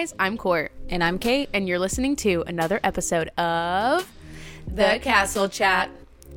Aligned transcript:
Guys, 0.00 0.14
I'm 0.18 0.38
Court, 0.38 0.72
And 0.88 1.04
I'm 1.04 1.18
Kate. 1.18 1.50
and 1.52 1.68
you're 1.68 1.78
listening 1.78 2.16
to 2.16 2.42
another 2.46 2.80
episode 2.82 3.28
of 3.38 4.10
The 4.66 4.98
Castle 5.02 5.46
Chat. 5.46 5.90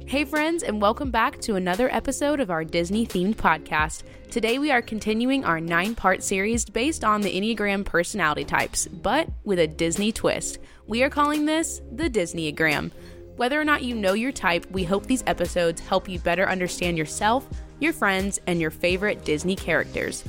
Hey, 0.05 0.25
friends, 0.25 0.63
and 0.63 0.81
welcome 0.81 1.11
back 1.11 1.39
to 1.43 1.55
another 1.55 1.89
episode 1.89 2.41
of 2.41 2.51
our 2.51 2.65
Disney 2.65 3.07
themed 3.07 3.35
podcast. 3.35 4.03
Today, 4.29 4.59
we 4.59 4.69
are 4.69 4.81
continuing 4.81 5.45
our 5.45 5.61
nine 5.61 5.95
part 5.95 6.23
series 6.23 6.65
based 6.65 7.05
on 7.05 7.21
the 7.21 7.33
Enneagram 7.33 7.85
personality 7.85 8.43
types, 8.43 8.85
but 8.87 9.29
with 9.45 9.59
a 9.59 9.67
Disney 9.67 10.11
twist. 10.11 10.59
We 10.85 11.01
are 11.01 11.09
calling 11.09 11.45
this 11.45 11.81
the 11.89 12.09
Disneyagram. 12.09 12.91
Whether 13.37 13.61
or 13.61 13.63
not 13.63 13.83
you 13.83 13.95
know 13.95 14.11
your 14.11 14.33
type, 14.33 14.69
we 14.71 14.83
hope 14.83 15.05
these 15.05 15.23
episodes 15.25 15.79
help 15.79 16.09
you 16.09 16.19
better 16.19 16.49
understand 16.49 16.97
yourself, 16.97 17.47
your 17.79 17.93
friends, 17.93 18.41
and 18.45 18.59
your 18.59 18.71
favorite 18.71 19.23
Disney 19.23 19.55
characters. 19.55 20.25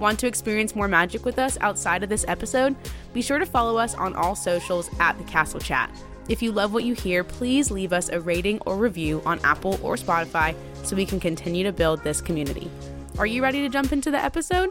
Want 0.00 0.18
to 0.20 0.26
experience 0.26 0.74
more 0.74 0.88
magic 0.88 1.26
with 1.26 1.38
us 1.38 1.58
outside 1.60 2.02
of 2.02 2.08
this 2.08 2.24
episode? 2.26 2.74
Be 3.12 3.20
sure 3.20 3.38
to 3.38 3.44
follow 3.44 3.76
us 3.76 3.94
on 3.94 4.16
all 4.16 4.34
socials 4.34 4.88
at 4.98 5.18
the 5.18 5.24
Castle 5.24 5.60
Chat. 5.60 5.94
If 6.26 6.40
you 6.40 6.52
love 6.52 6.72
what 6.72 6.84
you 6.84 6.94
hear, 6.94 7.22
please 7.22 7.70
leave 7.70 7.92
us 7.92 8.08
a 8.08 8.18
rating 8.18 8.60
or 8.60 8.78
review 8.78 9.20
on 9.26 9.38
Apple 9.44 9.78
or 9.82 9.96
Spotify 9.96 10.54
so 10.84 10.96
we 10.96 11.04
can 11.04 11.20
continue 11.20 11.64
to 11.64 11.72
build 11.72 12.02
this 12.02 12.22
community. 12.22 12.70
Are 13.18 13.26
you 13.26 13.42
ready 13.42 13.60
to 13.60 13.68
jump 13.68 13.92
into 13.92 14.10
the 14.10 14.18
episode? 14.18 14.70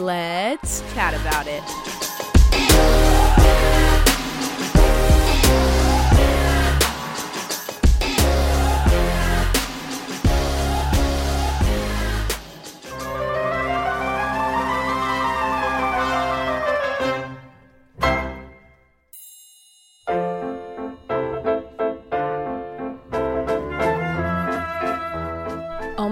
Let's 0.00 0.82
chat 0.94 1.14
about 1.14 1.46
it. 1.46 2.13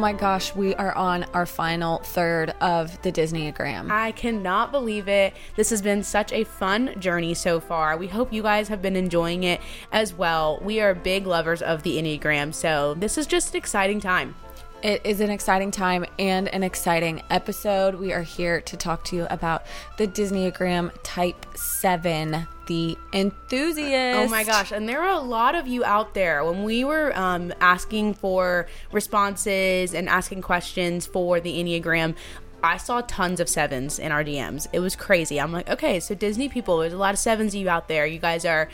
My 0.03 0.13
gosh, 0.13 0.53
we 0.57 0.75
are 0.75 0.93
on 0.97 1.23
our 1.33 1.47
final 1.47 1.99
third 1.99 2.53
of 2.61 3.01
the 3.03 3.13
Disneyagram. 3.13 3.89
I 3.89 4.11
cannot 4.11 4.73
believe 4.73 5.07
it. 5.07 5.33
This 5.55 5.71
has 5.71 5.81
been 5.81 6.03
such 6.03 6.33
a 6.33 6.43
fun 6.43 6.99
journey 6.99 7.35
so 7.35 7.61
far. 7.61 7.97
We 7.97 8.09
hope 8.09 8.33
you 8.33 8.43
guys 8.43 8.67
have 8.67 8.83
been 8.83 8.97
enjoying 8.97 9.45
it 9.45 9.61
as 9.93 10.13
well. 10.13 10.59
We 10.61 10.81
are 10.81 10.93
big 10.93 11.25
lovers 11.25 11.63
of 11.63 11.85
the 11.85 11.99
Enneagram, 11.99 12.53
so 12.53 12.95
this 12.95 13.17
is 13.17 13.29
just 13.29 13.55
an 13.55 13.59
exciting 13.59 14.01
time. 14.01 14.35
It 14.83 15.03
is 15.05 15.21
an 15.21 15.31
exciting 15.31 15.71
time 15.71 16.05
and 16.19 16.49
an 16.49 16.65
exciting 16.65 17.23
episode. 17.31 17.95
We 17.95 18.13
are 18.13 18.23
here 18.23 18.61
to 18.63 18.77
talk 18.77 19.05
to 19.05 19.17
you 19.17 19.29
about 19.31 19.65
the 19.97 20.09
Disneyagram 20.09 20.91
Type 21.05 21.47
7, 21.55 22.49
the 22.67 22.99
enthusiast. 23.13 24.19
Oh 24.19 24.29
my 24.29 24.43
gosh. 24.43 24.73
And 24.73 24.89
there 24.89 25.01
are 25.01 25.15
a 25.15 25.21
lot 25.21 25.55
of 25.55 25.69
you 25.69 25.85
out 25.85 26.15
there. 26.15 26.45
When 26.45 26.65
we 26.65 26.83
were 26.83 27.17
um, 27.17 27.53
asking 27.61 28.15
for 28.15 28.67
responses 28.91 29.95
and 29.95 30.09
asking 30.09 30.43
questions 30.43 31.07
for 31.07 31.39
the 31.39 31.63
Enneagram, 31.63 32.17
I 32.61 32.77
saw 32.77 33.03
tons 33.03 33.39
of 33.39 33.49
sevens 33.49 34.01
in 34.01 34.11
our 34.11 34.25
DMs. 34.25 34.67
It 34.73 34.81
was 34.81 34.97
crazy. 34.97 35.41
I'm 35.41 35.53
like, 35.53 35.71
okay, 35.71 36.01
so 36.01 36.17
Disney 36.17 36.49
people, 36.49 36.79
there's 36.79 36.93
a 36.93 36.99
lot 36.99 37.15
of 37.15 37.21
sevens 37.21 37.55
of 37.55 37.61
you 37.61 37.69
out 37.69 37.87
there. 37.87 38.05
You 38.05 38.19
guys 38.19 38.45
are 38.45 38.69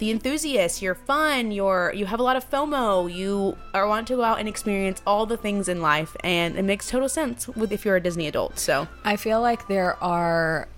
the 0.00 0.10
enthusiasts. 0.10 0.82
You're 0.82 0.96
fun. 0.96 1.52
You're 1.52 1.92
you 1.94 2.06
have 2.06 2.18
a 2.18 2.22
lot 2.22 2.36
of 2.36 2.50
FOMO. 2.50 3.14
You 3.14 3.56
are 3.72 3.86
want 3.86 4.08
to 4.08 4.16
go 4.16 4.24
out 4.24 4.40
and 4.40 4.48
experience 4.48 5.00
all 5.06 5.26
the 5.26 5.36
things 5.36 5.68
in 5.68 5.80
life, 5.80 6.16
and 6.24 6.56
it 6.58 6.64
makes 6.64 6.88
total 6.90 7.08
sense 7.08 7.46
with 7.46 7.70
if 7.70 7.84
you're 7.84 7.96
a 7.96 8.00
Disney 8.00 8.26
adult. 8.26 8.58
So 8.58 8.88
I 9.04 9.16
feel 9.16 9.40
like 9.40 9.68
there 9.68 10.02
are 10.02 10.68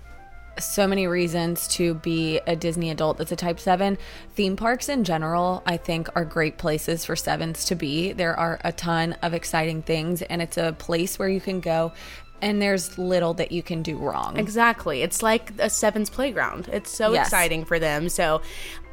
so 0.59 0.85
many 0.85 1.07
reasons 1.07 1.67
to 1.67 1.95
be 1.95 2.39
a 2.45 2.55
Disney 2.55 2.91
adult 2.91 3.17
that's 3.17 3.31
a 3.31 3.35
type 3.35 3.59
7. 3.59 3.97
Theme 4.35 4.55
parks 4.55 4.87
in 4.87 5.03
general, 5.03 5.63
I 5.65 5.77
think, 5.77 6.09
are 6.15 6.23
great 6.23 6.59
places 6.59 7.05
for 7.05 7.15
sevens 7.15 7.65
to 7.65 7.75
be. 7.75 8.11
There 8.13 8.37
are 8.37 8.59
a 8.63 8.71
ton 8.71 9.13
of 9.23 9.33
exciting 9.33 9.81
things, 9.81 10.21
and 10.21 10.43
it's 10.43 10.57
a 10.57 10.73
place 10.77 11.17
where 11.17 11.29
you 11.29 11.41
can 11.41 11.59
go 11.59 11.91
and 12.43 12.61
there's 12.61 12.97
little 12.97 13.33
that 13.35 13.53
you 13.53 13.63
can 13.63 13.81
do 13.81 13.97
wrong. 13.97 14.37
Exactly. 14.37 15.01
It's 15.01 15.23
like 15.23 15.53
a 15.59 15.69
sevens 15.69 16.09
playground. 16.09 16.67
It's 16.73 16.91
so 16.91 17.13
Yes. 17.13 17.27
exciting 17.27 17.63
for 17.63 17.79
them. 17.79 18.09
So 18.09 18.41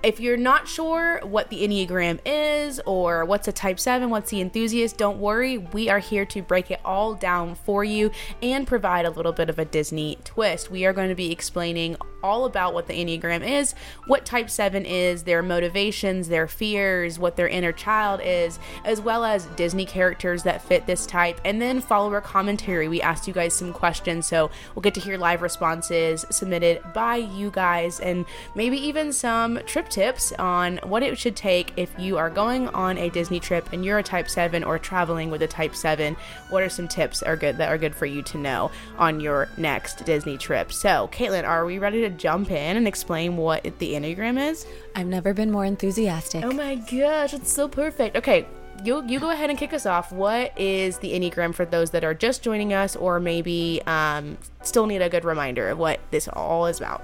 if 0.03 0.19
you're 0.19 0.37
not 0.37 0.67
sure 0.67 1.21
what 1.23 1.51
the 1.51 1.67
Enneagram 1.67 2.21
is 2.25 2.81
or 2.87 3.25
what's 3.25 3.49
a 3.49 3.53
type 3.53 3.79
7, 3.79 4.09
what's 4.09 4.31
the 4.31 4.41
enthusiast, 4.41 4.97
don't 4.97 5.19
worry. 5.19 5.59
We 5.59 5.89
are 5.89 5.99
here 5.99 6.25
to 6.27 6.43
break 6.43 6.71
it 6.71 6.81
all 6.85 7.15
down 7.15 7.55
for 7.55 7.85
you 7.85 8.11
and 8.43 8.67
provide 8.67 9.05
a 9.05 9.11
little 9.11 9.33
bit 9.33 9.51
of 9.51 9.59
a 9.59 9.65
Disney 9.65 10.19
twist. 10.25 10.71
We 10.71 10.87
are 10.87 10.93
going 10.93 11.11
to 11.11 11.15
be 11.15 11.31
explaining 11.31 11.97
all 12.23 12.45
about 12.45 12.75
what 12.75 12.87
the 12.87 12.95
Enneagram 12.95 13.47
is, 13.47 13.75
what 14.07 14.25
type 14.25 14.51
7 14.51 14.85
is, 14.85 15.25
their 15.25 15.43
motivations, 15.43 16.29
their 16.29 16.49
fears, 16.49 17.19
what 17.19 17.37
their 17.37 17.49
inner 17.49 17.73
child 17.73 18.21
is, 18.23 18.59
as 18.85 19.01
well 19.01 19.25
as 19.25 19.47
Disney 19.57 19.87
characters 19.87 20.43
that 20.43 20.63
fit 20.63 20.87
this 20.87 21.07
type, 21.07 21.41
and 21.45 21.61
then 21.61 21.81
follower 21.81 22.21
commentary. 22.21 22.89
We 22.89 23.03
asked 23.03 23.27
you 23.27 23.35
guys 23.35 23.55
some 23.55 23.73
questions, 23.73 24.27
so 24.27 24.51
we'll 24.75 24.83
get 24.83 24.95
to 24.95 25.01
hear 25.01 25.17
live 25.17 25.43
responses 25.43 26.25
submitted 26.31 26.83
by 26.93 27.17
you 27.17 27.51
guys 27.51 28.01
and 28.01 28.25
maybe 28.55 28.77
even 28.77 29.13
some 29.13 29.59
trip 29.67 29.89
tips 29.89 30.33
on 30.33 30.79
what 30.85 31.03
it 31.03 31.19
should 31.19 31.37
take 31.37 31.73
if 31.77 31.91
you 31.99 32.19
are 32.19 32.31
going 32.31 32.69
on 32.69 32.99
a 32.99 33.11
Disney 33.11 33.41
trip 33.41 33.73
and 33.73 33.85
you're 33.85 33.99
a 33.99 34.03
type 34.03 34.29
7 34.29 34.65
or 34.65 34.79
traveling 34.79 35.31
with 35.31 35.43
a 35.43 35.47
type 35.47 35.75
7. 35.75 36.17
What 36.51 36.63
are 36.63 36.69
some 36.69 36.89
tips 36.89 37.23
are 37.23 37.37
good 37.37 37.57
that 37.59 37.69
are 37.71 37.79
good 37.79 37.95
for 37.95 38.07
you 38.07 38.23
to 38.23 38.39
know 38.39 38.71
on 38.99 39.21
your 39.21 39.49
next 39.57 40.05
Disney 40.05 40.37
trip? 40.37 40.73
So, 40.73 41.09
Caitlin, 41.13 41.47
are 41.47 41.65
we 41.65 41.79
ready 41.79 42.01
to 42.03 42.10
jump 42.11 42.51
in 42.51 42.77
and 42.77 42.87
explain 42.87 43.37
what 43.37 43.63
the 43.79 43.95
Enneagram 43.95 44.51
is? 44.51 44.67
I've 44.95 45.07
never 45.07 45.33
been 45.33 45.51
more 45.51 45.65
enthusiastic. 45.65 46.45
Oh 46.45 46.53
my 46.53 46.75
gosh, 46.77 47.35
it's 47.35 47.53
so 47.53 47.69
perfect. 47.69 48.17
Okay, 48.17 48.47
you 48.85 49.05
you 49.07 49.21
go 49.21 49.31
ahead 49.31 49.51
and 49.51 49.59
kick 49.59 49.73
us 49.73 49.87
off. 49.87 50.13
What 50.13 50.59
is 50.59 50.99
the 50.99 51.13
Enneagram 51.13 51.55
for 51.55 51.65
those 51.65 51.91
that 51.91 52.05
are 52.05 52.15
just 52.15 52.43
joining 52.43 52.73
us 52.73 52.97
or 52.97 53.21
maybe 53.21 53.83
um, 53.87 54.39
still 54.63 54.87
need 54.87 55.03
a 55.03 55.09
good 55.09 55.25
reminder 55.25 55.69
of 55.69 55.79
what 55.79 56.01
this 56.11 56.29
all 56.29 56.67
is 56.67 56.79
about? 56.79 57.03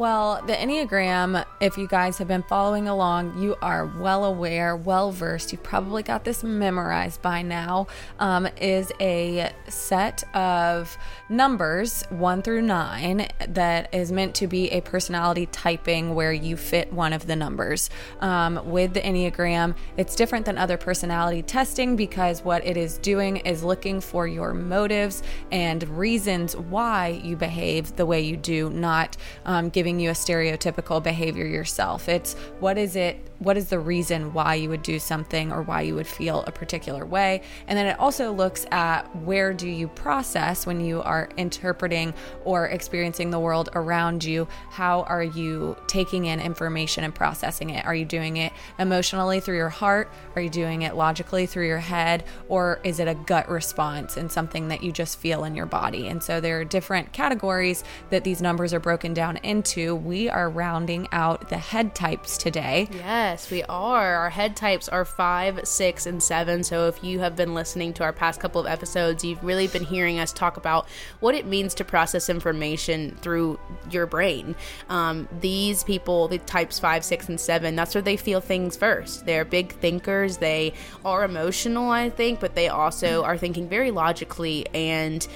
Well, 0.00 0.40
the 0.46 0.54
Enneagram, 0.54 1.44
if 1.60 1.76
you 1.76 1.86
guys 1.86 2.16
have 2.16 2.26
been 2.26 2.42
following 2.44 2.88
along, 2.88 3.38
you 3.38 3.54
are 3.60 3.84
well 3.84 4.24
aware, 4.24 4.74
well 4.74 5.12
versed, 5.12 5.52
you've 5.52 5.62
probably 5.62 6.02
got 6.02 6.24
this 6.24 6.42
memorized 6.42 7.20
by 7.20 7.42
now, 7.42 7.86
um, 8.18 8.48
is 8.58 8.90
a 8.98 9.52
set 9.68 10.24
of 10.34 10.96
numbers, 11.28 12.02
one 12.08 12.40
through 12.40 12.62
nine, 12.62 13.28
that 13.46 13.92
is 13.92 14.10
meant 14.10 14.34
to 14.36 14.46
be 14.46 14.70
a 14.70 14.80
personality 14.80 15.44
typing 15.44 16.14
where 16.14 16.32
you 16.32 16.56
fit 16.56 16.90
one 16.90 17.12
of 17.12 17.26
the 17.26 17.36
numbers. 17.36 17.90
Um, 18.20 18.70
with 18.70 18.94
the 18.94 19.02
Enneagram, 19.02 19.76
it's 19.98 20.16
different 20.16 20.46
than 20.46 20.56
other 20.56 20.78
personality 20.78 21.42
testing 21.42 21.94
because 21.96 22.42
what 22.42 22.66
it 22.66 22.78
is 22.78 22.96
doing 22.96 23.36
is 23.36 23.62
looking 23.62 24.00
for 24.00 24.26
your 24.26 24.54
motives 24.54 25.22
and 25.52 25.86
reasons 25.90 26.56
why 26.56 27.20
you 27.22 27.36
behave 27.36 27.96
the 27.96 28.06
way 28.06 28.22
you 28.22 28.38
do, 28.38 28.70
not 28.70 29.18
um, 29.44 29.68
giving 29.68 29.89
you 29.98 30.10
a 30.10 30.12
stereotypical 30.12 31.02
behavior 31.02 31.46
yourself. 31.46 32.08
It's 32.08 32.34
what 32.60 32.78
is 32.78 32.94
it? 32.94 33.26
What 33.38 33.56
is 33.56 33.70
the 33.70 33.78
reason 33.78 34.34
why 34.34 34.56
you 34.56 34.68
would 34.68 34.82
do 34.82 34.98
something 34.98 35.50
or 35.50 35.62
why 35.62 35.80
you 35.80 35.94
would 35.94 36.06
feel 36.06 36.44
a 36.46 36.52
particular 36.52 37.06
way? 37.06 37.40
And 37.66 37.78
then 37.78 37.86
it 37.86 37.98
also 37.98 38.32
looks 38.32 38.66
at 38.70 39.04
where 39.24 39.54
do 39.54 39.66
you 39.66 39.88
process 39.88 40.66
when 40.66 40.80
you 40.82 41.00
are 41.00 41.30
interpreting 41.38 42.12
or 42.44 42.66
experiencing 42.66 43.30
the 43.30 43.40
world 43.40 43.70
around 43.72 44.24
you? 44.24 44.46
How 44.68 45.04
are 45.04 45.22
you 45.22 45.74
taking 45.86 46.26
in 46.26 46.38
information 46.38 47.02
and 47.02 47.14
processing 47.14 47.70
it? 47.70 47.86
Are 47.86 47.94
you 47.94 48.04
doing 48.04 48.36
it 48.36 48.52
emotionally 48.78 49.40
through 49.40 49.56
your 49.56 49.70
heart? 49.70 50.12
Are 50.36 50.42
you 50.42 50.50
doing 50.50 50.82
it 50.82 50.94
logically 50.94 51.46
through 51.46 51.66
your 51.66 51.78
head? 51.78 52.24
Or 52.48 52.78
is 52.84 53.00
it 53.00 53.08
a 53.08 53.14
gut 53.14 53.48
response 53.48 54.18
and 54.18 54.30
something 54.30 54.68
that 54.68 54.82
you 54.82 54.92
just 54.92 55.18
feel 55.18 55.44
in 55.44 55.54
your 55.54 55.64
body? 55.64 56.08
And 56.08 56.22
so 56.22 56.42
there 56.42 56.60
are 56.60 56.64
different 56.64 57.14
categories 57.14 57.84
that 58.10 58.22
these 58.22 58.42
numbers 58.42 58.74
are 58.74 58.80
broken 58.80 59.14
down 59.14 59.38
into. 59.38 59.79
We 59.88 60.28
are 60.28 60.50
rounding 60.50 61.08
out 61.12 61.48
the 61.48 61.56
head 61.56 61.94
types 61.94 62.36
today. 62.36 62.88
Yes, 62.92 63.50
we 63.50 63.62
are. 63.64 64.16
Our 64.16 64.30
head 64.30 64.56
types 64.56 64.88
are 64.88 65.04
five, 65.04 65.66
six, 65.66 66.06
and 66.06 66.22
seven. 66.22 66.62
So 66.62 66.88
if 66.88 67.02
you 67.02 67.20
have 67.20 67.36
been 67.36 67.54
listening 67.54 67.92
to 67.94 68.04
our 68.04 68.12
past 68.12 68.40
couple 68.40 68.60
of 68.60 68.66
episodes, 68.66 69.24
you've 69.24 69.42
really 69.42 69.68
been 69.68 69.84
hearing 69.84 70.18
us 70.18 70.32
talk 70.32 70.56
about 70.56 70.88
what 71.20 71.34
it 71.34 71.46
means 71.46 71.74
to 71.74 71.84
process 71.84 72.28
information 72.28 73.16
through 73.22 73.58
your 73.90 74.06
brain. 74.06 74.54
Um, 74.88 75.28
these 75.40 75.82
people, 75.84 76.28
the 76.28 76.38
types 76.38 76.78
five, 76.78 77.04
six, 77.04 77.28
and 77.28 77.40
seven, 77.40 77.76
that's 77.76 77.94
where 77.94 78.02
they 78.02 78.16
feel 78.16 78.40
things 78.40 78.76
first. 78.76 79.24
They're 79.26 79.44
big 79.44 79.72
thinkers. 79.72 80.36
They 80.36 80.74
are 81.04 81.24
emotional, 81.24 81.90
I 81.90 82.10
think, 82.10 82.40
but 82.40 82.54
they 82.54 82.68
also 82.68 83.22
are 83.22 83.38
thinking 83.38 83.68
very 83.68 83.90
logically 83.90 84.66
and 84.74 85.26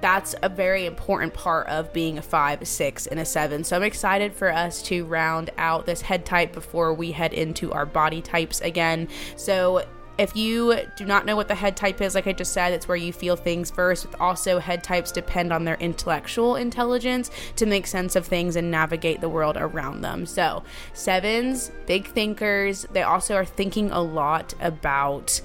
that's 0.00 0.34
a 0.42 0.48
very 0.48 0.86
important 0.86 1.34
part 1.34 1.68
of 1.68 1.92
being 1.92 2.18
a 2.18 2.22
five, 2.22 2.62
a 2.62 2.66
six, 2.66 3.06
and 3.06 3.18
a 3.18 3.24
seven. 3.24 3.64
So 3.64 3.76
I'm 3.76 3.82
excited 3.82 4.34
for 4.34 4.52
us 4.52 4.82
to 4.82 5.04
round 5.04 5.50
out 5.58 5.86
this 5.86 6.00
head 6.00 6.26
type 6.26 6.52
before 6.52 6.92
we 6.92 7.12
head 7.12 7.32
into 7.32 7.72
our 7.72 7.86
body 7.86 8.20
types 8.20 8.60
again. 8.60 9.08
So 9.36 9.84
if 10.16 10.36
you 10.36 10.78
do 10.96 11.04
not 11.04 11.26
know 11.26 11.34
what 11.34 11.48
the 11.48 11.54
head 11.54 11.76
type 11.76 12.00
is, 12.00 12.14
like 12.14 12.26
I 12.26 12.32
just 12.32 12.52
said, 12.52 12.72
it's 12.72 12.86
where 12.86 12.96
you 12.96 13.12
feel 13.12 13.34
things 13.36 13.70
first. 13.70 14.06
Also, 14.20 14.58
head 14.58 14.84
types 14.84 15.10
depend 15.10 15.52
on 15.52 15.64
their 15.64 15.74
intellectual 15.76 16.56
intelligence 16.56 17.30
to 17.56 17.66
make 17.66 17.86
sense 17.86 18.14
of 18.14 18.26
things 18.26 18.56
and 18.56 18.70
navigate 18.70 19.20
the 19.20 19.28
world 19.28 19.56
around 19.58 20.02
them. 20.02 20.26
So, 20.26 20.62
sevens, 20.92 21.72
big 21.86 22.06
thinkers, 22.08 22.86
they 22.92 23.02
also 23.02 23.34
are 23.34 23.44
thinking 23.44 23.90
a 23.90 24.00
lot 24.00 24.54
about, 24.60 25.40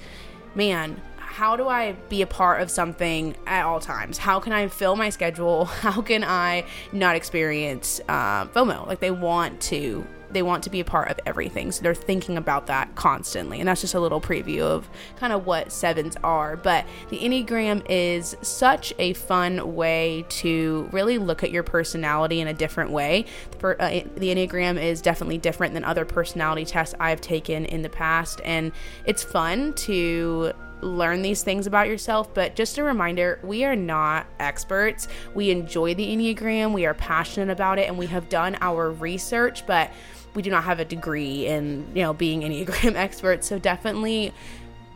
man, 0.54 1.00
how 1.30 1.56
do 1.56 1.68
I 1.68 1.92
be 2.08 2.22
a 2.22 2.26
part 2.26 2.60
of 2.60 2.70
something 2.70 3.36
at 3.46 3.64
all 3.64 3.78
times? 3.78 4.18
How 4.18 4.40
can 4.40 4.52
I 4.52 4.66
fill 4.66 4.96
my 4.96 5.10
schedule? 5.10 5.64
How 5.80 6.02
can 6.02 6.24
I 6.24 6.64
not 6.92 7.14
experience 7.14 8.00
uh, 8.08 8.46
FOMO? 8.46 8.86
Like 8.86 9.00
they 9.00 9.12
want 9.12 9.60
to 9.62 10.04
they 10.32 10.42
want 10.42 10.62
to 10.64 10.70
be 10.70 10.78
a 10.80 10.84
part 10.84 11.10
of 11.10 11.18
everything. 11.26 11.72
So 11.72 11.82
they're 11.82 11.94
thinking 11.94 12.36
about 12.36 12.68
that 12.68 12.94
constantly. 12.94 13.58
And 13.58 13.68
that's 13.68 13.80
just 13.80 13.94
a 13.94 14.00
little 14.00 14.20
preview 14.20 14.60
of 14.60 14.88
kind 15.16 15.32
of 15.32 15.44
what 15.44 15.72
sevens 15.72 16.16
are. 16.22 16.56
But 16.56 16.86
the 17.08 17.18
Enneagram 17.18 17.84
is 17.88 18.36
such 18.40 18.92
a 18.98 19.12
fun 19.14 19.74
way 19.74 20.24
to 20.28 20.88
really 20.92 21.18
look 21.18 21.42
at 21.42 21.50
your 21.50 21.64
personality 21.64 22.40
in 22.40 22.46
a 22.46 22.54
different 22.54 22.92
way. 22.92 23.24
The, 23.58 23.82
uh, 23.82 24.08
the 24.16 24.32
Enneagram 24.32 24.80
is 24.80 25.02
definitely 25.02 25.38
different 25.38 25.74
than 25.74 25.84
other 25.84 26.04
personality 26.04 26.64
tests 26.64 26.94
I've 27.00 27.20
taken 27.20 27.64
in 27.64 27.82
the 27.82 27.88
past. 27.88 28.40
And 28.44 28.70
it's 29.06 29.24
fun 29.24 29.72
to 29.74 30.52
learn 30.82 31.22
these 31.22 31.42
things 31.42 31.66
about 31.66 31.88
yourself. 31.88 32.32
But 32.34 32.56
just 32.56 32.78
a 32.78 32.82
reminder, 32.82 33.38
we 33.42 33.64
are 33.64 33.76
not 33.76 34.26
experts. 34.38 35.08
We 35.34 35.50
enjoy 35.50 35.94
the 35.94 36.06
Enneagram, 36.06 36.72
we 36.72 36.86
are 36.86 36.94
passionate 36.94 37.52
about 37.52 37.78
it, 37.78 37.88
and 37.88 37.98
we 37.98 38.06
have 38.06 38.28
done 38.28 38.56
our 38.60 38.90
research, 38.90 39.66
but 39.66 39.90
we 40.34 40.42
do 40.42 40.50
not 40.50 40.64
have 40.64 40.80
a 40.80 40.84
degree 40.84 41.46
in, 41.46 41.86
you 41.94 42.02
know, 42.02 42.12
being 42.12 42.40
Enneagram 42.42 42.94
experts. 42.94 43.48
So 43.48 43.58
definitely 43.58 44.32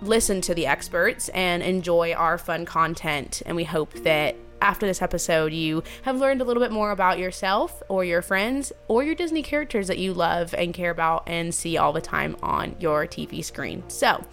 listen 0.01 0.41
to 0.43 0.55
the 0.55 0.67
experts 0.67 1.29
and 1.31 1.63
enjoy 1.63 2.13
our 2.13 2.39
fun 2.39 2.65
content. 2.65 3.43
And 3.47 3.57
we 3.57 3.65
hope 3.65 3.93
that 4.03 4.37
after 4.61 4.87
this 4.87 5.03
episode, 5.03 5.53
you 5.53 5.83
have 6.03 6.17
learned 6.17 6.41
a 6.41 6.45
little 6.45 6.63
bit 6.63 6.73
more 6.73 6.91
about 6.91 7.19
yourself 7.19 7.83
or 7.89 8.03
your 8.03 8.23
friends 8.23 8.73
or 8.89 9.03
your 9.05 9.15
Disney 9.15 9.43
characters 9.43 9.89
that 9.89 9.99
you 9.99 10.15
love 10.15 10.55
and 10.55 10.73
care 10.73 10.91
about 10.91 11.25
and 11.27 11.55
see 11.55 11.77
all 11.77 11.93
the 11.93 12.01
time 12.01 12.35
on 12.43 12.75
your 12.81 13.07
TV 13.07 13.45
screen. 13.45 13.83
So, 13.89 14.25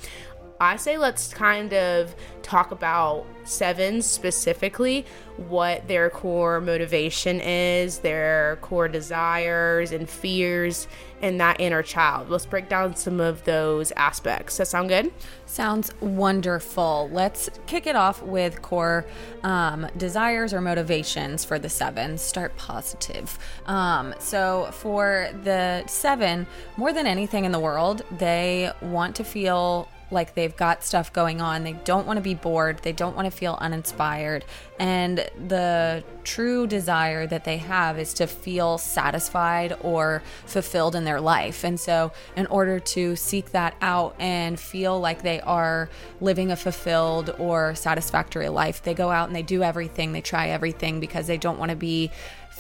I 0.62 0.76
say 0.76 1.00
let's 1.00 1.34
kind 1.34 1.74
of 1.74 2.16
talk 2.44 2.70
about 2.70 3.26
sevens 3.46 4.06
specifically, 4.06 5.08
what 5.38 5.88
their 5.88 6.12
core 6.12 6.62
motivation 6.62 7.42
is, 7.42 7.98
their 7.98 8.60
core 8.62 8.88
desires 8.88 9.92
and 9.92 10.08
fears, 10.08 10.88
and 11.24 11.42
that 11.42 11.60
inner 11.60 11.82
child. 11.82 12.30
Let's 12.30 12.46
break 12.46 12.70
down 12.70 12.96
some 12.96 13.20
of 13.20 13.44
those 13.44 13.92
aspects. 13.94 14.58
That 14.58 14.68
sound 14.68 14.90
good? 14.90 15.12
Sounds 15.48 16.00
wonderful. 16.00 17.10
Let's 17.12 17.50
kick 17.66 17.88
it 17.88 17.96
off 17.96 18.22
with 18.22 18.62
core 18.62 19.08
um, 19.42 19.88
desires 19.98 20.54
or 20.54 20.62
motivations 20.62 21.44
for 21.44 21.58
the 21.58 21.70
seven. 21.70 22.20
Start 22.20 22.56
positive. 22.56 23.40
Um, 23.66 24.14
so, 24.20 24.70
for 24.74 25.30
the 25.44 25.88
seven, 25.88 26.46
more 26.78 26.94
than 26.94 27.08
anything 27.08 27.46
in 27.46 27.52
the 27.52 27.60
world, 27.60 28.04
they 28.12 28.72
want 28.84 29.16
to 29.16 29.24
feel 29.24 29.90
like 30.12 30.36
they've 30.36 30.56
got 30.56 30.84
stuff 30.84 31.12
going 31.14 31.42
on. 31.42 31.64
They 31.64 31.74
don't 31.74 32.06
want 32.06 32.18
to 32.18 32.22
be 32.22 32.34
bored. 32.34 32.80
They 32.80 32.92
don't 32.92 33.16
want 33.16 33.26
to 33.26 33.32
feel 33.32 33.58
uninspired. 33.60 34.46
And 34.80 35.30
the 35.48 36.04
true 36.24 36.68
desire 36.68 37.28
that 37.28 37.44
they 37.44 37.58
have 37.58 38.00
is 38.00 38.14
to 38.16 38.28
feel 38.28 38.78
satisfied 38.78 39.78
or 39.82 40.24
fulfilled 40.46 40.96
in 40.96 41.04
their 41.04 41.22
life. 41.22 41.64
And 41.64 41.80
so, 41.80 42.12
in 42.36 42.48
order 42.48 42.80
to 42.80 43.16
seek 43.16 43.52
that 43.52 43.76
out 43.82 44.16
and 44.20 44.60
feel 44.60 45.00
like 45.00 45.22
they 45.22 45.40
are 45.42 45.90
living 46.20 46.52
a 46.52 46.56
fulfilled 46.56 47.36
or 47.38 47.76
satisfactory 47.76 48.50
life, 48.50 48.82
they 48.82 48.94
go 48.94 49.12
out 49.12 49.28
and 49.28 49.36
they 49.36 49.44
do 49.44 49.64
everything, 49.64 50.14
they 50.14 50.22
try 50.22 50.50
everything 50.50 51.00
because 51.00 51.28
they 51.28 51.38
don't 51.38 51.60
want 51.60 51.70
to 51.70 51.78
be 51.78 52.12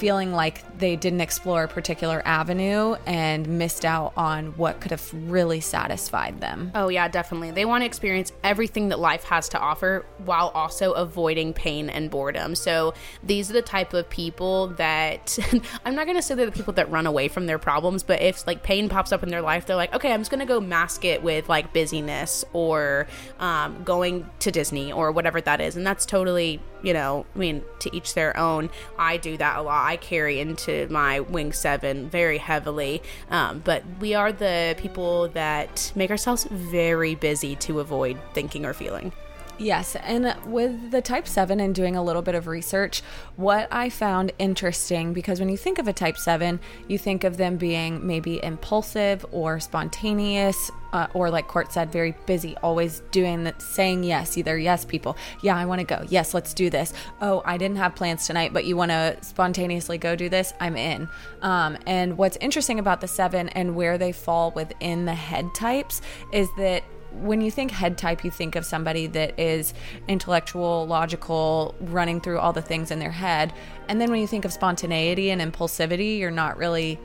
feeling 0.02 0.34
like 0.34 0.64
they 0.80 0.96
didn't 0.96 1.22
explore 1.22 1.66
a 1.66 1.68
particular 1.68 2.24
avenue 2.26 2.96
and 3.06 3.48
missed 3.48 3.86
out 3.86 4.12
on 4.18 4.48
what 4.58 4.82
could 4.82 4.90
have 4.90 5.14
really 5.32 5.60
satisfied 5.60 6.42
them. 6.42 6.72
Oh, 6.74 6.90
yeah, 6.90 7.08
definitely. 7.08 7.52
They 7.52 7.66
want 7.66 7.84
to 7.84 7.86
experience 7.86 8.32
everything 8.44 8.90
that 8.90 8.98
life 8.98 9.24
has 9.26 9.48
to 9.50 9.60
offer 9.60 10.04
while 10.26 10.48
also 10.56 10.94
avoiding 10.94 11.54
pain 11.54 11.88
and 11.88 12.10
boredom. 12.10 12.56
So, 12.56 12.96
these 13.22 13.52
are 13.52 13.54
the 13.54 13.62
type 13.62 13.94
of 13.94 14.10
people 14.10 14.70
that 14.70 15.38
I'm 15.86 15.94
not 15.94 16.08
going 16.08 16.18
to 16.18 16.24
say 16.24 16.34
they're 16.34 16.48
the 16.48 16.52
people 16.52 16.74
that 16.74 16.90
run 16.90 17.06
away 17.06 17.28
from 17.28 17.46
their 17.46 17.60
problems, 17.60 18.02
but 18.02 18.24
if 18.24 18.48
like 18.48 18.64
pain 18.64 18.90
pops 18.90 19.12
up 19.12 19.22
in 19.22 19.30
their 19.30 19.44
life, 19.44 19.68
they're 19.68 19.76
like, 19.76 19.94
okay, 19.94 20.12
I'm 20.12 20.22
just 20.22 20.32
going 20.32 20.40
to 20.40 20.48
go 20.48 20.60
mask 20.60 21.06
it 21.06 21.22
with 21.22 21.48
like 21.48 21.74
busyness 21.74 22.44
or 22.54 23.06
um, 23.40 23.84
going 23.84 24.28
to 24.40 24.50
Disney 24.50 24.92
or 24.92 25.12
whatever 25.12 25.40
that 25.42 25.62
is. 25.62 25.76
And 25.76 25.86
that's 25.86 26.08
totally, 26.08 26.60
you 26.82 26.94
know, 26.94 27.26
I 27.36 27.38
mean, 27.38 27.64
to 27.80 27.96
each 27.96 28.14
their 28.14 28.38
own. 28.38 28.70
I 28.98 29.18
do 29.18 29.38
that 29.38 29.58
a 29.58 29.62
lot. 29.62 29.86
I 29.86 29.98
carry 29.98 30.40
into 30.40 30.88
my 30.90 31.20
Wing 31.20 31.54
7 31.54 32.10
very 32.10 32.38
heavily. 32.38 33.02
Um, 33.30 33.60
but 33.64 33.84
we 34.00 34.14
are 34.14 34.32
the 34.32 34.76
people 34.78 35.30
that 35.30 35.92
make 35.96 36.12
ourselves 36.12 36.46
very 36.50 37.16
busy 37.16 37.56
to 37.58 37.80
avoid 37.80 38.20
thinking 38.34 38.66
or 38.66 38.74
feeling. 38.74 39.12
Yes, 39.58 39.96
and 39.96 40.36
with 40.48 40.90
the 40.90 41.02
type 41.02 41.28
7 41.28 41.60
and 41.60 41.76
doing 41.76 41.96
a 41.96 42.04
little 42.04 42.24
bit 42.24 42.34
of 42.34 42.48
research, 42.48 43.04
what 43.36 43.68
I 43.72 43.90
found 43.90 44.32
interesting 44.40 45.14
because 45.14 45.40
when 45.40 45.50
you 45.50 45.58
think 45.58 45.78
of 45.78 45.88
a 45.88 45.94
type 45.94 46.18
7, 46.18 46.60
you 46.88 46.98
think 46.98 47.24
of 47.24 47.38
them 47.38 47.58
being 47.58 48.06
maybe 48.06 48.44
impulsive 48.44 49.24
or 49.32 49.60
spontaneous, 49.60 50.72
uh, 50.94 51.08
or 51.14 51.30
like 51.30 51.48
Court 51.48 51.72
said, 51.72 51.92
very 51.92 52.16
busy, 52.26 52.58
always 52.64 53.02
doing 53.12 53.44
that, 53.44 53.62
saying 53.62 54.04
yes, 54.04 54.36
either 54.36 54.58
yes, 54.58 54.84
people, 54.84 55.16
yeah, 55.44 55.56
I 55.56 55.66
want 55.66 55.80
to 55.80 55.86
go, 55.86 56.04
yes, 56.10 56.34
let's 56.34 56.56
do 56.56 56.72
this. 56.72 56.92
Oh, 57.22 57.44
I 57.46 57.58
didn't 57.58 57.78
have 57.78 57.96
plans 57.96 58.26
tonight, 58.26 58.54
but 58.54 58.66
you 58.66 58.76
want 58.76 58.90
to 58.90 59.16
spontaneously 59.22 60.00
go 60.00 60.16
do 60.16 60.28
this, 60.28 60.54
I'm 60.60 60.76
in. 60.76 61.08
Um, 61.44 61.78
and 61.86 62.18
what's 62.18 62.38
interesting 62.38 62.80
about 62.80 63.00
the 63.00 63.08
7 63.08 63.50
and 63.50 63.76
where 63.76 64.00
they 64.00 64.12
fall 64.12 64.52
within 64.52 65.06
the 65.06 65.14
head 65.14 65.54
types 65.54 66.02
is 66.32 66.50
that 66.58 66.84
when 67.14 67.42
you 67.42 67.52
think 67.52 67.72
head 67.72 67.98
type, 67.98 68.24
you 68.24 68.32
think 68.32 68.56
of 68.56 68.66
somebody 68.66 69.08
that 69.08 69.40
is 69.40 69.74
intellectual, 70.08 70.88
logical, 70.88 71.76
running 71.82 72.22
through 72.22 72.40
all 72.40 72.54
the 72.54 72.62
things 72.62 72.92
in 72.92 73.00
their 73.00 73.12
head. 73.12 73.54
And 73.88 74.00
then 74.00 74.10
when 74.12 74.22
you 74.22 74.28
think 74.28 74.46
of 74.46 74.54
spontaneity 74.54 75.30
and 75.30 75.42
impulsivity, 75.42 76.18
you're 76.18 76.32
not 76.32 76.58
really 76.58 77.00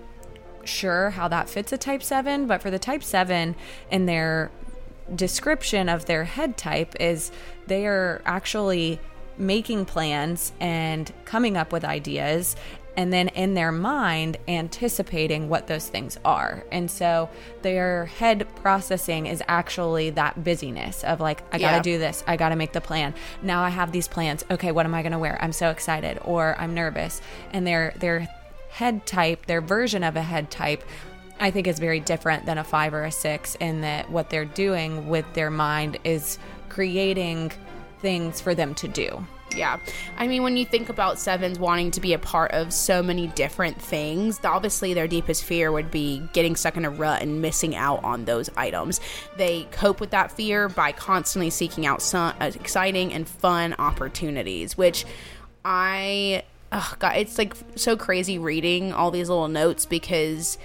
sure 0.65 1.11
how 1.11 1.29
that 1.29 1.49
fits 1.49 1.73
a 1.73 1.79
type 1.79 2.03
7. 2.03 2.47
But 2.47 2.63
for 2.63 2.71
the 2.71 2.79
type 2.79 3.03
7 3.03 3.57
in 3.91 4.07
their 4.07 4.51
description 5.15 5.89
of 5.89 6.07
their 6.07 6.25
head 6.25 6.57
type, 6.57 6.95
is 7.01 7.31
they 7.67 7.87
are 7.87 8.23
actually 8.25 9.01
making 9.39 9.85
plans 9.85 10.53
and 10.61 11.13
coming 11.25 11.57
up 11.57 11.73
with 11.73 11.85
ideas 11.85 12.57
and 12.97 13.13
then 13.13 13.29
in 13.29 13.55
their 13.55 13.73
mind 13.73 14.39
anticipating 14.49 15.49
what 15.49 15.67
those 15.67 15.89
things 15.89 16.19
are. 16.25 16.65
And 16.73 16.91
so 16.91 17.29
their 17.63 18.07
head 18.07 18.47
processing 18.57 19.27
is 19.27 19.43
actually 19.49 20.11
that 20.11 20.43
busyness 20.43 21.05
of 21.05 21.21
like, 21.21 21.43
I 21.53 21.59
gotta 21.59 21.77
yeah. 21.77 21.83
do 21.83 21.99
this, 21.99 22.25
I 22.27 22.37
gotta 22.37 22.57
make 22.57 22.73
the 22.73 22.81
plan. 22.81 23.15
Now 23.43 23.63
I 23.63 23.69
have 23.69 23.93
these 23.93 24.09
plans. 24.09 24.45
Okay, 24.51 24.73
what 24.73 24.87
am 24.87 24.95
I 24.95 25.03
gonna 25.03 25.19
wear? 25.19 25.39
I'm 25.41 25.53
so 25.53 25.71
excited, 25.71 26.19
or 26.25 26.57
I'm 26.59 26.75
nervous. 26.75 27.21
And 27.53 27.67
their 27.67 27.93
their 27.97 28.29
head 28.71 29.07
type, 29.07 29.47
their 29.47 29.61
version 29.61 30.03
of 30.03 30.17
a 30.17 30.23
head 30.23 30.51
type 30.51 30.83
I 31.39 31.51
think 31.51 31.67
is 31.67 31.79
very 31.79 32.01
different 32.01 32.47
than 32.47 32.57
a 32.59 32.65
five 32.65 32.95
or 32.95 33.05
a 33.05 33.13
six 33.13 33.57
in 33.57 33.83
that 33.83 34.11
what 34.11 34.31
they're 34.31 34.47
doing 34.47 35.09
with 35.09 35.27
their 35.35 35.51
mind 35.51 35.99
is 36.03 36.39
creating 36.71 37.53
things 38.01 38.41
for 38.41 38.55
them 38.55 38.75
to 38.77 38.89
do 38.89 39.27
yeah. 39.55 39.79
I 40.17 40.27
mean, 40.27 40.43
when 40.43 40.57
you 40.57 40.65
think 40.65 40.89
about 40.89 41.19
sevens 41.19 41.59
wanting 41.59 41.91
to 41.93 42.01
be 42.01 42.13
a 42.13 42.19
part 42.19 42.53
of 42.53 42.73
so 42.73 43.03
many 43.03 43.29
different 43.29 43.81
things, 43.81 44.41
obviously 44.45 44.95
their 44.95 45.09
deepest 45.09 45.45
fear 45.45 45.71
would 45.73 45.91
be 45.91 46.23
getting 46.33 46.57
stuck 46.57 46.77
in 46.77 46.85
a 46.85 46.91
rut 46.91 47.23
and 47.23 47.41
missing 47.41 47.75
out 47.75 48.03
on 48.05 48.25
those 48.25 48.51
items. 48.57 49.01
They 49.37 49.65
cope 49.71 50.01
with 50.01 50.11
that 50.11 50.33
fear 50.33 50.69
by 50.69 50.93
constantly 50.93 51.51
seeking 51.51 51.87
out 51.87 52.03
some 52.03 52.35
uh, 52.41 52.51
exciting 52.55 53.13
and 53.13 53.29
fun 53.29 53.75
opportunities, 53.79 54.77
which 54.77 55.05
I, 55.65 56.45
oh 56.73 56.95
God, 56.99 57.17
it's 57.17 57.39
like 57.39 57.55
so 57.77 57.97
crazy 57.97 58.39
reading 58.39 58.93
all 58.93 59.11
these 59.11 59.29
little 59.29 59.49
notes 59.49 59.87
because 59.87 60.59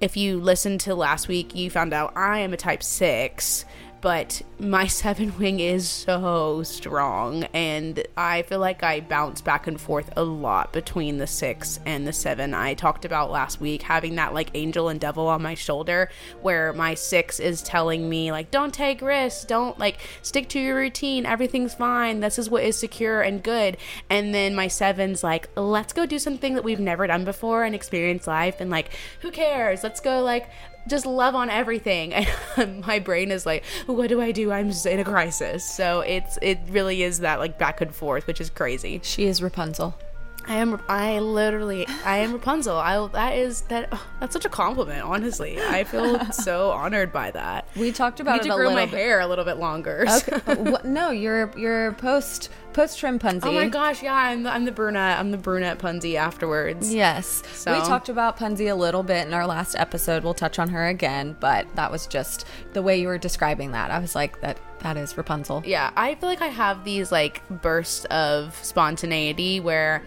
if 0.00 0.16
you 0.16 0.40
listened 0.40 0.80
to 0.80 0.94
last 0.94 1.28
week, 1.28 1.54
you 1.54 1.70
found 1.70 1.92
out 1.92 2.16
I 2.16 2.40
am 2.40 2.52
a 2.52 2.56
type 2.56 2.82
six 2.82 3.64
but 4.02 4.42
my 4.58 4.86
seven 5.02 5.36
wing 5.38 5.58
is 5.60 5.88
so 5.88 6.62
strong 6.62 7.44
and 7.54 8.04
i 8.16 8.42
feel 8.42 8.58
like 8.58 8.82
i 8.82 9.00
bounce 9.00 9.40
back 9.40 9.66
and 9.66 9.80
forth 9.80 10.12
a 10.16 10.22
lot 10.22 10.72
between 10.72 11.18
the 11.18 11.26
six 11.26 11.80
and 11.86 12.06
the 12.06 12.12
seven. 12.12 12.54
I 12.54 12.74
talked 12.74 13.04
about 13.04 13.30
last 13.30 13.60
week 13.60 13.82
having 13.82 14.16
that 14.16 14.34
like 14.34 14.50
angel 14.54 14.88
and 14.88 15.00
devil 15.00 15.26
on 15.28 15.42
my 15.42 15.54
shoulder 15.54 16.10
where 16.40 16.72
my 16.72 16.94
six 16.94 17.40
is 17.40 17.62
telling 17.62 18.08
me 18.08 18.30
like 18.30 18.50
don't 18.50 18.74
take 18.74 19.00
risks. 19.00 19.44
Don't 19.44 19.78
like 19.78 19.98
stick 20.22 20.48
to 20.50 20.60
your 20.60 20.76
routine. 20.76 21.26
Everything's 21.26 21.74
fine. 21.74 22.20
This 22.20 22.38
is 22.38 22.50
what 22.50 22.64
is 22.64 22.78
secure 22.78 23.22
and 23.22 23.42
good. 23.42 23.76
And 24.10 24.34
then 24.34 24.54
my 24.54 24.68
seven's 24.68 25.22
like 25.22 25.48
let's 25.56 25.92
go 25.92 26.06
do 26.06 26.18
something 26.18 26.54
that 26.54 26.64
we've 26.64 26.80
never 26.80 27.06
done 27.06 27.24
before 27.24 27.64
and 27.64 27.74
experience 27.74 28.26
life. 28.26 28.60
And 28.60 28.70
like 28.70 28.90
who 29.20 29.30
cares? 29.30 29.82
Let's 29.82 30.00
go 30.00 30.22
like 30.22 30.48
just 30.88 31.06
love 31.06 31.34
on 31.34 31.50
everything. 31.50 32.14
And 32.56 32.84
my 32.86 32.98
brain 32.98 33.30
is 33.30 33.46
like, 33.46 33.64
what 33.86 34.08
do 34.10 34.20
I 34.20 34.30
do? 34.30 34.52
I'm 34.52 34.68
just 34.68 34.84
in 34.84 35.00
a 35.00 35.04
crisis. 35.04 35.64
So 35.64 36.00
it's 36.00 36.38
it 36.42 36.58
really 36.68 37.02
is 37.02 37.20
that 37.20 37.38
like 37.38 37.58
back 37.58 37.80
and 37.80 37.94
forth, 37.94 38.26
which 38.26 38.42
is 38.42 38.50
crazy. 38.50 39.00
She 39.02 39.24
is 39.24 39.42
Rapunzel. 39.42 39.98
I 40.46 40.54
am. 40.56 40.82
I 40.88 41.20
literally. 41.20 41.86
I 42.04 42.18
am 42.18 42.32
Rapunzel. 42.32 42.76
I. 42.76 43.06
That 43.12 43.36
is 43.38 43.62
that. 43.62 43.88
Oh, 43.92 44.06
that's 44.20 44.32
such 44.32 44.44
a 44.44 44.48
compliment. 44.48 45.02
Honestly, 45.02 45.58
I 45.62 45.84
feel 45.84 46.18
so 46.32 46.72
honored 46.72 47.12
by 47.12 47.30
that. 47.30 47.68
We 47.76 47.92
talked 47.92 48.18
about 48.20 48.34
I 48.34 48.36
it 48.38 48.42
need 48.42 48.48
to 48.48 48.54
a 48.54 48.58
grow 48.58 48.74
my 48.74 48.84
bit. 48.86 48.94
hair 48.98 49.20
a 49.20 49.26
little 49.26 49.44
bit 49.44 49.58
longer. 49.58 50.04
Okay. 50.08 50.54
What- 50.62 50.84
no, 50.84 51.10
you're 51.10 51.52
you're 51.56 51.92
post 51.92 52.50
post 52.72 52.98
trim 52.98 53.18
punsy. 53.18 53.40
Oh 53.44 53.52
my 53.52 53.68
gosh! 53.68 54.02
Yeah, 54.02 54.14
I'm 54.14 54.42
the, 54.42 54.50
I'm 54.50 54.64
the 54.64 54.72
brunette. 54.72 55.18
I'm 55.18 55.30
the 55.30 55.38
brunette 55.38 55.78
punsy 55.78 56.14
afterwards. 56.16 56.92
Yes. 56.92 57.42
So- 57.54 57.72
We 57.72 57.78
talked 57.86 58.08
about 58.08 58.38
Punzi 58.38 58.70
a 58.70 58.74
little 58.74 59.02
bit 59.02 59.26
in 59.26 59.34
our 59.34 59.46
last 59.46 59.74
episode. 59.76 60.24
We'll 60.24 60.34
touch 60.34 60.58
on 60.58 60.68
her 60.70 60.86
again, 60.88 61.36
but 61.40 61.66
that 61.76 61.90
was 61.90 62.06
just 62.06 62.46
the 62.72 62.82
way 62.82 63.00
you 63.00 63.08
were 63.08 63.18
describing 63.18 63.72
that. 63.72 63.90
I 63.90 63.98
was 63.98 64.14
like, 64.14 64.40
that 64.40 64.58
that 64.80 64.96
is 64.96 65.16
Rapunzel. 65.16 65.62
yeah 65.64 65.92
i 65.96 66.16
feel 66.16 66.28
like 66.28 66.42
i 66.42 66.48
have 66.48 66.82
these 66.82 67.12
like 67.12 67.40
bursts 67.48 68.04
of 68.06 68.52
spontaneity 68.64 69.60
where 69.60 70.02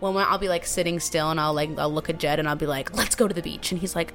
when 0.00 0.16
i'll 0.16 0.38
be 0.38 0.48
like 0.48 0.66
sitting 0.66 1.00
still 1.00 1.30
and 1.30 1.40
i'll 1.40 1.54
like 1.54 1.70
i'll 1.78 1.92
look 1.92 2.10
at 2.10 2.18
jed 2.18 2.38
and 2.38 2.48
i'll 2.48 2.56
be 2.56 2.66
like 2.66 2.94
let's 2.94 3.14
go 3.14 3.26
to 3.26 3.34
the 3.34 3.42
beach. 3.42 3.72
And 3.72 3.80
he's 3.80 3.94
like 3.94 4.12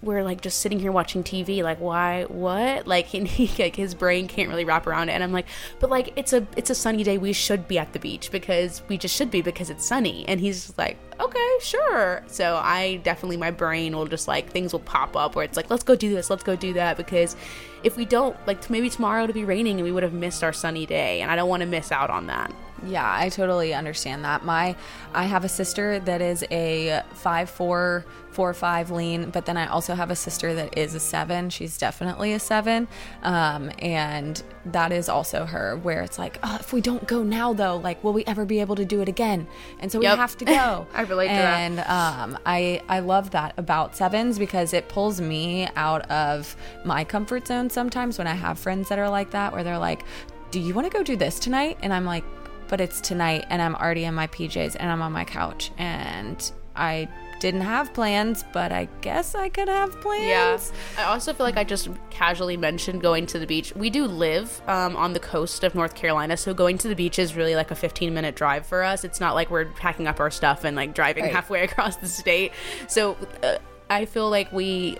we're 0.00 0.22
like 0.22 0.40
just 0.40 0.60
sitting 0.60 0.78
here 0.78 0.92
watching 0.92 1.22
tv 1.22 1.62
like 1.62 1.80
why? 1.80 2.24
What? 2.24 2.86
Like 2.86 3.14
and 3.14 3.26
he 3.26 3.62
like 3.62 3.76
his 3.76 3.94
brain 3.94 4.28
can't 4.28 4.48
really 4.48 4.64
wrap 4.64 4.86
around 4.86 5.08
it. 5.08 5.12
And 5.12 5.22
i'm 5.22 5.32
like 5.32 5.46
but 5.80 5.90
like 5.90 6.12
it's 6.16 6.32
a 6.32 6.46
it's 6.56 6.70
a 6.70 6.74
sunny 6.74 7.04
day. 7.04 7.18
We 7.18 7.32
should 7.32 7.68
be 7.68 7.78
at 7.78 7.92
the 7.92 7.98
beach 7.98 8.30
because 8.30 8.82
we 8.88 8.98
just 8.98 9.14
should 9.14 9.30
be 9.30 9.42
because 9.42 9.70
it's 9.70 9.84
sunny. 9.84 10.24
And 10.28 10.40
he's 10.40 10.76
like 10.78 10.98
okay 11.20 11.58
sure. 11.60 12.22
So 12.26 12.56
i 12.56 12.96
definitely 13.04 13.36
my 13.36 13.50
brain 13.50 13.96
will 13.96 14.06
just 14.06 14.28
like 14.28 14.50
things 14.50 14.72
will 14.72 14.80
pop 14.80 15.16
up 15.16 15.34
where 15.36 15.44
it's 15.44 15.56
like 15.56 15.70
let's 15.70 15.84
go 15.84 15.94
do 15.94 16.14
this. 16.14 16.30
Let's 16.30 16.42
go 16.42 16.56
do 16.56 16.72
that. 16.74 16.96
Because 16.96 17.36
if 17.84 17.96
we 17.96 18.04
don't 18.04 18.36
like 18.46 18.68
maybe 18.70 18.88
tomorrow 18.88 19.24
it'll 19.24 19.34
be 19.34 19.44
raining 19.44 19.76
and 19.76 19.84
we 19.84 19.92
would 19.92 20.02
have 20.02 20.12
missed 20.12 20.42
our 20.42 20.52
sunny 20.52 20.86
day. 20.86 21.20
And 21.20 21.30
i 21.30 21.36
don't 21.36 21.48
want 21.48 21.60
to 21.62 21.66
miss 21.66 21.92
out 21.92 22.10
on 22.10 22.26
that 22.26 22.52
Yeah, 22.84 23.10
I 23.10 23.28
totally 23.28 23.74
understand 23.74 24.24
that. 24.24 24.44
My 24.44 24.76
I 25.14 25.24
have 25.24 25.44
a 25.44 25.48
sister 25.48 25.98
that 26.00 26.20
is 26.20 26.44
a 26.50 27.02
five 27.14 27.48
four 27.50 28.04
four 28.30 28.54
five 28.54 28.90
lean, 28.90 29.30
but 29.30 29.44
then 29.44 29.56
I 29.56 29.66
also 29.66 29.94
have 29.94 30.10
a 30.10 30.16
sister 30.16 30.54
that 30.54 30.76
is 30.76 30.94
a 30.94 31.00
seven. 31.00 31.50
She's 31.50 31.76
definitely 31.78 32.32
a 32.32 32.38
seven, 32.38 32.88
um, 33.22 33.70
and 33.78 34.42
that 34.66 34.90
is 34.90 35.08
also 35.08 35.44
her. 35.44 35.76
Where 35.76 36.02
it's 36.02 36.18
like, 36.18 36.38
oh, 36.42 36.56
if 36.58 36.72
we 36.72 36.80
don't 36.80 37.06
go 37.06 37.22
now, 37.22 37.52
though, 37.52 37.76
like, 37.76 38.02
will 38.02 38.12
we 38.12 38.24
ever 38.24 38.44
be 38.44 38.60
able 38.60 38.74
to 38.76 38.84
do 38.84 39.00
it 39.00 39.08
again? 39.08 39.46
And 39.80 39.92
so 39.92 39.98
we 39.98 40.06
have 40.06 40.36
to 40.38 40.44
go. 40.44 40.86
I 40.94 41.02
relate 41.02 41.28
to 41.28 41.34
that. 41.34 41.58
and 41.58 41.80
um, 41.80 42.38
I 42.46 42.82
I 42.88 43.00
love 43.00 43.30
that 43.30 43.54
about 43.58 43.94
sevens 43.96 44.38
because 44.38 44.72
it 44.72 44.88
pulls 44.88 45.20
me 45.20 45.68
out 45.76 46.10
of 46.10 46.56
my 46.84 47.04
comfort 47.04 47.46
zone 47.46 47.70
sometimes 47.70 48.18
when 48.18 48.26
I 48.26 48.34
have 48.34 48.58
friends 48.58 48.88
that 48.88 48.98
are 48.98 49.10
like 49.10 49.30
that, 49.32 49.52
where 49.52 49.62
they're 49.62 49.78
like, 49.78 50.04
"Do 50.50 50.58
you 50.58 50.74
want 50.74 50.90
to 50.90 50.96
go 50.96 51.04
do 51.04 51.16
this 51.16 51.38
tonight?" 51.38 51.78
And 51.82 51.92
I'm 51.92 52.04
like, 52.06 52.24
"But 52.72 52.80
it's 52.80 53.02
tonight, 53.02 53.44
and 53.50 53.60
I'm 53.60 53.74
already 53.76 54.04
in 54.04 54.14
my 54.14 54.28
PJs 54.28 54.76
and 54.80 54.90
I'm 54.90 55.02
on 55.02 55.12
my 55.12 55.26
couch, 55.26 55.70
and 55.76 56.38
I 56.74 57.06
didn't 57.38 57.60
have 57.60 57.92
plans, 57.92 58.46
but 58.54 58.72
I 58.72 58.88
guess 59.02 59.34
I 59.34 59.50
could 59.50 59.68
have 59.68 60.00
plans." 60.00 60.72
Yeah. 60.96 61.04
I 61.04 61.12
also 61.12 61.34
feel 61.34 61.44
like 61.44 61.58
I 61.58 61.64
just 61.64 61.90
casually 62.08 62.56
mentioned 62.56 63.02
going 63.02 63.26
to 63.26 63.38
the 63.38 63.46
beach. 63.46 63.74
We 63.76 63.90
do 63.90 64.06
live 64.06 64.62
um, 64.66 64.96
on 64.96 65.12
the 65.12 65.20
coast 65.20 65.64
of 65.64 65.74
North 65.74 65.94
Carolina, 65.94 66.34
so 66.38 66.54
going 66.54 66.78
to 66.78 66.88
the 66.88 66.94
beach 66.96 67.18
is 67.18 67.36
really 67.36 67.54
like 67.54 67.70
a 67.70 67.74
15 67.74 68.14
minute 68.14 68.36
drive 68.36 68.64
for 68.64 68.82
us. 68.82 69.04
It's 69.04 69.20
not 69.20 69.34
like 69.34 69.50
we're 69.50 69.66
packing 69.66 70.06
up 70.06 70.18
our 70.18 70.30
stuff 70.30 70.64
and 70.64 70.74
like 70.74 70.94
driving 70.94 71.24
Right. 71.24 71.32
halfway 71.34 71.62
across 71.68 71.96
the 71.96 72.08
state. 72.08 72.52
So 72.88 73.18
uh, 73.42 73.58
I 73.90 74.06
feel 74.06 74.30
like 74.30 74.50
we 74.50 74.96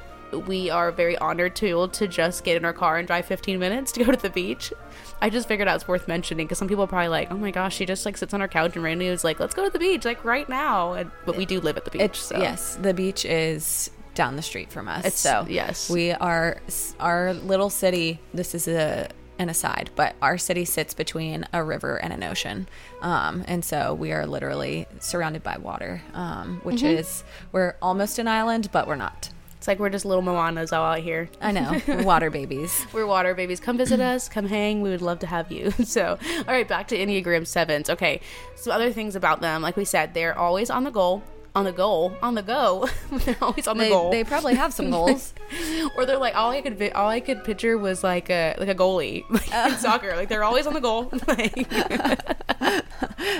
we 0.46 0.70
are 0.70 0.90
very 0.92 1.16
honored 1.18 1.54
to 1.56 1.62
be 1.62 1.70
able 1.70 1.88
to 1.88 2.08
just 2.08 2.44
get 2.44 2.56
in 2.56 2.64
our 2.64 2.72
car 2.72 2.98
and 2.98 3.06
drive 3.06 3.26
15 3.26 3.58
minutes 3.58 3.92
to 3.92 4.04
go 4.04 4.12
to 4.12 4.18
the 4.20 4.30
beach. 4.30 4.72
I 5.20 5.30
just 5.30 5.46
figured 5.48 5.68
out 5.68 5.76
it's 5.76 5.86
worth 5.88 6.08
mentioning 6.08 6.46
because 6.46 6.58
some 6.58 6.68
people 6.68 6.84
are 6.84 6.88
probably 6.88 7.08
like, 7.08 7.30
"Oh 7.30 7.36
my 7.36 7.50
gosh, 7.50 7.76
she 7.76 7.86
just 7.86 8.04
like 8.04 8.16
sits 8.16 8.34
on 8.34 8.40
her 8.40 8.48
couch 8.48 8.74
and 8.74 8.82
randomly 8.84 9.06
is 9.06 9.24
like, 9.24 9.38
let's 9.40 9.54
go 9.54 9.64
to 9.64 9.70
the 9.70 9.78
beach 9.78 10.04
like 10.04 10.24
right 10.24 10.48
now." 10.48 10.94
And, 10.94 11.10
but 11.26 11.36
we 11.36 11.46
do 11.46 11.60
live 11.60 11.76
at 11.76 11.84
the 11.84 11.90
beach, 11.90 12.00
It's 12.02 12.18
so 12.20 12.38
yes, 12.38 12.76
the 12.82 12.92
beach 12.94 13.24
is 13.24 13.90
down 14.14 14.36
the 14.36 14.42
street 14.42 14.70
from 14.72 14.88
us. 14.88 15.00
It's- 15.00 15.18
so 15.18 15.46
yes. 15.48 15.88
we 15.88 16.10
are 16.12 16.60
our 17.00 17.32
little 17.34 17.70
city. 17.70 18.20
This 18.34 18.54
is 18.54 18.66
a 18.68 19.08
an 19.38 19.48
aside, 19.48 19.90
but 19.96 20.14
our 20.22 20.36
city 20.38 20.64
sits 20.64 20.92
between 20.92 21.46
a 21.52 21.64
river 21.64 21.96
and 21.96 22.12
an 22.12 22.22
ocean, 22.22 22.68
um, 23.00 23.42
and 23.48 23.64
so 23.64 23.94
we 23.94 24.12
are 24.12 24.26
literally 24.26 24.86
surrounded 25.00 25.42
by 25.42 25.56
water, 25.56 26.02
um, 26.14 26.60
which 26.64 26.76
Mm-hmm. 26.82 26.98
is 26.98 27.24
we're 27.50 27.74
almost 27.80 28.18
an 28.18 28.28
island, 28.28 28.68
but 28.72 28.86
we're 28.86 28.94
not. 28.96 29.30
It's 29.62 29.68
like 29.68 29.78
we're 29.78 29.90
just 29.90 30.04
little 30.04 30.24
Moanas 30.24 30.76
all 30.76 30.84
out 30.84 30.98
here. 30.98 31.30
I 31.40 31.52
know, 31.52 31.80
we're 31.86 32.02
water 32.02 32.30
babies. 32.30 32.84
We're 32.92 33.06
water 33.06 33.32
babies. 33.32 33.60
Come 33.60 33.78
visit 33.78 34.00
us. 34.12 34.28
Come 34.28 34.48
hang. 34.48 34.82
We 34.82 34.90
would 34.90 35.02
love 35.02 35.20
to 35.20 35.28
have 35.28 35.52
you. 35.52 35.70
So, 35.84 36.18
all 36.38 36.44
right, 36.52 36.66
back 36.66 36.88
to 36.88 36.98
Enneagram 36.98 37.46
sevens. 37.46 37.88
Okay, 37.88 38.22
some 38.56 38.72
other 38.72 38.90
things 38.92 39.14
about 39.14 39.40
them. 39.40 39.62
Like 39.62 39.76
we 39.76 39.84
said, 39.84 40.14
they're 40.14 40.36
always 40.36 40.68
on 40.68 40.82
the 40.82 40.90
goal. 40.90 41.22
On 41.54 41.64
the 41.64 41.72
goal. 41.72 42.16
On 42.22 42.34
the 42.34 42.42
go. 42.42 42.88
they're 43.12 43.36
always 43.42 43.68
on 43.68 43.76
the 43.76 43.84
They, 43.84 43.90
goal. 43.90 44.10
they 44.10 44.24
probably 44.24 44.54
have 44.54 44.72
some 44.72 44.90
goals. 44.90 45.34
or 45.96 46.06
they're 46.06 46.16
like 46.16 46.34
all 46.34 46.50
I 46.50 46.62
could 46.62 46.92
all 46.94 47.08
I 47.10 47.20
could 47.20 47.44
picture 47.44 47.76
was 47.76 48.02
like 48.02 48.30
a 48.30 48.54
like 48.58 48.68
a 48.70 48.74
goalie 48.74 49.24
like 49.30 49.52
in 49.72 49.76
soccer. 49.78 50.16
Like 50.16 50.28
they're 50.30 50.44
always 50.44 50.66
on 50.66 50.72
the 50.74 50.80
goal. 50.80 51.12
Like, 51.28 51.68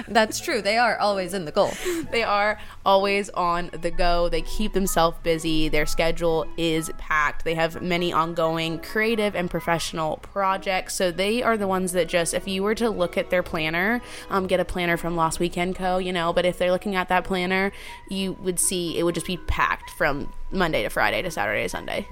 That's 0.09 0.40
true. 0.40 0.61
They 0.62 0.76
are 0.78 0.99
always 0.99 1.33
in 1.35 1.45
the 1.45 1.52
goal. 1.52 1.73
they 2.11 2.23
are 2.23 2.59
always 2.85 3.31
on 3.31 3.71
the 3.81 3.90
go. 3.90 4.28
They 4.28 4.42
keep 4.42 4.73
themselves 4.75 5.16
busy. 5.23 5.69
Their 5.69 5.87
schedule 5.87 6.47
is 6.57 6.90
packed. 6.99 7.45
They 7.45 7.54
have 7.54 7.81
many 7.83 8.12
ongoing 8.12 8.78
creative 8.81 9.35
and 9.35 9.50
professional 9.50 10.19
projects. 10.19 10.95
So 10.95 11.11
they 11.11 11.42
are 11.42 11.57
the 11.57 11.66
ones 11.69 11.92
that 11.92 12.09
just, 12.09 12.35
if 12.35 12.47
you 12.47 12.62
were 12.62 12.75
to 12.76 12.90
look 12.90 13.16
at 13.16 13.31
their 13.31 13.42
planner, 13.42 14.00
um, 14.28 14.47
get 14.47 14.61
a 14.61 14.64
planner 14.64 14.97
from 14.97 15.16
Lost 15.16 15.40
Weekend 15.40 15.76
Co., 15.76 15.99
you 15.99 16.12
know, 16.12 16.33
but 16.33 16.45
if 16.45 16.59
they're 16.59 16.73
looking 16.73 16.95
at 16.95 17.09
that 17.09 17.25
planner, 17.25 17.73
you 18.09 18.33
would 18.35 18.59
see 18.59 18.99
it 18.99 19.03
would 19.03 19.15
just 19.15 19.27
be 19.27 19.37
packed 19.37 19.91
from 19.91 20.33
Monday 20.51 20.83
to 20.83 20.89
Friday 20.89 21.23
to 21.23 21.31
Saturday 21.31 21.63
to 21.63 21.69
Sunday. 21.69 22.09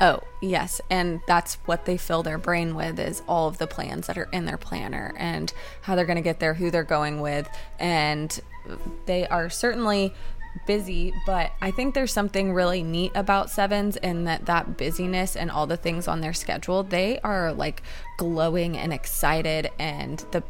Oh, 0.00 0.20
yes. 0.42 0.80
And 0.90 1.20
that's 1.26 1.54
what 1.64 1.86
they 1.86 1.96
fill 1.96 2.22
their 2.22 2.36
brain 2.36 2.74
with 2.74 2.98
is 2.98 3.22
all 3.26 3.48
of 3.48 3.56
the 3.58 3.66
plans 3.66 4.06
that 4.08 4.18
are 4.18 4.28
in 4.30 4.44
their 4.44 4.58
planner 4.58 5.14
and 5.16 5.52
how 5.82 5.94
they're 5.94 6.04
going 6.04 6.16
to 6.16 6.22
get 6.22 6.38
there, 6.38 6.54
who 6.54 6.70
they're 6.70 6.84
going 6.84 7.20
with. 7.20 7.48
And 7.78 8.38
they 9.06 9.26
are 9.28 9.48
certainly 9.48 10.12
busy, 10.66 11.12
but 11.24 11.52
I 11.60 11.70
think 11.70 11.94
there's 11.94 12.12
something 12.12 12.52
really 12.52 12.82
neat 12.82 13.12
about 13.14 13.50
sevens 13.50 13.96
in 13.96 14.24
that 14.24 14.46
that 14.46 14.76
busyness 14.76 15.36
and 15.36 15.50
all 15.50 15.66
the 15.66 15.76
things 15.76 16.08
on 16.08 16.20
their 16.20 16.32
schedule, 16.32 16.82
they 16.82 17.18
are 17.20 17.52
like 17.52 17.82
glowing 18.18 18.76
and 18.76 18.92
excited 18.92 19.70
and 19.78 20.24
the 20.32 20.42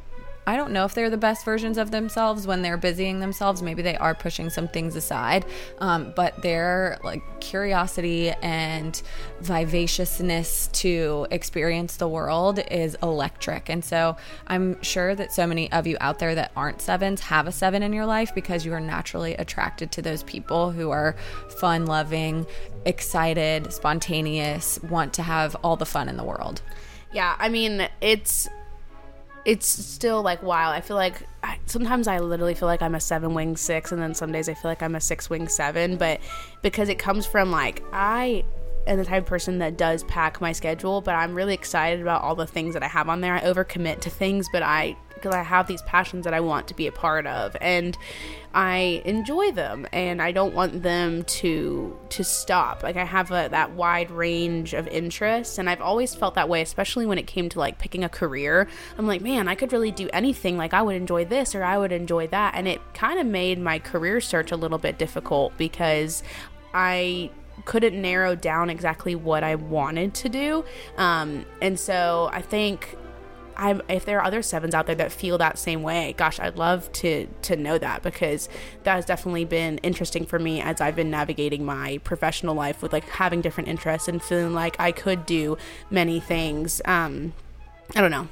I 0.46 0.56
don't 0.56 0.70
know 0.70 0.84
if 0.84 0.94
they're 0.94 1.10
the 1.10 1.16
best 1.16 1.44
versions 1.44 1.76
of 1.76 1.90
themselves 1.90 2.46
when 2.46 2.62
they're 2.62 2.76
busying 2.76 3.18
themselves. 3.18 3.62
Maybe 3.62 3.82
they 3.82 3.96
are 3.96 4.14
pushing 4.14 4.48
some 4.48 4.68
things 4.68 4.94
aside, 4.94 5.44
um, 5.78 6.12
but 6.14 6.40
their 6.42 6.98
like 7.02 7.22
curiosity 7.40 8.30
and 8.42 9.02
vivaciousness 9.40 10.68
to 10.68 11.26
experience 11.32 11.96
the 11.96 12.06
world 12.06 12.60
is 12.70 12.96
electric. 13.02 13.68
And 13.68 13.84
so 13.84 14.16
I'm 14.46 14.80
sure 14.82 15.16
that 15.16 15.32
so 15.32 15.48
many 15.48 15.70
of 15.72 15.86
you 15.86 15.96
out 16.00 16.20
there 16.20 16.36
that 16.36 16.52
aren't 16.54 16.80
sevens 16.80 17.20
have 17.22 17.48
a 17.48 17.52
seven 17.52 17.82
in 17.82 17.92
your 17.92 18.06
life 18.06 18.32
because 18.34 18.64
you 18.64 18.72
are 18.72 18.80
naturally 18.80 19.34
attracted 19.34 19.90
to 19.92 20.02
those 20.02 20.22
people 20.22 20.70
who 20.70 20.90
are 20.90 21.16
fun 21.58 21.86
loving, 21.86 22.46
excited, 22.84 23.72
spontaneous, 23.72 24.80
want 24.84 25.12
to 25.14 25.22
have 25.22 25.56
all 25.64 25.76
the 25.76 25.86
fun 25.86 26.08
in 26.08 26.16
the 26.16 26.24
world. 26.24 26.62
Yeah, 27.12 27.34
I 27.38 27.48
mean, 27.48 27.88
it's 28.00 28.48
it's 29.46 29.68
still 29.68 30.22
like 30.22 30.42
wow. 30.42 30.72
I 30.72 30.80
feel 30.80 30.96
like 30.96 31.22
I, 31.44 31.58
sometimes 31.66 32.08
I 32.08 32.18
literally 32.18 32.54
feel 32.54 32.66
like 32.66 32.82
I'm 32.82 32.96
a 32.96 33.00
seven 33.00 33.32
wing 33.32 33.56
six, 33.56 33.92
and 33.92 34.02
then 34.02 34.12
some 34.12 34.32
days 34.32 34.48
I 34.48 34.54
feel 34.54 34.70
like 34.70 34.82
I'm 34.82 34.96
a 34.96 35.00
six 35.00 35.30
wing 35.30 35.46
seven. 35.46 35.96
But 35.96 36.20
because 36.62 36.88
it 36.88 36.98
comes 36.98 37.24
from 37.26 37.52
like 37.52 37.82
I 37.92 38.44
am 38.86 38.98
the 38.98 39.04
type 39.04 39.22
of 39.22 39.28
person 39.28 39.58
that 39.58 39.76
does 39.76 40.04
pack 40.04 40.40
my 40.40 40.52
schedule, 40.52 41.00
but 41.00 41.14
I'm 41.14 41.34
really 41.34 41.54
excited 41.54 42.00
about 42.00 42.22
all 42.22 42.34
the 42.34 42.46
things 42.46 42.74
that 42.74 42.82
I 42.82 42.88
have 42.88 43.08
on 43.08 43.20
there. 43.20 43.34
I 43.34 43.40
overcommit 43.40 44.00
to 44.00 44.10
things, 44.10 44.48
but 44.52 44.62
I 44.62 44.96
because 45.16 45.34
I 45.34 45.42
have 45.42 45.66
these 45.66 45.80
passions 45.82 46.24
that 46.24 46.34
I 46.34 46.40
want 46.40 46.68
to 46.68 46.74
be 46.74 46.86
a 46.86 46.92
part 46.92 47.26
of, 47.26 47.56
and 47.60 47.96
I 48.54 49.02
enjoy 49.04 49.50
them, 49.50 49.86
and 49.92 50.20
I 50.20 50.30
don't 50.30 50.54
want 50.54 50.82
them 50.82 51.24
to 51.24 51.98
to 52.10 52.22
stop. 52.22 52.82
Like 52.82 52.96
I 52.96 53.04
have 53.04 53.30
a, 53.30 53.48
that 53.50 53.72
wide 53.72 54.10
range 54.10 54.74
of 54.74 54.86
interests, 54.88 55.58
and 55.58 55.68
I've 55.68 55.80
always 55.80 56.14
felt 56.14 56.34
that 56.34 56.48
way, 56.48 56.62
especially 56.62 57.06
when 57.06 57.18
it 57.18 57.26
came 57.26 57.48
to 57.50 57.58
like 57.58 57.78
picking 57.78 58.04
a 58.04 58.08
career. 58.08 58.68
I'm 58.98 59.06
like, 59.06 59.22
man, 59.22 59.48
I 59.48 59.54
could 59.54 59.72
really 59.72 59.90
do 59.90 60.08
anything. 60.12 60.56
Like 60.56 60.74
I 60.74 60.82
would 60.82 60.96
enjoy 60.96 61.24
this 61.24 61.54
or 61.54 61.64
I 61.64 61.78
would 61.78 61.92
enjoy 61.92 62.26
that, 62.28 62.54
and 62.54 62.68
it 62.68 62.80
kind 62.94 63.18
of 63.18 63.26
made 63.26 63.58
my 63.58 63.78
career 63.78 64.20
search 64.20 64.52
a 64.52 64.56
little 64.56 64.78
bit 64.78 64.98
difficult 64.98 65.56
because 65.56 66.22
I 66.74 67.30
couldn't 67.64 68.00
narrow 68.00 68.34
down 68.34 68.70
exactly 68.70 69.14
what 69.14 69.42
I 69.42 69.54
wanted 69.54 70.14
to 70.14 70.28
do. 70.28 70.64
Um, 70.96 71.44
and 71.60 71.78
so 71.78 72.28
I 72.32 72.42
think 72.42 72.96
I'm 73.56 73.80
if 73.88 74.04
there 74.04 74.18
are 74.18 74.24
other 74.24 74.42
sevens 74.42 74.74
out 74.74 74.86
there 74.86 74.94
that 74.96 75.10
feel 75.10 75.38
that 75.38 75.58
same 75.58 75.82
way, 75.82 76.14
gosh, 76.16 76.38
I'd 76.38 76.56
love 76.56 76.90
to 76.92 77.26
to 77.42 77.56
know 77.56 77.78
that 77.78 78.02
because 78.02 78.48
that 78.84 78.94
has 78.94 79.06
definitely 79.06 79.44
been 79.44 79.78
interesting 79.78 80.26
for 80.26 80.38
me 80.38 80.60
as 80.60 80.80
I've 80.80 80.96
been 80.96 81.10
navigating 81.10 81.64
my 81.64 81.98
professional 82.04 82.54
life 82.54 82.82
with 82.82 82.92
like 82.92 83.08
having 83.08 83.40
different 83.40 83.68
interests 83.68 84.08
and 84.08 84.22
feeling 84.22 84.54
like 84.54 84.76
I 84.78 84.92
could 84.92 85.26
do 85.26 85.56
many 85.90 86.20
things. 86.20 86.82
Um, 86.84 87.32
I 87.94 88.00
don't 88.00 88.10
know. 88.10 88.28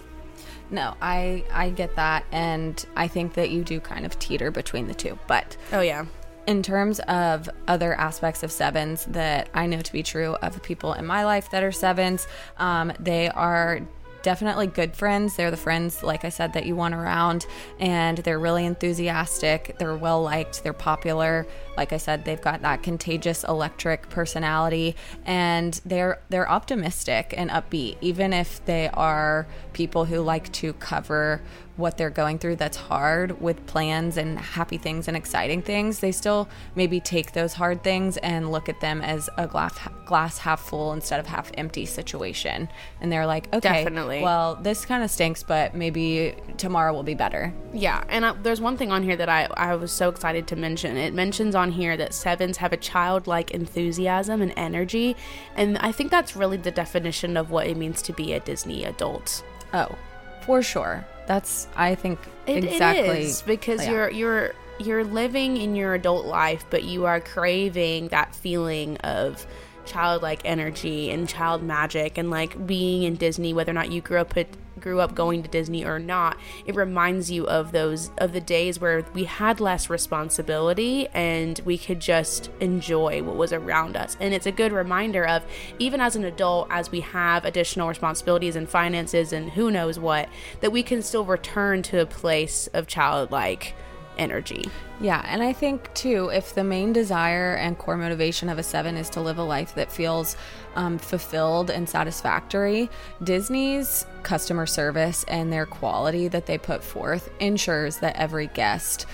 No, 0.70 0.94
I 1.00 1.44
I 1.52 1.70
get 1.70 1.96
that, 1.96 2.24
and 2.32 2.84
I 2.96 3.08
think 3.08 3.34
that 3.34 3.50
you 3.50 3.64
do 3.64 3.80
kind 3.80 4.04
of 4.04 4.18
teeter 4.18 4.50
between 4.50 4.88
the 4.88 4.94
two. 4.94 5.18
But 5.26 5.56
Oh 5.72 5.80
yeah. 5.80 6.06
In 6.46 6.62
terms 6.62 7.00
of 7.00 7.48
other 7.68 7.94
aspects 7.94 8.42
of 8.42 8.52
sevens 8.52 9.06
that 9.06 9.48
I 9.54 9.66
know 9.66 9.80
to 9.80 9.92
be 9.92 10.02
true 10.02 10.36
of 10.42 10.62
people 10.62 10.92
in 10.92 11.06
my 11.06 11.24
life 11.24 11.50
that 11.50 11.62
are 11.62 11.72
sevens, 11.72 12.26
um, 12.58 12.92
they 12.98 13.28
are 13.30 13.80
definitely 14.24 14.66
good 14.66 14.96
friends. 14.96 15.36
They're 15.36 15.50
the 15.50 15.56
friends, 15.56 16.02
like 16.02 16.24
I 16.24 16.30
said, 16.30 16.54
that 16.54 16.64
you 16.66 16.74
want 16.74 16.94
around, 16.94 17.46
and 17.78 18.18
they're 18.18 18.38
really 18.38 18.64
enthusiastic. 18.64 19.76
They're 19.78 19.94
well 19.96 20.22
liked. 20.22 20.64
They're 20.64 20.72
popular. 20.72 21.46
Like 21.76 21.92
I 21.92 21.98
said, 21.98 22.24
they've 22.24 22.40
got 22.40 22.62
that 22.62 22.82
contagious 22.82 23.44
electric 23.44 24.08
personality, 24.08 24.96
and 25.26 25.78
they're 25.84 26.18
they're 26.30 26.50
optimistic 26.50 27.34
and 27.36 27.50
upbeat, 27.50 27.98
even 28.00 28.32
if 28.32 28.64
they 28.64 28.88
are 28.88 29.46
people 29.72 30.06
who 30.06 30.20
like 30.20 30.50
to 30.52 30.72
cover 30.74 31.42
what 31.76 31.98
they're 31.98 32.10
going 32.10 32.38
through 32.38 32.56
that's 32.56 32.76
hard 32.76 33.40
with 33.40 33.66
plans 33.66 34.16
and 34.16 34.38
happy 34.38 34.78
things 34.78 35.08
and 35.08 35.16
exciting 35.16 35.60
things, 35.60 35.98
they 35.98 36.12
still 36.12 36.48
maybe 36.76 37.00
take 37.00 37.32
those 37.32 37.54
hard 37.54 37.82
things 37.82 38.16
and 38.18 38.52
look 38.52 38.68
at 38.68 38.80
them 38.80 39.00
as 39.00 39.28
a 39.36 39.46
glass 39.46 39.78
glass 40.06 40.38
half 40.38 40.60
full 40.60 40.92
instead 40.92 41.18
of 41.18 41.26
half 41.26 41.50
empty 41.54 41.84
situation. 41.86 42.68
And 43.00 43.10
they're 43.10 43.26
like, 43.26 43.52
okay, 43.52 43.84
Definitely. 43.84 44.22
well, 44.22 44.54
this 44.56 44.84
kind 44.84 45.02
of 45.02 45.10
stinks, 45.10 45.42
but 45.42 45.74
maybe 45.74 46.34
tomorrow 46.58 46.92
will 46.92 47.02
be 47.02 47.14
better. 47.14 47.52
Yeah, 47.72 48.04
and 48.08 48.24
uh, 48.24 48.34
there's 48.42 48.60
one 48.60 48.76
thing 48.76 48.92
on 48.92 49.02
here 49.02 49.16
that 49.16 49.28
I, 49.28 49.48
I 49.56 49.74
was 49.74 49.90
so 49.90 50.08
excited 50.08 50.46
to 50.48 50.56
mention. 50.56 50.96
It 50.96 51.14
mentions 51.14 51.54
on 51.54 51.72
here 51.72 51.96
that 51.96 52.14
sevens 52.14 52.58
have 52.58 52.72
a 52.72 52.76
childlike 52.76 53.50
enthusiasm 53.50 54.42
and 54.42 54.52
energy, 54.56 55.16
and 55.56 55.78
I 55.78 55.90
think 55.90 56.10
that's 56.10 56.36
really 56.36 56.58
the 56.58 56.70
definition 56.70 57.36
of 57.36 57.50
what 57.50 57.66
it 57.66 57.76
means 57.76 58.02
to 58.02 58.12
be 58.12 58.32
a 58.32 58.40
Disney 58.40 58.84
adult. 58.84 59.42
Oh, 59.72 59.96
for 60.44 60.62
sure. 60.62 61.06
That's 61.26 61.68
I 61.76 61.94
think 61.94 62.18
It, 62.46 62.64
exactly 62.64 63.08
it 63.08 63.18
is 63.22 63.42
because 63.42 63.84
yeah. 63.84 63.90
you're 63.92 64.10
you're 64.10 64.54
you're 64.78 65.04
living 65.04 65.56
in 65.56 65.74
your 65.76 65.94
adult 65.94 66.26
life, 66.26 66.64
but 66.70 66.82
you 66.84 67.06
are 67.06 67.20
craving 67.20 68.08
that 68.08 68.34
feeling 68.34 68.96
of 68.98 69.46
childlike 69.86 70.40
energy 70.44 71.10
and 71.10 71.28
child 71.28 71.62
magic 71.62 72.18
and 72.18 72.30
like 72.30 72.66
being 72.66 73.02
in 73.02 73.16
Disney 73.16 73.52
whether 73.52 73.70
or 73.70 73.74
not 73.74 73.90
you 73.90 74.00
grew 74.00 74.18
up 74.18 74.36
at 74.36 74.48
grew 74.80 75.00
up 75.00 75.14
going 75.14 75.42
to 75.42 75.48
Disney 75.48 75.84
or 75.84 75.98
not 75.98 76.36
it 76.66 76.74
reminds 76.74 77.30
you 77.30 77.46
of 77.46 77.72
those 77.72 78.10
of 78.18 78.32
the 78.32 78.40
days 78.40 78.80
where 78.80 79.04
we 79.14 79.24
had 79.24 79.60
less 79.60 79.88
responsibility 79.88 81.08
and 81.14 81.60
we 81.64 81.78
could 81.78 82.00
just 82.00 82.50
enjoy 82.60 83.22
what 83.22 83.36
was 83.36 83.52
around 83.52 83.96
us. 83.96 84.16
And 84.20 84.34
it's 84.34 84.46
a 84.46 84.52
good 84.52 84.72
reminder 84.72 85.26
of 85.26 85.42
even 85.78 86.00
as 86.00 86.16
an 86.16 86.24
adult 86.24 86.68
as 86.70 86.90
we 86.90 87.00
have 87.00 87.44
additional 87.44 87.88
responsibilities 87.88 88.56
and 88.56 88.68
finances 88.68 89.32
and 89.32 89.50
who 89.50 89.70
knows 89.70 89.98
what 89.98 90.28
that 90.60 90.72
we 90.72 90.82
can 90.82 91.02
still 91.02 91.24
return 91.24 91.82
to 91.84 92.00
a 92.00 92.06
place 92.06 92.66
of 92.68 92.86
childlike 92.86 93.74
energy. 94.18 94.70
Yeah, 95.00 95.24
and 95.26 95.42
I 95.42 95.52
think 95.52 95.92
too, 95.94 96.30
if 96.32 96.54
the 96.54 96.64
main 96.64 96.92
desire 96.92 97.54
and 97.54 97.76
core 97.76 97.96
motivation 97.96 98.48
of 98.48 98.58
a 98.58 98.62
seven 98.62 98.96
is 98.96 99.10
to 99.10 99.20
live 99.20 99.38
a 99.38 99.42
life 99.42 99.74
that 99.74 99.90
feels 99.90 100.36
um, 100.76 100.98
fulfilled 100.98 101.70
and 101.70 101.88
satisfactory, 101.88 102.90
Disney's 103.22 104.06
customer 104.22 104.66
service 104.66 105.24
and 105.28 105.52
their 105.52 105.66
quality 105.66 106.28
that 106.28 106.46
they 106.46 106.58
put 106.58 106.82
forth 106.82 107.30
ensures 107.40 107.98
that 107.98 108.16
every 108.16 108.46
guest 108.48 109.06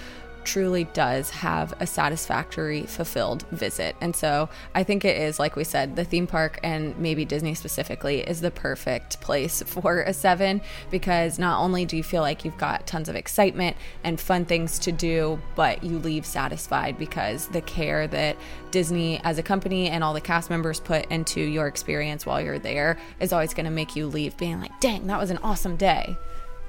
truly 0.50 0.82
does 0.82 1.30
have 1.30 1.72
a 1.78 1.86
satisfactory, 1.86 2.82
fulfilled 2.82 3.44
visit. 3.52 3.94
And 4.00 4.16
so 4.16 4.48
I 4.74 4.82
think 4.82 5.04
it 5.04 5.16
is, 5.16 5.38
like 5.38 5.54
we 5.54 5.62
said, 5.62 5.94
the 5.94 6.04
theme 6.04 6.26
park 6.26 6.58
and 6.64 6.98
maybe 6.98 7.24
Disney 7.24 7.54
specifically 7.54 8.18
is 8.22 8.40
the 8.40 8.50
perfect 8.50 9.20
place 9.20 9.62
for 9.66 10.02
a 10.02 10.12
seven 10.12 10.60
because 10.90 11.38
not 11.38 11.60
only 11.60 11.84
do 11.84 11.96
you 11.96 12.02
feel 12.02 12.22
like 12.22 12.44
you've 12.44 12.58
got 12.58 12.84
tons 12.84 13.08
of 13.08 13.14
excitement 13.14 13.76
and 14.02 14.20
fun 14.20 14.44
things 14.44 14.80
to 14.80 14.90
do, 14.90 15.40
but 15.54 15.84
you 15.84 16.00
leave 16.00 16.26
satisfied 16.26 16.98
because 16.98 17.46
the 17.48 17.60
care 17.60 18.08
that 18.08 18.36
Disney 18.72 19.20
as 19.22 19.38
a 19.38 19.44
company 19.44 19.88
and 19.88 20.02
all 20.02 20.14
the 20.14 20.20
cast 20.20 20.50
members 20.50 20.80
put 20.80 21.06
into 21.12 21.40
your 21.40 21.68
experience 21.68 22.26
while 22.26 22.40
you're 22.40 22.58
there 22.58 22.98
is 23.20 23.32
always 23.32 23.54
going 23.54 23.66
to 23.66 23.70
make 23.70 23.94
you 23.94 24.08
leave 24.08 24.36
being 24.36 24.60
like, 24.60 24.80
dang, 24.80 25.06
that 25.06 25.20
was 25.20 25.30
an 25.30 25.38
awesome 25.44 25.76
day. 25.76 26.16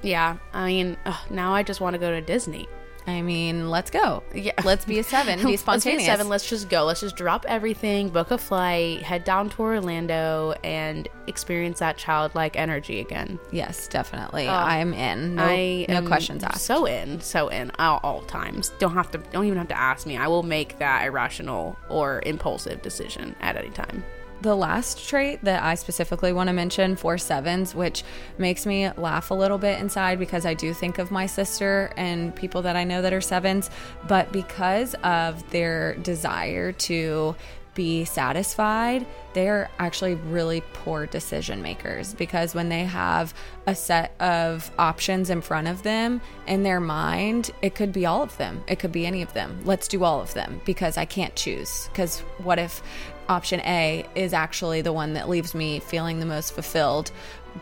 yeah 0.04 0.38
i 0.54 0.66
mean 0.68 0.98
ugh, 1.06 1.32
now 1.32 1.54
i 1.54 1.62
just 1.62 1.80
want 1.80 1.94
to 1.94 2.00
go 2.00 2.10
to 2.10 2.22
disney 2.22 2.68
I 3.08 3.22
mean, 3.22 3.70
let's 3.70 3.90
go. 3.90 4.24
Yeah. 4.34 4.54
Let's 4.64 4.86
be 4.86 5.00
a 5.00 5.04
seven. 5.04 5.40
Be 5.40 5.46
Let's 5.46 5.50
be 5.50 5.54
a 5.56 5.58
spontaneous. 5.58 6.06
seven. 6.06 6.30
Let's 6.30 6.50
just 6.50 6.70
go. 6.70 6.86
Let's 6.86 7.02
just 7.02 7.16
drop 7.16 7.46
everything, 7.48 8.10
book 8.10 8.32
a 8.32 8.38
flight, 8.38 9.02
head 9.02 9.24
down 9.24 9.50
to 9.52 9.62
Orlando, 9.62 10.54
and 10.64 11.08
experience 11.28 11.80
that 11.80 11.98
childlike 11.98 12.56
energy 12.56 13.00
again. 13.00 13.40
Yes, 13.52 13.88
definitely. 13.88 14.48
Oh, 14.48 14.54
I'm 14.54 14.94
in. 14.94 15.36
No, 15.36 15.44
I 15.44 15.86
no 15.90 16.06
questions 16.06 16.44
asked. 16.44 16.66
So 16.66 16.86
in, 16.86 17.22
so 17.22 17.48
in, 17.48 17.72
all, 17.80 18.00
all 18.04 18.22
times. 18.24 18.72
Don't 18.80 18.94
have 18.94 19.12
to. 19.12 19.18
Don't 19.18 19.46
even 19.46 19.58
have 19.58 19.70
to 19.70 19.78
ask 19.78 20.06
me. 20.06 20.18
I 20.18 20.28
will 20.28 20.44
make 20.44 20.78
that 20.80 21.06
irrational 21.06 21.78
or 21.90 22.22
impulsive 22.26 22.82
decision 22.82 23.36
at 23.42 23.58
any 23.58 23.70
time. 23.70 24.04
The 24.42 24.56
last 24.56 25.08
trait 25.08 25.44
that 25.44 25.64
I 25.64 25.76
specifically 25.76 26.34
want 26.34 26.48
to 26.48 26.54
mention 26.54 26.96
for 26.96 27.18
sevens, 27.18 27.76
which 27.76 28.04
makes 28.38 28.66
me 28.66 28.90
laugh 28.92 29.32
a 29.32 29.36
little 29.36 29.58
bit 29.58 29.80
inside 29.80 30.20
because 30.20 30.46
I 30.46 30.54
do 30.54 30.74
think 30.74 30.98
of 30.98 31.12
my 31.12 31.26
sister 31.26 31.94
and 31.98 32.36
people 32.36 32.62
that 32.64 32.76
I 32.76 32.84
know 32.84 33.02
that 33.02 33.14
are 33.14 33.22
sevens, 33.22 33.70
but 34.08 34.32
because 34.32 34.96
of 35.04 35.50
their 35.52 35.96
desire 35.96 36.72
to 36.72 37.36
be 37.74 38.04
satisfied, 38.04 39.06
they're 39.34 39.70
actually 39.80 40.16
really 40.16 40.62
poor 40.74 41.06
decision 41.06 41.62
makers 41.62 42.14
because 42.14 42.54
when 42.54 42.68
they 42.68 42.84
have 42.84 43.34
a 43.66 43.74
set 43.74 44.14
of 44.20 44.70
options 44.78 45.30
in 45.30 45.42
front 45.42 45.68
of 45.68 45.84
them 45.84 46.20
in 46.48 46.64
their 46.64 46.82
mind, 46.82 47.52
it 47.62 47.74
could 47.74 47.94
be 47.94 48.06
all 48.06 48.24
of 48.24 48.36
them. 48.38 48.62
It 48.68 48.80
could 48.80 48.92
be 48.92 49.06
any 49.06 49.22
of 49.22 49.34
them. 49.34 49.62
Let's 49.64 49.88
do 49.88 50.04
all 50.04 50.20
of 50.20 50.34
them 50.34 50.62
because 50.66 50.98
I 50.98 51.06
can't 51.06 51.36
choose. 51.36 51.88
Because 51.94 52.20
what 52.40 52.60
if 52.60 52.84
option 53.30 53.60
A 53.62 54.06
is 54.16 54.34
actually 54.34 54.82
the 54.82 54.94
one 54.94 55.14
that 55.14 55.30
leaves 55.30 55.54
me 55.54 55.80
feeling 55.80 56.20
the 56.20 56.26
most 56.26 56.54
fulfilled? 56.54 57.12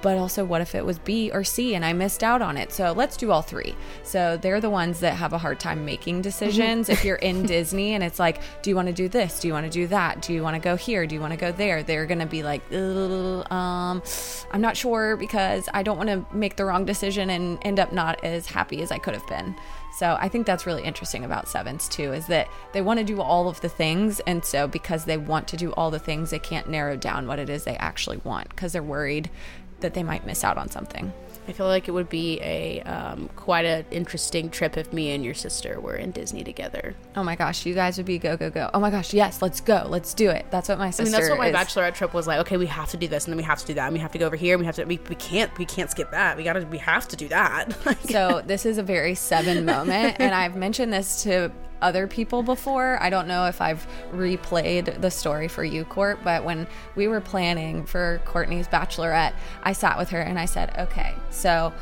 But 0.01 0.17
also, 0.17 0.45
what 0.45 0.61
if 0.61 0.75
it 0.75 0.85
was 0.85 0.99
B 0.99 1.31
or 1.33 1.43
C 1.43 1.73
and 1.73 1.83
I 1.83 1.93
missed 1.93 2.23
out 2.23 2.41
on 2.41 2.57
it? 2.57 2.71
So 2.71 2.91
let's 2.91 3.17
do 3.17 3.31
all 3.31 3.41
three. 3.41 3.75
So 4.03 4.37
they're 4.37 4.61
the 4.61 4.69
ones 4.69 4.99
that 4.99 5.15
have 5.15 5.33
a 5.33 5.37
hard 5.37 5.59
time 5.59 5.83
making 5.83 6.21
decisions. 6.21 6.89
if 6.89 7.03
you're 7.03 7.15
in 7.15 7.43
Disney 7.47 7.93
and 7.93 8.03
it's 8.03 8.19
like, 8.19 8.39
do 8.61 8.69
you 8.69 8.75
want 8.75 8.87
to 8.87 8.93
do 8.93 9.09
this? 9.09 9.39
Do 9.39 9.47
you 9.47 9.53
want 9.53 9.65
to 9.65 9.71
do 9.71 9.87
that? 9.87 10.21
Do 10.21 10.33
you 10.33 10.43
want 10.43 10.55
to 10.55 10.61
go 10.61 10.75
here? 10.75 11.07
Do 11.07 11.15
you 11.15 11.21
want 11.21 11.33
to 11.33 11.39
go 11.39 11.51
there? 11.51 11.81
They're 11.81 12.05
going 12.05 12.19
to 12.19 12.27
be 12.27 12.43
like, 12.43 12.61
um, 12.71 14.03
I'm 14.51 14.61
not 14.61 14.77
sure 14.77 15.17
because 15.17 15.67
I 15.73 15.81
don't 15.81 15.97
want 15.97 16.09
to 16.09 16.25
make 16.35 16.55
the 16.55 16.65
wrong 16.65 16.85
decision 16.85 17.29
and 17.31 17.57
end 17.63 17.79
up 17.79 17.91
not 17.91 18.23
as 18.23 18.45
happy 18.45 18.81
as 18.81 18.91
I 18.91 18.99
could 18.99 19.15
have 19.15 19.27
been. 19.27 19.55
So 19.91 20.17
I 20.19 20.29
think 20.29 20.45
that's 20.45 20.65
really 20.65 20.83
interesting 20.83 21.25
about 21.25 21.47
sevens 21.47 21.89
too, 21.89 22.13
is 22.13 22.27
that 22.27 22.47
they 22.73 22.81
want 22.81 22.99
to 22.99 23.05
do 23.05 23.21
all 23.21 23.49
of 23.49 23.59
the 23.61 23.69
things. 23.69 24.19
And 24.21 24.45
so 24.45 24.67
because 24.67 25.05
they 25.05 25.17
want 25.17 25.47
to 25.49 25.57
do 25.57 25.71
all 25.73 25.91
the 25.91 25.99
things, 25.99 26.29
they 26.29 26.39
can't 26.39 26.69
narrow 26.69 26.95
down 26.95 27.27
what 27.27 27.39
it 27.39 27.49
is 27.49 27.63
they 27.63 27.75
actually 27.77 28.17
want 28.17 28.49
because 28.49 28.73
they're 28.73 28.83
worried 28.83 29.29
that 29.81 29.93
they 29.93 30.03
might 30.03 30.25
miss 30.25 30.43
out 30.43 30.57
on 30.57 30.69
something. 30.69 31.11
I 31.47 31.51
feel 31.51 31.67
like 31.67 31.87
it 31.87 31.91
would 31.91 32.09
be 32.09 32.39
a 32.41 32.81
um, 32.81 33.29
quite 33.35 33.65
an 33.65 33.85
interesting 33.91 34.49
trip 34.49 34.77
if 34.77 34.93
me 34.93 35.11
and 35.11 35.23
your 35.23 35.33
sister 35.33 35.79
were 35.79 35.95
in 35.95 36.11
Disney 36.11 36.43
together. 36.43 36.95
Oh 37.15 37.23
my 37.23 37.35
gosh, 37.35 37.65
you 37.65 37.73
guys 37.73 37.97
would 37.97 38.05
be 38.05 38.17
go, 38.19 38.37
go, 38.37 38.49
go. 38.49 38.69
Oh 38.73 38.79
my 38.79 38.91
gosh, 38.91 39.13
yes, 39.13 39.41
let's 39.41 39.61
go. 39.61 39.85
Let's 39.87 40.13
do 40.13 40.29
it. 40.29 40.45
That's 40.51 40.69
what 40.69 40.77
my 40.77 40.91
sister 40.91 41.01
I 41.01 41.05
mean, 41.05 41.11
that's 41.11 41.29
what 41.29 41.39
my 41.39 41.47
is. 41.47 41.55
bachelorette 41.55 41.95
trip 41.95 42.13
was 42.13 42.27
like. 42.27 42.39
Okay, 42.41 42.57
we 42.57 42.67
have 42.67 42.89
to 42.91 42.97
do 42.97 43.07
this, 43.07 43.25
and 43.25 43.31
then 43.31 43.37
we 43.37 43.43
have 43.43 43.59
to 43.59 43.65
do 43.65 43.73
that, 43.75 43.85
and 43.85 43.93
we 43.93 43.99
have 43.99 44.11
to 44.11 44.17
go 44.17 44.25
over 44.25 44.35
here. 44.35 44.55
And 44.55 44.59
we 44.59 44.65
have 44.65 44.75
to. 44.75 44.85
We, 44.85 44.99
we 45.09 45.15
can't. 45.15 45.55
We 45.57 45.65
can't 45.65 45.89
skip 45.89 46.11
that. 46.11 46.37
We 46.37 46.43
gotta. 46.43 46.65
We 46.67 46.77
have 46.77 47.07
to 47.07 47.15
do 47.15 47.27
that. 47.29 47.75
so 48.09 48.41
this 48.45 48.65
is 48.65 48.77
a 48.77 48.83
very 48.83 49.15
seven 49.15 49.65
moment 49.65 50.17
and 50.19 50.33
i've 50.33 50.55
mentioned 50.55 50.91
this 50.91 51.23
to 51.23 51.51
other 51.81 52.07
people 52.07 52.43
before. 52.43 53.01
I 53.01 53.09
don't 53.09 53.27
know 53.27 53.45
if 53.45 53.61
i've 53.61 53.87
replayed 54.11 55.01
the 55.01 55.11
story 55.11 55.47
for 55.47 55.63
you 55.63 55.85
court 55.85 56.19
but 56.23 56.43
when 56.43 56.67
we 56.95 57.07
were 57.07 57.21
planning 57.21 57.85
for 57.85 58.21
courtney's 58.25 58.67
bachelorette 58.67 59.33
i 59.63 59.73
sat 59.73 59.97
with 59.97 60.09
her 60.09 60.21
and 60.21 60.39
i 60.39 60.45
said 60.45 60.73
okay 60.77 61.15
so 61.29 61.73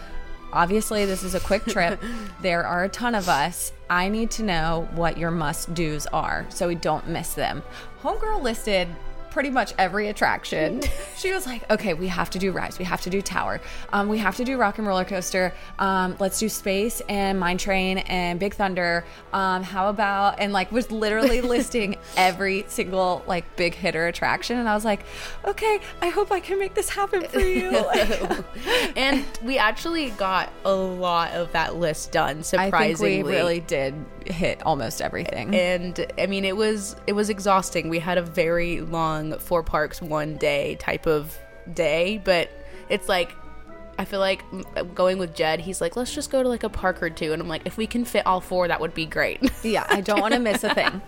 obviously 0.54 1.06
this 1.06 1.24
is 1.24 1.36
a 1.36 1.40
quick 1.40 1.66
trip. 1.68 2.02
There 2.42 2.66
are 2.66 2.86
a 2.86 2.90
ton 2.90 3.16
of 3.16 3.30
us. 3.30 3.72
I 3.90 4.10
need 4.10 4.32
to 4.32 4.44
know 4.44 4.88
what 4.94 5.18
your 5.18 5.32
must 5.32 5.74
do's 5.74 6.08
are 6.08 6.46
so 6.50 6.68
we 6.68 6.76
don't 6.76 7.08
miss 7.08 7.34
them. 7.34 7.64
Homegirl 8.02 8.42
listed 8.42 8.88
pretty 9.38 9.52
much 9.52 9.72
every 9.78 10.08
attraction. 10.08 10.82
she 11.16 11.32
was 11.32 11.46
like, 11.46 11.70
okay, 11.70 11.94
we 11.94 12.08
have 12.08 12.28
to 12.28 12.40
do 12.40 12.52
Rise, 12.52 12.80
we 12.80 12.86
have 12.86 13.02
to 13.02 13.10
do 13.12 13.22
Tower, 13.22 13.62
um, 13.94 14.08
we 14.08 14.18
have 14.18 14.36
to 14.38 14.44
do 14.44 14.58
Rock 14.58 14.80
and 14.80 14.88
Roller 14.88 15.06
Coaster, 15.06 15.54
um, 15.78 16.16
let's 16.18 16.40
do 16.40 16.50
Space 16.50 17.04
and 17.08 17.40
Mine 17.40 17.60
Train 17.60 18.00
and 18.00 18.40
Big 18.40 18.56
Thunder. 18.56 19.06
Um, 19.34 19.62
how 19.62 19.90
about, 19.90 20.40
and 20.40 20.54
like 20.54 20.72
was 20.72 20.90
literally 20.92 21.42
listing 21.56 21.98
every 22.16 22.66
single 22.68 23.24
like 23.28 23.56
big 23.56 23.76
hitter 23.76 24.08
attraction. 24.08 24.58
And 24.58 24.68
I 24.68 24.74
was 24.74 24.84
like, 24.84 25.02
okay, 25.46 25.82
I 26.02 26.10
hope 26.10 26.32
I 26.32 26.40
can 26.40 26.58
make 26.58 26.74
this 26.74 26.90
happen 26.90 27.22
for 27.28 27.40
you. 27.40 27.70
and 28.96 29.24
we 29.44 29.60
actually 29.60 30.10
got 30.12 30.52
a 30.66 30.74
lot 30.74 31.34
of 31.34 31.52
that 31.52 31.76
list 31.76 32.12
done, 32.12 32.42
surprisingly. 32.42 33.22
we 33.22 33.30
really 33.30 33.60
did 33.60 33.94
hit 34.26 34.62
almost 34.66 35.00
everything. 35.00 35.56
and 35.56 36.12
I 36.18 36.26
mean 36.26 36.44
it 36.44 36.58
was 36.58 36.96
it 37.06 37.14
was 37.14 37.30
exhausting. 37.30 37.88
We 37.90 38.00
had 38.00 38.18
a 38.18 38.24
very 38.24 38.82
long 38.82 39.27
four 39.40 39.64
parks 39.64 40.02
one 40.02 40.38
day 40.38 40.76
type 40.76 41.06
of 41.06 41.38
day, 41.74 42.22
but 42.24 42.50
it's 42.90 43.10
like 43.10 43.34
I 44.00 44.06
feel 44.06 44.20
like 44.20 44.44
going 44.94 45.18
with 45.18 45.34
Jed, 45.36 45.60
he's 45.60 45.82
like, 45.82 45.96
let's 45.96 46.14
just 46.14 46.30
go 46.30 46.44
to 46.44 46.50
like 46.50 46.64
a 46.64 46.70
park 46.70 47.02
or 47.02 47.10
two, 47.10 47.34
and 47.34 47.42
I'm 47.42 47.48
like, 47.48 47.64
if 47.66 47.78
we 47.78 47.88
can 47.88 48.06
fit 48.06 48.26
all 48.28 48.40
four, 48.42 48.68
that 48.68 48.80
would 48.80 48.94
be 48.94 49.06
great. 49.06 49.40
yeah, 49.64 49.86
I 49.90 50.02
don't 50.02 50.22
want 50.22 50.34
to 50.36 50.40
miss 50.40 50.64
a 50.64 50.74
thing. 50.76 51.02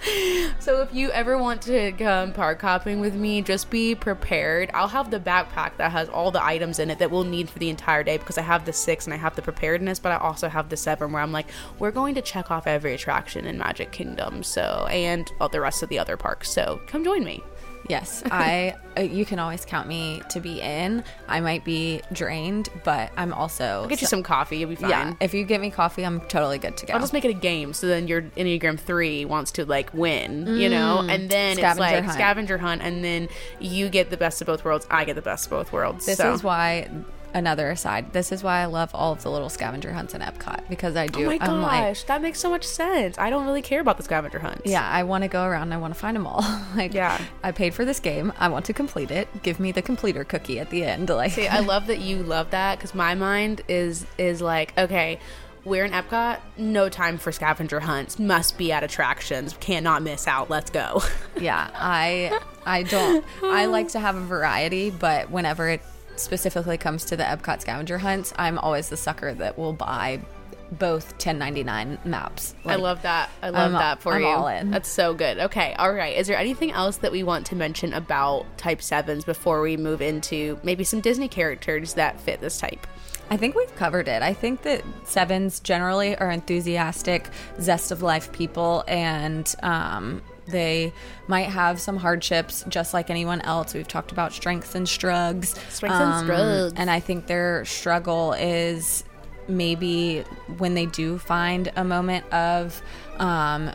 so 0.58 0.82
if 0.82 0.94
you 0.94 1.10
ever 1.10 1.38
want 1.38 1.62
to 1.62 1.92
come 1.92 2.32
park 2.32 2.60
hopping 2.60 3.00
with 3.00 3.14
me, 3.14 3.42
just 3.42 3.70
be 3.70 3.94
prepared. 3.94 4.70
I'll 4.74 4.88
have 4.88 5.10
the 5.10 5.20
backpack 5.20 5.76
that 5.78 5.92
has 5.92 6.08
all 6.08 6.30
the 6.30 6.44
items 6.44 6.78
in 6.78 6.90
it 6.90 6.98
that 6.98 7.10
we'll 7.10 7.24
need 7.24 7.50
for 7.50 7.58
the 7.58 7.70
entire 7.70 8.02
day 8.02 8.18
because 8.18 8.38
I 8.38 8.42
have 8.42 8.64
the 8.64 8.72
six 8.72 9.06
and 9.06 9.14
I 9.14 9.16
have 9.16 9.36
the 9.36 9.42
preparedness, 9.42 9.98
but 9.98 10.12
I 10.12 10.16
also 10.16 10.48
have 10.48 10.68
the 10.68 10.76
seven 10.76 11.12
where 11.12 11.22
I'm 11.22 11.32
like, 11.32 11.46
we're 11.78 11.90
going 11.90 12.14
to 12.14 12.22
check 12.22 12.50
off 12.50 12.66
every 12.66 12.94
attraction 12.94 13.46
in 13.46 13.58
Magic 13.58 13.92
Kingdom, 13.92 14.42
so 14.42 14.86
and 14.90 15.30
all 15.40 15.48
the 15.48 15.60
rest 15.60 15.82
of 15.82 15.88
the 15.88 15.98
other 15.98 16.16
parks. 16.16 16.50
So 16.50 16.80
come 16.86 17.04
join 17.04 17.24
me. 17.24 17.42
Yes, 17.88 18.22
I. 18.30 18.74
uh, 18.96 19.02
You 19.02 19.24
can 19.24 19.38
always 19.38 19.64
count 19.64 19.86
me 19.88 20.22
to 20.30 20.40
be 20.40 20.60
in. 20.60 21.04
I 21.28 21.40
might 21.40 21.64
be 21.64 22.00
drained, 22.12 22.68
but 22.84 23.12
I'm 23.16 23.32
also. 23.32 23.64
I'll 23.64 23.86
get 23.88 24.00
you 24.00 24.06
some 24.06 24.22
coffee. 24.22 24.58
You'll 24.58 24.70
be 24.70 24.76
fine. 24.76 24.90
Yeah, 24.90 25.14
if 25.20 25.34
you 25.34 25.44
get 25.44 25.60
me 25.60 25.70
coffee, 25.70 26.04
I'm 26.04 26.20
totally 26.22 26.58
good 26.58 26.76
to 26.78 26.86
go. 26.86 26.94
I'll 26.94 27.00
just 27.00 27.12
make 27.12 27.24
it 27.24 27.30
a 27.30 27.34
game, 27.34 27.72
so 27.72 27.86
then 27.86 28.08
your 28.08 28.22
Enneagram 28.22 28.78
three 28.78 29.24
wants 29.24 29.52
to 29.52 29.64
like 29.64 29.92
win, 29.94 30.46
you 30.46 30.68
know, 30.68 31.00
and 31.08 31.28
then 31.28 31.52
it's 31.52 31.60
Scavenger 31.60 31.80
like 31.80 32.04
hunt. 32.04 32.12
scavenger 32.14 32.58
hunt, 32.58 32.82
and 32.82 33.04
then 33.04 33.28
you 33.60 33.88
get 33.88 34.10
the 34.10 34.16
best 34.16 34.40
of 34.40 34.46
both 34.46 34.64
worlds. 34.64 34.86
I 34.90 35.04
get 35.04 35.14
the 35.16 35.22
best 35.22 35.46
of 35.46 35.50
both 35.50 35.72
worlds. 35.72 36.06
this 36.06 36.18
so. 36.18 36.32
is 36.32 36.42
why. 36.42 36.88
Another 37.36 37.68
aside. 37.70 38.14
This 38.14 38.32
is 38.32 38.42
why 38.42 38.60
I 38.62 38.64
love 38.64 38.90
all 38.94 39.12
of 39.12 39.22
the 39.22 39.30
little 39.30 39.50
scavenger 39.50 39.92
hunts 39.92 40.14
in 40.14 40.22
Epcot 40.22 40.70
because 40.70 40.96
I 40.96 41.04
oh 41.04 41.08
do. 41.08 41.24
Oh 41.26 41.28
my 41.28 41.38
I'm 41.38 41.60
like, 41.60 41.80
gosh, 41.84 42.02
that 42.04 42.22
makes 42.22 42.40
so 42.40 42.48
much 42.48 42.64
sense. 42.64 43.18
I 43.18 43.28
don't 43.28 43.44
really 43.44 43.60
care 43.60 43.82
about 43.82 43.98
the 43.98 44.02
scavenger 44.04 44.38
hunts. 44.38 44.62
yeah, 44.64 44.88
I 44.88 45.02
want 45.02 45.20
to 45.22 45.28
go 45.28 45.44
around. 45.44 45.64
and 45.64 45.74
I 45.74 45.76
want 45.76 45.92
to 45.92 46.00
find 46.00 46.16
them 46.16 46.26
all. 46.26 46.40
like, 46.76 46.94
Yeah. 46.94 47.20
I 47.42 47.52
paid 47.52 47.74
for 47.74 47.84
this 47.84 48.00
game. 48.00 48.32
I 48.38 48.48
want 48.48 48.64
to 48.66 48.72
complete 48.72 49.10
it. 49.10 49.28
Give 49.42 49.60
me 49.60 49.70
the 49.70 49.82
completer 49.82 50.24
cookie 50.24 50.58
at 50.58 50.70
the 50.70 50.82
end. 50.82 51.10
Like, 51.16 51.32
See, 51.32 51.46
I 51.46 51.60
love 51.60 51.88
that 51.88 51.98
you 51.98 52.22
love 52.22 52.50
that 52.52 52.78
because 52.78 52.94
my 52.94 53.14
mind 53.14 53.60
is 53.68 54.06
is 54.16 54.40
like, 54.40 54.72
okay, 54.78 55.18
we're 55.64 55.84
in 55.84 55.92
Epcot, 55.92 56.40
no 56.56 56.88
time 56.88 57.18
for 57.18 57.32
scavenger 57.32 57.80
hunts. 57.80 58.18
Must 58.18 58.56
be 58.56 58.72
at 58.72 58.82
attractions. 58.82 59.54
Cannot 59.60 60.02
miss 60.02 60.26
out. 60.26 60.48
Let's 60.48 60.70
go. 60.70 61.02
yeah 61.40 61.68
i 61.74 62.40
i 62.64 62.82
don't 62.82 63.22
i 63.42 63.66
like 63.66 63.88
to 63.88 64.00
have 64.00 64.16
a 64.16 64.20
variety 64.20 64.88
but 64.88 65.30
whenever 65.30 65.68
it 65.68 65.82
specifically 66.20 66.76
comes 66.78 67.04
to 67.04 67.16
the 67.16 67.22
epcot 67.24 67.60
scavenger 67.60 67.98
hunts 67.98 68.32
i'm 68.36 68.58
always 68.58 68.88
the 68.88 68.96
sucker 68.96 69.34
that 69.34 69.56
will 69.58 69.72
buy 69.72 70.20
both 70.72 71.12
1099 71.12 71.98
maps 72.04 72.54
I 72.64 72.74
love 72.74 73.02
that. 73.02 73.30
I 73.40 73.50
love 73.50 73.70
I'm- 73.70 73.72
that 73.74 74.02
for 74.02 74.14
I'm 74.14 74.22
you. 74.22 74.26
all 74.26 74.48
in. 74.48 74.72
That's 74.72 74.88
so 74.88 75.14
good. 75.14 75.38
Okay, 75.38 75.74
all 75.78 75.92
right. 75.92 76.16
Is 76.16 76.26
there 76.26 76.36
anything 76.36 76.72
else 76.72 76.96
that 76.96 77.12
we 77.12 77.22
want 77.22 77.46
to 77.46 77.54
mention 77.54 77.92
about 77.92 78.46
Type 78.58 78.82
Sevens 78.82 79.24
before 79.24 79.60
we 79.60 79.76
move 79.76 80.02
into 80.02 80.58
maybe 80.64 80.82
some 80.82 81.00
Disney 81.00 81.28
characters 81.28 81.94
that 81.94 82.20
fit 82.20 82.40
this 82.40 82.58
type? 82.58 82.84
I 83.30 83.36
think 83.36 83.54
we've 83.54 83.72
covered 83.76 84.08
it. 84.08 84.22
I 84.22 84.32
think 84.32 84.62
that 84.62 84.82
sevens 85.04 85.60
generally 85.60 86.16
are 86.16 86.32
enthusiastic, 86.32 87.28
zest 87.60 87.92
of 87.92 88.02
life 88.02 88.32
people, 88.32 88.82
and 88.88 89.54
um, 89.62 90.20
they 90.46 90.92
might 91.26 91.48
have 91.48 91.80
some 91.80 91.96
hardships 91.96 92.64
just 92.68 92.94
like 92.94 93.10
anyone 93.10 93.40
else. 93.42 93.74
We've 93.74 93.88
talked 93.88 94.12
about 94.12 94.32
strengths 94.32 94.74
and 94.74 94.88
struggles. 94.88 95.54
Strengths 95.68 96.00
and 96.00 96.24
strugs. 96.24 96.72
And 96.76 96.90
I 96.90 97.00
think 97.00 97.26
their 97.26 97.64
struggle 97.64 98.32
is 98.34 99.04
maybe 99.48 100.20
when 100.58 100.74
they 100.74 100.86
do 100.86 101.18
find 101.18 101.70
a 101.76 101.84
moment 101.84 102.30
of 102.32 102.82
um, 103.18 103.70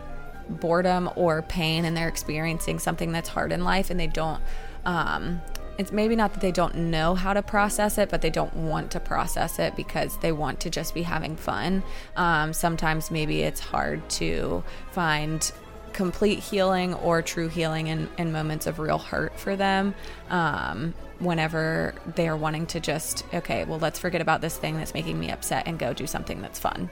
boredom 0.50 1.10
or 1.16 1.42
pain 1.44 1.86
and 1.86 1.96
they're 1.96 2.08
experiencing 2.08 2.80
something 2.80 3.12
that's 3.12 3.30
hard 3.30 3.52
in 3.52 3.64
life 3.64 3.90
and 3.90 4.00
they 4.00 4.08
don't 4.08 4.42
um, 4.86 5.42
it's 5.78 5.92
maybe 5.92 6.16
not 6.16 6.34
that 6.34 6.42
they 6.42 6.52
don't 6.52 6.76
know 6.76 7.16
how 7.16 7.34
to 7.34 7.42
process 7.42 7.98
it 7.98 8.10
but 8.10 8.22
they 8.22 8.30
don't 8.30 8.54
want 8.54 8.92
to 8.92 9.00
process 9.00 9.60
it 9.60 9.76
because 9.76 10.18
they 10.18 10.32
want 10.32 10.60
to 10.60 10.70
just 10.70 10.94
be 10.94 11.04
having 11.04 11.36
fun 11.36 11.82
um, 12.18 12.52
sometimes 12.52 13.10
maybe 13.12 13.42
it's 13.42 13.60
hard 13.60 14.08
to 14.10 14.64
find 14.92 15.52
complete 15.94 16.40
healing 16.40 16.94
or 16.96 17.22
true 17.22 17.48
healing 17.48 17.88
in, 17.88 18.32
moments 18.32 18.68
of 18.68 18.80
real 18.80 18.98
hurt 18.98 19.38
for 19.38 19.56
them 19.56 19.94
um, 20.30 20.94
whenever 21.20 21.94
they 22.16 22.28
are 22.28 22.38
wanting 22.38 22.66
to 22.66 22.80
just 22.80 23.26
okay 23.34 23.66
well 23.66 23.80
let's 23.80 24.00
forget 24.00 24.22
about 24.22 24.42
this 24.42 24.58
thing 24.58 24.78
that's 24.78 24.94
making 24.94 25.20
me 25.20 25.30
upset 25.32 25.68
and 25.68 25.78
go 25.78 25.94
do 25.94 26.08
something 26.08 26.42
that's 26.42 26.60
fun. 26.60 26.90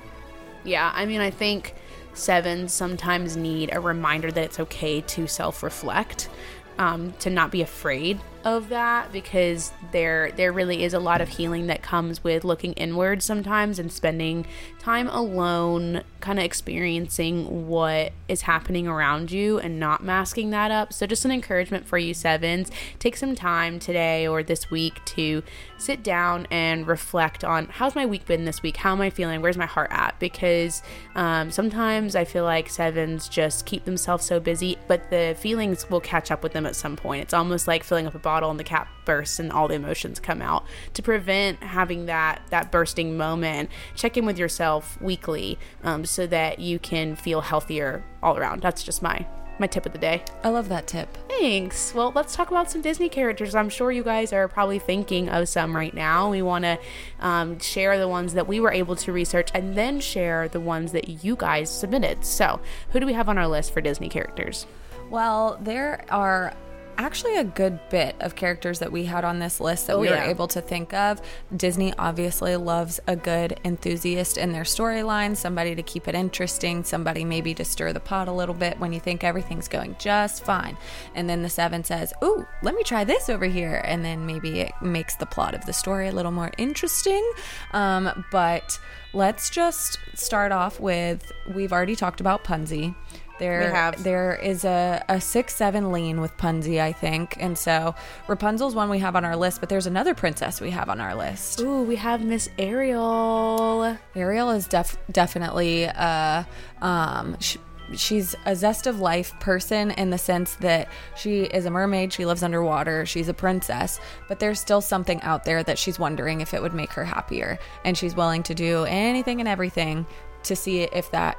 Yeah, 0.64 0.92
I 0.94 1.06
mean, 1.06 1.22
I 1.22 1.32
think 1.32 1.76
sevens 2.14 2.74
sometimes 2.74 3.38
need 3.38 3.70
a 3.74 3.80
reminder 3.80 4.32
that 4.32 4.44
it's 4.44 4.60
okay 4.60 5.02
to 5.02 5.28
self 5.28 5.64
reflect, 5.64 6.30
um, 6.78 7.14
to 7.20 7.30
not 7.30 7.52
be 7.52 7.62
afraid 7.62 8.20
of 8.46 8.70
that 8.70 9.12
because 9.12 9.72
there 9.92 10.32
there 10.32 10.52
really 10.52 10.84
is 10.84 10.94
a 10.94 11.00
lot 11.00 11.20
of 11.22 11.30
healing 11.30 11.68
that 11.68 11.82
comes 11.82 12.24
with 12.24 12.44
looking 12.44 12.74
inward 12.74 13.22
sometimes 13.22 13.80
and 13.80 13.92
spending 13.92 14.46
time 14.80 15.10
alone 15.10 16.02
kind 16.22 16.40
of 16.40 16.46
experiencing 16.46 17.68
what 17.68 18.12
is 18.28 18.42
happening 18.42 18.88
around 18.88 19.32
you 19.32 19.60
and 19.60 19.80
not 19.80 20.04
masking 20.04 20.50
that 20.50 20.72
up. 20.72 20.94
So 20.94 21.06
just 21.06 21.26
an 21.26 21.32
encouragement 21.32 21.86
for 21.86 21.98
you 21.98 22.14
sevens. 22.14 22.72
Take 22.98 23.18
some 23.18 23.36
time 23.36 23.80
today 23.80 24.28
or 24.28 24.44
this 24.44 24.72
week 24.72 25.04
to 25.06 25.44
sit 25.78 26.04
down 26.04 26.48
and 26.52 26.88
reflect 26.88 27.44
on 27.44 27.68
how's 27.68 27.96
my 27.96 28.06
week 28.06 28.26
been 28.26 28.46
this 28.46 28.62
week? 28.62 28.78
How 28.78 28.94
am 28.94 29.02
i 29.02 29.10
feeling? 29.10 29.42
Where's 29.42 29.58
my 29.58 29.66
heart 29.66 29.92
at? 29.92 30.20
Because 30.20 30.82
um, 31.16 31.52
sometimes 31.52 32.16
i 32.16 32.24
feel 32.24 32.44
like 32.44 32.70
sevens 32.70 33.28
just 33.28 33.66
keep 33.66 33.86
themselves 33.86 34.26
so 34.26 34.40
busy 34.40 34.78
but 34.88 35.10
the 35.10 35.36
feelings 35.40 35.90
will 35.90 36.02
catch 36.02 36.32
up 36.32 36.44
with 36.44 36.54
them 36.54 36.66
at 36.66 36.76
some 36.76 36.96
point. 36.96 37.22
It's 37.22 37.34
almost 37.34 37.68
like 37.68 37.84
filling 37.84 38.08
up 38.08 38.16
a 38.16 38.20
bottle 38.30 38.52
and 38.52 38.60
the 38.60 38.64
cap 38.64 38.88
bursts 39.06 39.40
and 39.40 39.52
all 39.52 39.68
the 39.68 39.74
emotions 39.74 40.20
come 40.20 40.40
out 40.40 40.64
to 40.94 41.02
prevent 41.02 41.64
having 41.64 42.06
that 42.06 42.40
that 42.52 42.72
bursting 42.72 43.18
moment 43.18 43.68
check 43.96 44.18
in 44.18 44.24
with 44.24 44.38
yourself 44.38 45.02
weekly 45.02 45.58
um, 45.84 46.06
so 46.06 46.28
that 46.28 46.60
you 46.60 46.78
can 46.78 47.16
feel 47.16 47.42
healthier 47.42 48.04
all 48.22 48.38
around 48.38 48.62
that's 48.62 48.84
just 48.84 49.02
my 49.02 49.26
my 49.58 49.66
tip 49.66 49.84
of 49.88 49.94
the 49.94 49.98
day 49.98 50.24
i 50.44 50.50
love 50.50 50.70
that 50.70 50.86
tip 50.86 51.18
Thanks. 51.40 51.94
Well, 51.94 52.12
let's 52.14 52.36
talk 52.36 52.52
about 52.52 52.70
some 52.70 52.82
Disney 52.82 53.08
characters. 53.08 53.56
I'm 53.56 53.70
sure 53.70 53.94
you 53.94 54.04
guys 54.04 54.34
are 54.34 54.50
probably 54.50 54.78
thinking 54.78 55.30
of 55.30 55.48
some 55.48 55.74
right 55.74 55.94
now. 55.94 56.30
We 56.30 56.42
want 56.42 56.66
to 56.66 56.78
um, 57.22 57.60
share 57.60 57.98
the 57.98 58.10
ones 58.10 58.34
that 58.34 58.46
we 58.46 58.60
were 58.60 58.74
able 58.74 58.98
to 58.98 59.14
research 59.14 59.50
and 59.54 59.74
then 59.74 60.02
share 60.02 60.50
the 60.50 60.60
ones 60.60 60.92
that 60.92 61.24
you 61.24 61.38
guys 61.38 61.70
submitted. 61.70 62.26
So, 62.26 62.60
who 62.90 63.00
do 63.00 63.06
we 63.06 63.14
have 63.14 63.30
on 63.30 63.38
our 63.38 63.48
list 63.48 63.72
for 63.72 63.80
Disney 63.80 64.10
characters? 64.10 64.68
Well, 65.10 65.58
there 65.62 66.04
are 66.10 66.54
actually 67.00 67.38
a 67.38 67.46
good 67.46 67.80
bit 67.90 68.14
of 68.20 68.36
characters 68.36 68.80
that 68.80 68.92
we 68.92 69.06
had 69.06 69.24
on 69.24 69.40
this 69.40 69.62
list 69.62 69.88
that 69.88 69.96
Oh, 69.96 70.00
we 70.00 70.10
were 70.10 70.16
able 70.16 70.50
to 70.50 70.62
think 70.62 70.94
of. 70.94 71.22
Disney 71.56 71.94
obviously 71.98 72.58
loves 72.58 73.00
a 73.08 73.16
good 73.16 73.58
enthusiast 73.64 74.38
in 74.38 74.52
their 74.52 74.64
storyline, 74.64 75.36
somebody 75.36 75.76
to 75.76 75.82
keep 75.82 76.10
it 76.10 76.14
interesting, 76.16 76.84
somebody 76.84 77.24
maybe 77.24 77.54
to 77.54 77.64
stir 77.64 77.94
the 77.94 78.02
pot 78.02 78.28
a 78.28 78.34
little 78.34 78.54
bit 78.54 78.78
when 78.80 78.92
you 78.92 79.00
think 79.00 79.24
everything's 79.24 79.70
going 79.70 79.96
just 79.98 80.44
fine. 80.44 80.78
And 81.16 81.30
then 81.30 81.42
the 81.42 81.50
seven 81.50 81.86
says, 81.86 82.14
Ooh, 82.22 82.46
let 82.62 82.76
me 82.76 82.84
try 82.84 83.06
this 83.06 83.30
over 83.30 83.46
here. 83.46 83.82
And 83.86 84.04
then 84.04 84.26
maybe 84.26 84.60
it 84.60 84.74
makes 84.82 85.16
the 85.16 85.26
plot 85.26 85.56
of 85.56 85.66
the 85.66 85.74
story 85.74 86.10
a 86.10 86.12
little 86.12 86.32
more 86.34 86.52
interesting. 86.58 87.32
Um, 87.72 88.26
but 88.30 88.78
let's 89.14 89.50
just 89.50 90.00
start 90.16 90.52
off 90.52 90.82
with 90.82 91.32
we've 91.56 91.72
already 91.72 91.96
talked 91.96 92.20
about 92.20 92.44
Punzi. 92.44 92.94
There, 93.40 93.60
We 93.62 93.66
have. 93.68 94.04
there 94.04 94.36
is 94.36 94.66
a, 94.66 95.04
a 95.10 95.20
six 95.20 95.56
seven 95.56 95.92
lean 95.92 96.22
with 96.22 96.36
Punzi, 96.38 96.80
I 96.80 96.92
think, 96.92 97.38
and 97.40 97.58
so 97.58 97.96
Rapunzel's 98.28 98.76
one 98.76 98.90
we 98.90 99.00
have 99.00 99.16
on 99.16 99.26
our 99.26 99.36
list, 99.36 99.60
but 99.62 99.70
there's 99.70 99.88
another 99.88 100.14
princess 100.14 100.60
we 100.62 100.72
have 100.72 100.90
on 100.90 101.00
our 101.00 101.16
list. 101.16 101.62
Ooh, 101.62 101.82
we 101.84 101.96
have 101.96 102.22
Miss 102.24 102.50
Ariel. 102.60 103.98
Ariel 104.16 104.50
is 104.52 104.68
def- 104.68 104.98
definitely 105.12 105.88
uh, 105.88 106.44
um, 106.82 107.38
sh- 107.40 107.58
she's 107.96 108.36
a 108.46 108.56
zest 108.56 108.86
of 108.88 109.00
life 109.00 109.34
person 109.40 109.92
in 109.92 110.10
the 110.10 110.18
sense 110.18 110.56
that 110.56 110.88
she 111.16 111.42
is 111.44 111.66
a 111.66 111.70
mermaid, 111.72 112.14
she 112.14 112.26
lives 112.26 112.44
underwater, 112.44 113.06
she's 113.06 113.28
a 113.30 113.34
princess, 113.34 114.00
but 114.28 114.40
there's 114.40 114.60
still 114.60 114.82
something 114.82 115.22
out 115.22 115.44
there 115.46 115.64
that 115.64 115.78
she's 115.80 115.98
wondering 115.98 116.42
if 116.42 116.54
it 116.54 116.62
would 116.62 116.74
make 116.74 116.92
her 116.92 117.06
happier, 117.06 117.58
and 117.86 117.98
she's 117.98 118.16
willing 118.16 118.44
to 118.44 118.54
do 118.54 118.84
anything 118.86 119.40
and 119.40 119.48
everything 119.48 120.06
to 120.44 120.56
see 120.56 120.82
if 120.84 121.10
that 121.12 121.38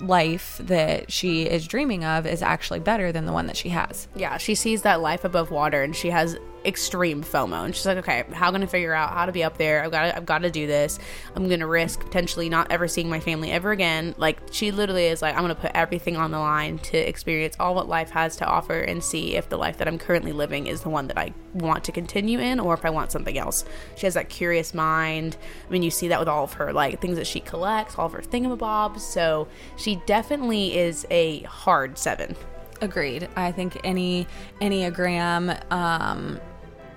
life 0.00 0.60
that 0.64 1.10
she 1.10 1.42
is 1.42 1.66
dreaming 1.66 2.04
of 2.04 2.26
is 2.26 2.42
actually 2.42 2.80
better 2.80 3.12
than 3.12 3.26
the 3.26 3.32
one 3.32 3.46
that 3.46 3.56
she 3.56 3.70
has. 3.70 4.08
Yeah, 4.14 4.36
she 4.36 4.54
sees 4.54 4.82
that 4.82 5.00
life 5.00 5.24
above 5.24 5.50
water 5.50 5.82
and 5.82 5.94
she 5.94 6.10
has 6.10 6.36
extreme 6.64 7.22
FOMO 7.22 7.64
and 7.64 7.74
she's 7.74 7.86
like, 7.86 7.98
okay, 7.98 8.24
how 8.32 8.50
can 8.50 8.62
I 8.62 8.66
figure 8.66 8.92
out 8.92 9.10
how 9.10 9.26
to 9.26 9.32
be 9.32 9.42
up 9.42 9.56
there? 9.56 9.84
I've 9.84 9.90
got 9.90 10.16
I've 10.16 10.26
got 10.26 10.38
to 10.38 10.50
do 10.50 10.66
this. 10.66 10.98
I'm 11.34 11.48
to 11.48 11.66
risk 11.66 12.00
potentially 12.00 12.48
not 12.48 12.70
ever 12.70 12.88
seeing 12.88 13.08
my 13.08 13.20
family 13.20 13.50
ever 13.50 13.70
again. 13.70 14.14
Like 14.18 14.38
she 14.50 14.70
literally 14.70 15.06
is 15.06 15.22
like, 15.22 15.34
I'm 15.36 15.42
to 15.48 15.54
put 15.54 15.72
everything 15.74 16.16
on 16.16 16.30
the 16.30 16.38
line 16.38 16.78
to 16.78 16.96
experience 16.96 17.56
all 17.58 17.74
what 17.74 17.88
life 17.88 18.10
has 18.10 18.36
to 18.36 18.46
offer 18.46 18.80
and 18.80 19.02
see 19.02 19.36
if 19.36 19.48
the 19.48 19.56
life 19.56 19.78
that 19.78 19.88
I'm 19.88 19.98
currently 19.98 20.32
living 20.32 20.66
is 20.66 20.82
the 20.82 20.90
one 20.90 21.06
that 21.08 21.18
I 21.18 21.32
want 21.54 21.84
to 21.84 21.92
continue 21.92 22.38
in 22.38 22.60
or 22.60 22.74
if 22.74 22.84
I 22.84 22.90
want 22.90 23.12
something 23.12 23.36
else. 23.36 23.64
She 23.96 24.06
has 24.06 24.14
that 24.14 24.28
curious 24.28 24.74
mind. 24.74 25.36
I 25.66 25.72
mean, 25.72 25.82
you 25.82 25.90
see 25.90 26.08
that 26.08 26.18
with 26.18 26.28
all 26.28 26.44
of 26.44 26.52
her 26.54 26.72
like 26.72 27.00
things 27.00 27.16
that 27.16 27.26
she 27.26 27.40
collects, 27.40 27.98
all 27.98 28.06
of 28.06 28.12
her 28.12 28.22
thingamabobs. 28.22 29.00
So 29.00 29.48
she 29.76 30.00
definitely 30.06 30.76
is 30.76 31.06
a 31.10 31.40
hard 31.42 31.98
seven. 31.98 32.36
Agreed. 32.80 33.28
I 33.36 33.52
think 33.52 33.78
any 33.84 34.26
Enneagram 34.60 35.70
um, 35.70 36.40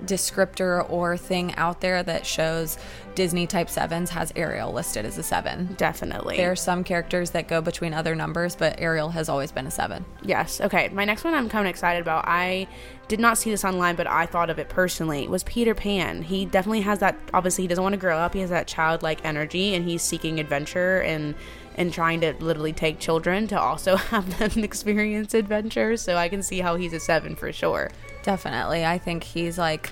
descriptor 0.05 0.89
or 0.89 1.17
thing 1.17 1.53
out 1.55 1.81
there 1.81 2.03
that 2.03 2.25
shows 2.25 2.77
Disney 3.15 3.45
type 3.47 3.69
sevens 3.69 4.09
has 4.09 4.33
Ariel 4.35 4.71
listed 4.71 5.05
as 5.05 5.17
a 5.17 5.23
seven. 5.23 5.75
Definitely. 5.77 6.37
There 6.37 6.51
are 6.51 6.55
some 6.55 6.83
characters 6.83 7.31
that 7.31 7.47
go 7.47 7.61
between 7.61 7.93
other 7.93 8.15
numbers, 8.15 8.55
but 8.55 8.79
Ariel 8.79 9.09
has 9.09 9.29
always 9.29 9.51
been 9.51 9.67
a 9.67 9.71
seven. 9.71 10.05
Yes. 10.23 10.61
Okay. 10.61 10.89
My 10.89 11.05
next 11.05 11.23
one 11.23 11.33
I'm 11.33 11.49
kind 11.49 11.67
of 11.67 11.69
excited 11.69 12.01
about. 12.01 12.25
I 12.27 12.67
did 13.07 13.19
not 13.19 13.37
see 13.37 13.51
this 13.51 13.65
online, 13.65 13.95
but 13.95 14.07
I 14.07 14.25
thought 14.25 14.49
of 14.49 14.59
it 14.59 14.69
personally. 14.69 15.27
Was 15.27 15.43
Peter 15.43 15.75
Pan. 15.75 16.23
He 16.23 16.45
definitely 16.45 16.81
has 16.81 16.99
that. 16.99 17.17
Obviously, 17.33 17.63
he 17.63 17.67
doesn't 17.67 17.83
want 17.83 17.93
to 17.93 17.99
grow 17.99 18.17
up. 18.17 18.33
He 18.33 18.39
has 18.39 18.49
that 18.49 18.67
childlike 18.67 19.23
energy, 19.23 19.75
and 19.75 19.87
he's 19.87 20.01
seeking 20.01 20.39
adventure 20.39 21.01
and 21.01 21.35
and 21.75 21.91
trying 21.91 22.21
to 22.21 22.33
literally 22.39 22.73
take 22.73 22.99
children 22.99 23.47
to 23.47 23.59
also 23.59 23.95
have 24.11 24.37
them 24.37 24.63
experience 24.63 25.33
adventure. 25.33 25.97
So 25.97 26.15
I 26.15 26.29
can 26.29 26.41
see 26.43 26.59
how 26.59 26.75
he's 26.75 26.93
a 26.93 26.99
seven 26.99 27.35
for 27.35 27.51
sure. 27.51 27.91
Definitely. 28.23 28.85
I 28.85 28.97
think 28.97 29.23
he's 29.23 29.57
like 29.57 29.91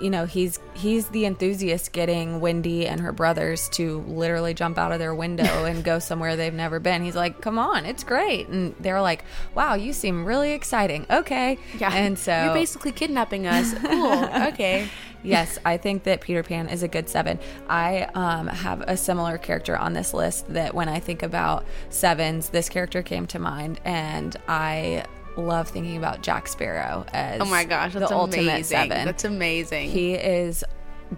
you 0.00 0.10
know 0.10 0.24
he's 0.24 0.58
he's 0.74 1.06
the 1.08 1.26
enthusiast 1.26 1.92
getting 1.92 2.40
wendy 2.40 2.88
and 2.88 3.00
her 3.00 3.12
brothers 3.12 3.68
to 3.68 4.00
literally 4.08 4.52
jump 4.54 4.78
out 4.78 4.90
of 4.90 4.98
their 4.98 5.14
window 5.14 5.64
and 5.66 5.84
go 5.84 5.98
somewhere 5.98 6.34
they've 6.34 6.54
never 6.54 6.80
been 6.80 7.04
he's 7.04 7.14
like 7.14 7.40
come 7.42 7.58
on 7.58 7.84
it's 7.84 8.02
great 8.02 8.48
and 8.48 8.74
they're 8.80 9.02
like 9.02 9.22
wow 9.54 9.74
you 9.74 9.92
seem 9.92 10.24
really 10.24 10.52
exciting 10.52 11.06
okay 11.10 11.58
Yeah. 11.78 11.94
and 11.94 12.18
so 12.18 12.44
you're 12.46 12.54
basically 12.54 12.90
kidnapping 12.90 13.46
us. 13.46 13.74
Cool. 13.74 14.24
okay. 14.48 14.88
yes, 15.22 15.58
I 15.64 15.76
think 15.76 16.02
that 16.04 16.20
Peter 16.22 16.42
Pan 16.42 16.68
is 16.68 16.82
a 16.82 16.88
good 16.88 17.08
seven. 17.08 17.38
I 17.68 18.08
um, 18.14 18.48
have 18.48 18.80
a 18.80 18.96
similar 18.96 19.38
character 19.38 19.76
on 19.76 19.92
this 19.92 20.12
list 20.14 20.52
that 20.52 20.74
when 20.74 20.88
I 20.88 20.98
think 21.00 21.22
about 21.22 21.64
sevens, 21.90 22.48
this 22.48 22.68
character 22.68 23.02
came 23.02 23.26
to 23.28 23.38
mind, 23.38 23.78
and 23.84 24.34
I 24.48 25.04
love 25.36 25.68
thinking 25.68 25.96
about 25.96 26.22
Jack 26.22 26.48
Sparrow 26.48 27.04
as 27.12 27.40
Oh 27.40 27.44
my 27.44 27.64
gosh, 27.64 27.92
that's 27.94 28.10
the 28.10 28.16
amazing. 28.16 28.40
ultimate 28.48 28.66
seven. 28.66 29.04
That's 29.06 29.24
amazing. 29.24 29.90
He 29.90 30.14
is 30.14 30.64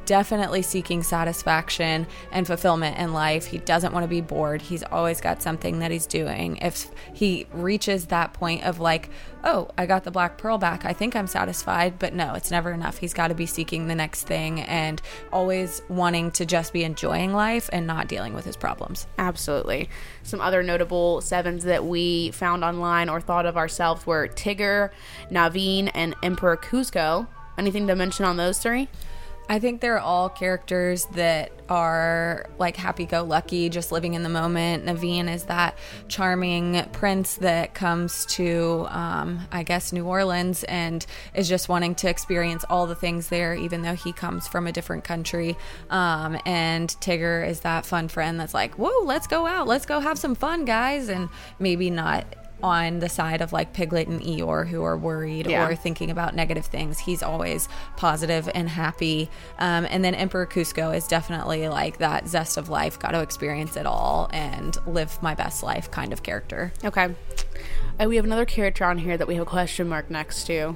definitely 0.07 0.63
seeking 0.63 1.03
satisfaction 1.03 2.07
and 2.33 2.47
fulfillment 2.47 2.99
in 2.99 3.13
life. 3.13 3.47
He 3.47 3.59
doesn't 3.59 3.93
want 3.93 4.05
to 4.05 4.09
be 4.09 4.21
bored. 4.21 4.63
He's 4.63 4.83
always 4.83 5.21
got 5.21 5.43
something 5.43 5.79
that 5.81 5.91
he's 5.91 6.07
doing. 6.07 6.57
If 6.59 6.91
he 7.13 7.47
reaches 7.53 8.07
that 8.07 8.33
point 8.33 8.65
of 8.65 8.81
like, 8.81 9.11
oh, 9.45 9.69
I 9.77 9.87
got 9.87 10.05
the 10.05 10.11
black 10.11 10.39
pearl 10.39 10.59
back, 10.59 10.85
I 10.85 10.93
think 10.93 11.15
I'm 11.15 11.27
satisfied, 11.27 11.99
but 11.99 12.15
no, 12.15 12.35
it's 12.35 12.51
never 12.51 12.73
enough. 12.73 12.99
He's 12.99 13.15
got 13.15 13.29
to 13.29 13.35
be 13.35 13.47
seeking 13.47 13.89
the 13.89 13.95
next 13.95 14.25
thing 14.25 14.61
and 14.63 15.01
always 15.33 15.83
wanting 15.89 16.31
to 16.33 16.47
just 16.47 16.73
be 16.73 16.85
enjoying 16.85 17.33
life 17.33 17.69
and 17.73 17.87
not 17.87 18.09
dealing 18.09 18.35
with 18.35 18.45
his 18.45 18.57
problems. 18.57 19.07
Absolutely. 19.19 19.89
Some 20.23 20.41
other 20.41 20.63
notable 20.63 21.21
sevens 21.21 21.65
that 21.65 21.85
we 21.85 22.31
found 22.31 22.65
online 22.65 23.09
or 23.09 23.21
thought 23.21 23.47
of 23.47 23.57
ourselves 23.57 24.07
were 24.07 24.29
Tigger, 24.29 24.91
Naveen, 25.31 25.91
and 25.95 26.15
Emperor 26.23 26.57
Kuzco. 26.57 27.27
Anything 27.57 27.87
to 27.87 27.95
mention 27.95 28.25
on 28.25 28.37
those 28.37 28.59
three? 28.59 28.89
I 29.47 29.59
think 29.59 29.81
they're 29.81 30.01
all 30.01 30.31
characters 30.31 31.05
that 31.13 31.53
are 31.69 32.47
like 32.59 32.77
happy 32.77 33.05
go 33.05 33.23
lucky, 33.23 33.69
just 33.69 33.93
living 33.93 34.15
in 34.15 34.23
the 34.23 34.29
moment. 34.29 34.87
Naveen 34.87 35.33
is 35.33 35.45
that 35.45 35.77
charming 36.09 36.83
prince 36.93 37.37
that 37.37 37.75
comes 37.75 38.25
to, 38.27 38.87
um, 38.89 39.47
I 39.53 39.63
guess, 39.63 39.93
New 39.93 40.07
Orleans 40.07 40.65
and 40.65 41.05
is 41.35 41.49
just 41.49 41.69
wanting 41.69 41.95
to 41.97 42.09
experience 42.09 42.65
all 42.71 42.87
the 42.87 42.95
things 42.95 43.29
there, 43.29 43.55
even 43.55 43.83
though 43.83 43.95
he 43.95 44.13
comes 44.13 44.49
from 44.49 44.67
a 44.67 44.73
different 44.73 45.05
country. 45.05 45.57
Um, 45.91 46.39
and 46.47 46.89
Tigger 47.01 47.47
is 47.47 47.61
that 47.61 47.85
fun 47.85 48.09
friend 48.09 48.41
that's 48.41 48.55
like, 48.55 48.75
whoa, 48.77 49.05
let's 49.05 49.27
go 49.27 49.47
out, 49.47 49.67
let's 49.67 49.85
go 49.85 50.01
have 50.01 50.19
some 50.19 50.35
fun, 50.35 50.65
guys. 50.65 51.09
And 51.09 51.29
maybe 51.59 51.91
not 51.91 52.25
on 52.65 53.01
the 53.01 53.09
side 53.11 53.43
of 53.43 53.53
like 53.53 53.75
Piglet 53.75 54.09
and 54.09 54.23
Eeyore 54.23 54.67
who 54.67 54.83
are 54.83 54.97
worried 54.97 55.47
Yeah. 55.47 55.69
or 55.69 55.77
thinking 55.77 56.11
about 56.11 56.35
negative 56.35 56.65
things. 56.65 56.99
He's 57.01 57.23
always 57.23 57.69
positive 57.99 58.49
and 58.55 58.71
happy. 58.71 59.29
Um, 59.59 59.87
and 59.91 60.03
then 60.03 60.15
Emperor 60.15 60.47
Kuzco 60.47 60.97
is 60.97 61.07
definitely 61.07 61.69
like 61.69 61.99
that 61.99 62.27
zest 62.27 62.57
of 62.57 62.71
life, 62.71 62.99
got 62.99 63.11
to 63.11 63.21
experience 63.21 63.77
it 63.77 63.85
all 63.85 64.31
and 64.33 64.79
live 64.87 65.23
my 65.23 65.35
best 65.35 65.63
life 65.63 65.91
kind 65.91 66.11
of 66.11 66.23
character. 66.23 66.73
Okay. 66.83 67.15
Uh, 68.01 68.07
we 68.09 68.17
have 68.17 68.25
another 68.25 68.47
character 68.47 68.87
on 68.87 68.97
here 68.97 69.19
that 69.19 69.29
we 69.29 69.35
have 69.35 69.47
a 69.47 69.51
question 69.51 69.87
mark 69.87 70.11
next 70.11 70.45
to. 70.47 70.75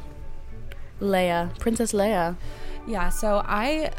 Leia, 1.01 1.59
Princess 1.59 1.93
Leia. 1.93 2.37
Yeah, 2.87 3.09
so 3.09 3.43
I 3.47 3.93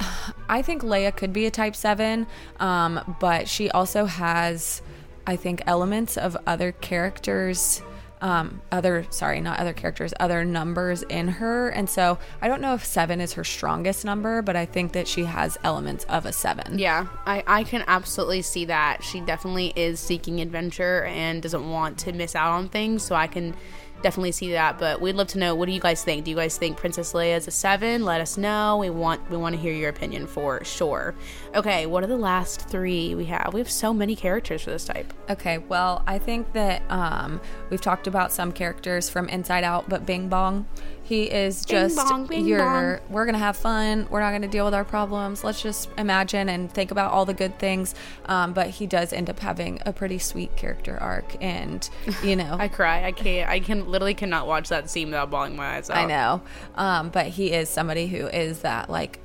I 0.47 0.62
think 0.62 0.84
Leia 0.84 1.15
could 1.15 1.32
be 1.34 1.45
a 1.45 1.52
type 1.52 1.75
7, 1.75 2.28
um, 2.60 3.15
but 3.19 3.47
she 3.47 3.69
also 3.71 4.06
has 4.06 4.82
I 5.29 5.35
think 5.35 5.61
elements 5.67 6.17
of 6.17 6.35
other 6.47 6.71
characters 6.71 7.83
um 8.21 8.61
other 8.71 9.05
sorry, 9.11 9.39
not 9.39 9.59
other 9.59 9.73
characters, 9.73 10.13
other 10.19 10.43
numbers 10.43 11.03
in 11.03 11.27
her. 11.27 11.69
And 11.69 11.89
so 11.89 12.17
I 12.41 12.47
don't 12.47 12.61
know 12.61 12.73
if 12.73 12.83
7 12.83 13.21
is 13.21 13.33
her 13.33 13.43
strongest 13.43 14.03
number, 14.03 14.41
but 14.41 14.55
I 14.55 14.65
think 14.65 14.91
that 14.93 15.07
she 15.07 15.23
has 15.23 15.57
elements 15.63 16.03
of 16.05 16.25
a 16.25 16.33
7. 16.33 16.79
Yeah, 16.79 17.07
I, 17.25 17.43
I 17.47 17.63
can 17.63 17.83
absolutely 17.87 18.41
see 18.41 18.65
that. 18.65 19.03
She 19.03 19.21
definitely 19.21 19.71
is 19.75 19.99
seeking 19.99 20.41
adventure 20.41 21.05
and 21.05 21.41
doesn't 21.41 21.69
want 21.69 21.97
to 21.99 22.11
miss 22.11 22.35
out 22.35 22.51
on 22.51 22.67
things. 22.67 23.03
So 23.03 23.15
I 23.15 23.27
can 23.27 23.55
definitely 24.01 24.31
see 24.31 24.51
that. 24.51 24.77
But 24.77 25.01
we'd 25.01 25.15
love 25.15 25.27
to 25.29 25.39
know 25.39 25.55
what 25.55 25.67
do 25.67 25.71
you 25.71 25.79
guys 25.79 26.03
think? 26.03 26.25
Do 26.25 26.31
you 26.31 26.38
guys 26.38 26.57
think 26.57 26.77
Princess 26.77 27.13
Leia 27.13 27.38
is 27.38 27.47
a 27.47 27.51
seven? 27.51 28.03
Let 28.03 28.21
us 28.21 28.38
know. 28.38 28.77
We 28.77 28.89
want 28.89 29.29
we 29.29 29.38
want 29.38 29.55
to 29.55 29.62
hear 29.62 29.73
your 29.73 29.89
opinion 29.89 30.27
for 30.27 30.63
sure. 30.63 31.15
Okay, 31.55 31.85
what 31.85 32.03
are 32.03 32.07
the 32.07 32.17
last 32.17 32.69
three 32.69 33.15
we 33.15 33.25
have? 33.25 33.53
We 33.53 33.59
have 33.59 33.71
so 33.71 33.93
many 33.93 34.15
characters 34.15 34.63
for 34.63 34.71
this 34.71 34.85
type. 34.85 35.13
Okay, 35.29 35.57
well, 35.57 36.03
I 36.07 36.19
think 36.19 36.51
that 36.53 36.83
um, 36.89 37.41
we've 37.69 37.81
talked 37.81 38.07
about 38.07 38.31
some 38.31 38.51
characters 38.51 39.09
from 39.09 39.29
Inside 39.29 39.63
Out, 39.63 39.89
but 39.89 40.05
Bing 40.05 40.29
Bong, 40.29 40.67
he 41.10 41.24
is 41.24 41.65
just 41.65 41.95
bong, 41.95 42.28
bing 42.28 42.45
your. 42.45 43.02
We're 43.10 43.26
gonna 43.26 43.39
have 43.39 43.58
fun. 43.58 44.08
We're 44.12 44.19
not 44.19 44.32
gonna 44.32 44.48
deal 44.48 44.63
with 44.63 44.76
our 44.76 44.86
problems. 44.86 45.43
Let's 45.43 45.60
just 45.60 45.89
imagine 45.98 46.50
and 46.50 46.72
think 46.72 46.91
about 46.91 47.12
all 47.12 47.26
the 47.26 47.34
good 47.34 47.58
things. 47.58 47.95
Um, 48.28 48.54
but 48.54 48.69
he 48.69 48.86
does 48.86 49.12
end 49.12 49.28
up 49.28 49.39
having 49.39 49.82
a 49.88 49.91
pretty 49.91 50.19
sweet 50.19 50.56
character 50.56 51.00
arc, 51.02 51.36
and 51.41 51.89
you 52.24 52.36
know, 52.36 52.56
I 52.60 52.67
cry. 52.67 53.06
I 53.06 53.12
can't. 53.12 53.50
I 53.50 53.60
can 53.60 53.89
literally 53.89 54.13
cannot 54.13 54.45
watch 54.45 54.69
that 54.69 54.88
scene 54.88 55.08
without 55.08 55.32
bawling 55.32 55.56
my 55.56 55.78
eyes 55.78 55.89
out. 55.89 55.98
I 55.98 56.06
know. 56.06 56.41
Um, 56.76 57.10
but 57.10 57.26
he 57.26 57.54
is 57.54 57.69
somebody 57.69 58.06
who 58.06 58.28
is 58.28 58.60
that 58.60 58.91
like 58.91 59.17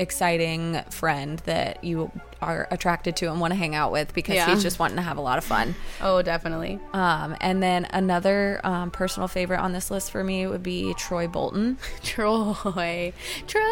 exciting 0.00 0.80
friend 0.90 1.38
that 1.40 1.84
you 1.84 2.10
are 2.42 2.66
attracted 2.70 3.14
to 3.16 3.26
and 3.30 3.38
want 3.38 3.52
to 3.52 3.56
hang 3.58 3.74
out 3.74 3.92
with 3.92 4.14
because 4.14 4.34
Yeah. 4.34 4.48
he's 4.48 4.62
just 4.62 4.78
wanting 4.78 4.96
to 4.96 5.02
have 5.02 5.18
a 5.18 5.20
lot 5.20 5.36
of 5.36 5.44
fun. 5.44 5.74
Oh, 6.00 6.22
definitely. 6.22 6.80
Um, 6.94 7.36
and 7.40 7.62
then 7.62 7.84
another 7.92 8.60
um, 8.64 8.90
personal 8.90 9.28
favorite 9.28 9.60
on 9.60 9.72
this 9.72 9.90
list 9.90 10.10
for 10.10 10.24
me 10.24 10.46
would 10.46 10.62
be 10.62 10.94
Troy 10.94 11.28
Bolton. 11.28 11.76
Troy, 12.02 13.12
Troy. 13.46 13.62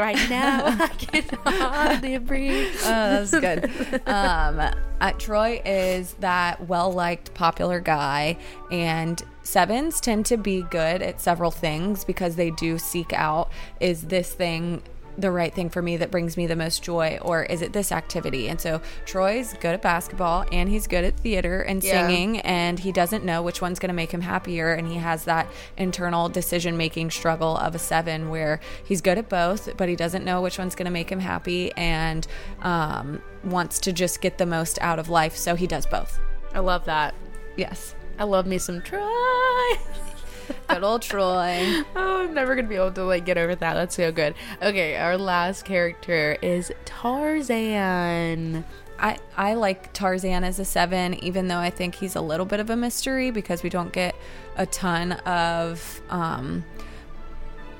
Right 0.00 0.18
now, 0.28 0.66
I 0.66 0.88
can 0.98 1.22
hardly 1.44 2.18
breathe. 2.18 2.74
Oh, 2.84 3.24
that's 3.24 3.30
good. 3.30 3.70
um, 4.08 4.60
uh, 5.00 5.12
Troy 5.12 5.62
is 5.64 6.14
that 6.14 6.66
well 6.66 6.92
liked, 6.92 7.34
popular 7.34 7.78
guy, 7.78 8.36
and 8.72 9.22
sevens 9.44 10.00
tend 10.00 10.26
to 10.26 10.36
be 10.36 10.62
good 10.62 11.02
at 11.02 11.20
several 11.20 11.52
things 11.52 12.04
because 12.04 12.34
they 12.34 12.50
do 12.50 12.78
seek 12.78 13.12
out 13.12 13.48
is 13.78 14.02
this 14.08 14.32
thing 14.32 14.82
the 15.18 15.30
right 15.30 15.54
thing 15.54 15.70
for 15.70 15.80
me 15.80 15.96
that 15.96 16.10
brings 16.10 16.36
me 16.36 16.46
the 16.46 16.56
most 16.56 16.82
joy 16.82 17.18
or 17.22 17.42
is 17.44 17.62
it 17.62 17.72
this 17.72 17.90
activity 17.90 18.48
and 18.48 18.60
so 18.60 18.80
troy's 19.06 19.54
good 19.54 19.74
at 19.74 19.80
basketball 19.82 20.44
and 20.52 20.68
he's 20.68 20.86
good 20.86 21.04
at 21.04 21.18
theater 21.20 21.62
and 21.62 21.82
Yeah. 21.82 22.06
singing 22.06 22.40
and 22.40 22.78
he 22.78 22.92
doesn't 22.92 23.24
know 23.24 23.42
which 23.42 23.62
one's 23.62 23.78
going 23.78 23.88
to 23.88 23.94
make 23.94 24.10
him 24.12 24.20
happier 24.20 24.72
and 24.74 24.86
he 24.88 24.96
has 24.96 25.24
that 25.24 25.46
internal 25.78 26.28
decision 26.28 26.76
making 26.76 27.10
struggle 27.10 27.56
of 27.56 27.74
a 27.74 27.78
seven 27.78 28.28
where 28.28 28.60
he's 28.84 29.00
good 29.00 29.16
at 29.18 29.28
both 29.28 29.76
but 29.76 29.88
he 29.88 29.96
doesn't 29.96 30.24
know 30.24 30.42
which 30.42 30.58
one's 30.58 30.74
going 30.74 30.84
to 30.86 30.90
make 30.92 31.10
him 31.10 31.20
happy 31.20 31.72
and 31.72 32.26
um, 32.62 33.22
wants 33.44 33.78
to 33.80 33.92
just 33.92 34.20
get 34.20 34.38
the 34.38 34.46
most 34.46 34.78
out 34.82 34.98
of 34.98 35.08
life 35.08 35.36
so 35.36 35.54
he 35.54 35.66
does 35.66 35.86
both 35.86 36.18
I 36.54 36.58
love 36.60 36.84
that. 36.84 37.14
yes 37.56 37.94
I 38.18 38.24
love 38.24 38.46
me 38.46 38.58
some 38.58 38.80
Troy. 38.82 39.00
good 40.68 40.84
old 40.84 41.02
troy 41.02 41.82
Oh, 41.96 42.22
I'm 42.22 42.34
never 42.34 42.54
gonna 42.54 42.68
be 42.68 42.76
able 42.76 42.92
to 42.92 43.04
like 43.04 43.24
get 43.24 43.38
over 43.38 43.54
that. 43.54 43.74
That's 43.74 43.96
so 43.96 44.12
good. 44.12 44.34
Okay, 44.62 44.96
our 44.96 45.16
last 45.16 45.64
character 45.64 46.36
is 46.42 46.72
Tarzan. 46.84 48.64
I, 48.98 49.18
I 49.36 49.54
like 49.54 49.92
Tarzan 49.92 50.42
as 50.42 50.58
a 50.58 50.64
seven, 50.64 51.14
even 51.22 51.48
though 51.48 51.58
I 51.58 51.70
think 51.70 51.94
he's 51.96 52.16
a 52.16 52.20
little 52.20 52.46
bit 52.46 52.60
of 52.60 52.70
a 52.70 52.76
mystery 52.76 53.30
because 53.30 53.62
we 53.62 53.68
don't 53.68 53.92
get 53.92 54.14
a 54.56 54.64
ton 54.66 55.12
of 55.12 56.00
um, 56.08 56.64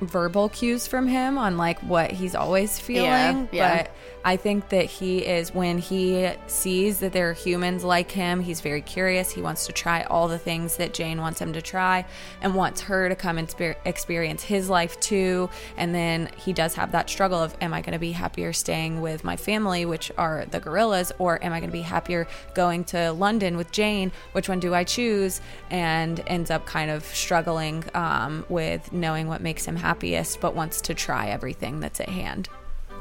verbal 0.01 0.49
cues 0.49 0.87
from 0.87 1.07
him 1.07 1.37
on 1.37 1.57
like 1.57 1.79
what 1.81 2.11
he's 2.11 2.35
always 2.35 2.79
feeling. 2.79 3.05
Yeah, 3.07 3.47
yeah. 3.51 3.77
But 3.77 3.91
I 4.27 4.35
think 4.35 4.69
that 4.69 4.85
he 4.85 5.19
is 5.19 5.53
when 5.53 5.77
he 5.77 6.29
sees 6.47 6.99
that 6.99 7.13
there 7.13 7.29
are 7.29 7.33
humans 7.33 7.85
like 7.85 8.11
him, 8.11 8.41
he's 8.41 8.59
very 8.59 8.81
curious. 8.81 9.31
He 9.31 9.41
wants 9.41 9.65
to 9.67 9.71
try 9.71 10.03
all 10.03 10.27
the 10.27 10.37
things 10.37 10.75
that 10.77 10.93
Jane 10.93 11.21
wants 11.21 11.39
him 11.39 11.53
to 11.53 11.61
try 11.61 12.05
and 12.41 12.53
wants 12.53 12.81
her 12.81 13.07
to 13.07 13.15
come 13.15 13.37
and 13.37 13.49
spe- 13.49 13.77
experience 13.85 14.43
his 14.43 14.69
life 14.69 14.99
too. 14.99 15.49
And 15.77 15.95
then 15.95 16.29
he 16.35 16.51
does 16.51 16.75
have 16.75 16.91
that 16.91 17.09
struggle 17.09 17.41
of 17.41 17.55
am 17.61 17.73
I 17.73 17.81
going 17.81 17.93
to 17.93 17.99
be 17.99 18.11
happier 18.11 18.51
staying 18.51 19.01
with 19.01 19.23
my 19.23 19.37
family, 19.37 19.85
which 19.85 20.11
are 20.17 20.45
the 20.51 20.59
gorillas, 20.59 21.13
or 21.19 21.41
am 21.41 21.53
I 21.53 21.61
going 21.61 21.69
to 21.69 21.77
be 21.77 21.81
happier 21.81 22.27
going 22.53 22.83
to 22.85 23.13
London 23.13 23.55
with 23.55 23.71
Jane? 23.71 24.11
Which 24.33 24.49
one 24.49 24.59
do 24.59 24.73
I 24.73 24.83
choose? 24.83 25.39
And 25.69 26.21
ends 26.27 26.51
up 26.51 26.65
kind 26.65 26.91
of 26.91 27.05
struggling 27.05 27.85
um, 27.93 28.45
with 28.49 28.91
knowing 28.91 29.27
what 29.27 29.39
makes 29.39 29.63
him 29.63 29.77
happiest, 29.87 30.41
but 30.41 30.53
wants 30.53 30.81
to 30.81 30.93
try 30.93 31.29
everything 31.29 31.79
that's 31.79 32.01
at 32.01 32.09
hand. 32.09 32.49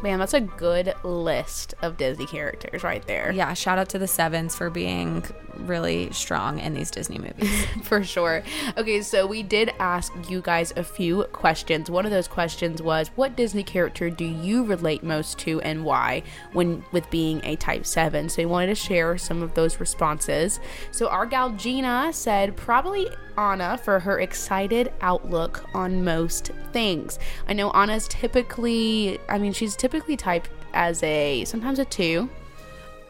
Man, 0.02 0.18
that's 0.18 0.34
a 0.34 0.40
good 0.40 0.94
list 1.02 1.74
of 1.82 1.96
Disney 1.96 2.26
characters 2.26 2.82
right 2.82 3.06
there. 3.06 3.32
Yeah, 3.32 3.54
shout 3.54 3.78
out 3.78 3.88
to 3.90 3.98
the 3.98 4.06
Sevens 4.06 4.54
for 4.54 4.70
being 4.70 5.24
really 5.60 6.12
strong 6.12 6.58
in 6.58 6.74
these 6.74 6.90
Disney 6.90 7.18
movies. 7.18 7.66
for 7.82 8.04
sure. 8.04 8.42
Okay, 8.76 9.02
so 9.02 9.26
we 9.26 9.42
did 9.42 9.72
ask 9.78 10.12
you 10.28 10.40
guys 10.42 10.72
a 10.76 10.84
few 10.84 11.24
questions. 11.32 11.90
One 11.90 12.04
of 12.04 12.10
those 12.10 12.28
questions 12.28 12.82
was 12.82 13.08
what 13.16 13.36
Disney 13.36 13.62
character 13.62 14.10
do 14.10 14.24
you 14.24 14.64
relate 14.64 15.02
most 15.02 15.38
to 15.40 15.60
and 15.62 15.84
why 15.84 16.22
when 16.52 16.84
with 16.92 17.08
being 17.10 17.40
a 17.44 17.56
type 17.56 17.86
7? 17.86 18.28
So 18.28 18.42
we 18.42 18.46
wanted 18.46 18.68
to 18.68 18.74
share 18.74 19.16
some 19.18 19.42
of 19.42 19.54
those 19.54 19.80
responses. 19.80 20.60
So 20.90 21.08
our 21.08 21.26
gal 21.26 21.50
Gina 21.50 22.12
said 22.12 22.56
probably 22.56 23.08
Anna 23.38 23.78
for 23.78 24.00
her 24.00 24.20
excited 24.20 24.92
outlook 25.00 25.64
on 25.74 26.04
most 26.04 26.52
things. 26.72 27.18
I 27.46 27.52
know 27.52 27.70
Anna's 27.70 28.08
typically, 28.08 29.18
I 29.28 29.38
mean, 29.38 29.52
she's 29.52 29.76
typically 29.76 29.85
typed 29.88 30.50
as 30.72 31.02
a 31.02 31.44
sometimes 31.44 31.78
a 31.78 31.84
2, 31.84 32.28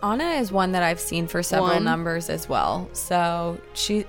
Anna 0.02 0.30
is 0.32 0.52
one 0.52 0.72
that 0.72 0.82
I've 0.82 1.00
seen 1.00 1.26
for 1.26 1.42
several 1.42 1.74
One. 1.74 1.84
numbers 1.84 2.28
as 2.30 2.48
well. 2.48 2.88
So 2.92 3.58
she, 3.74 4.04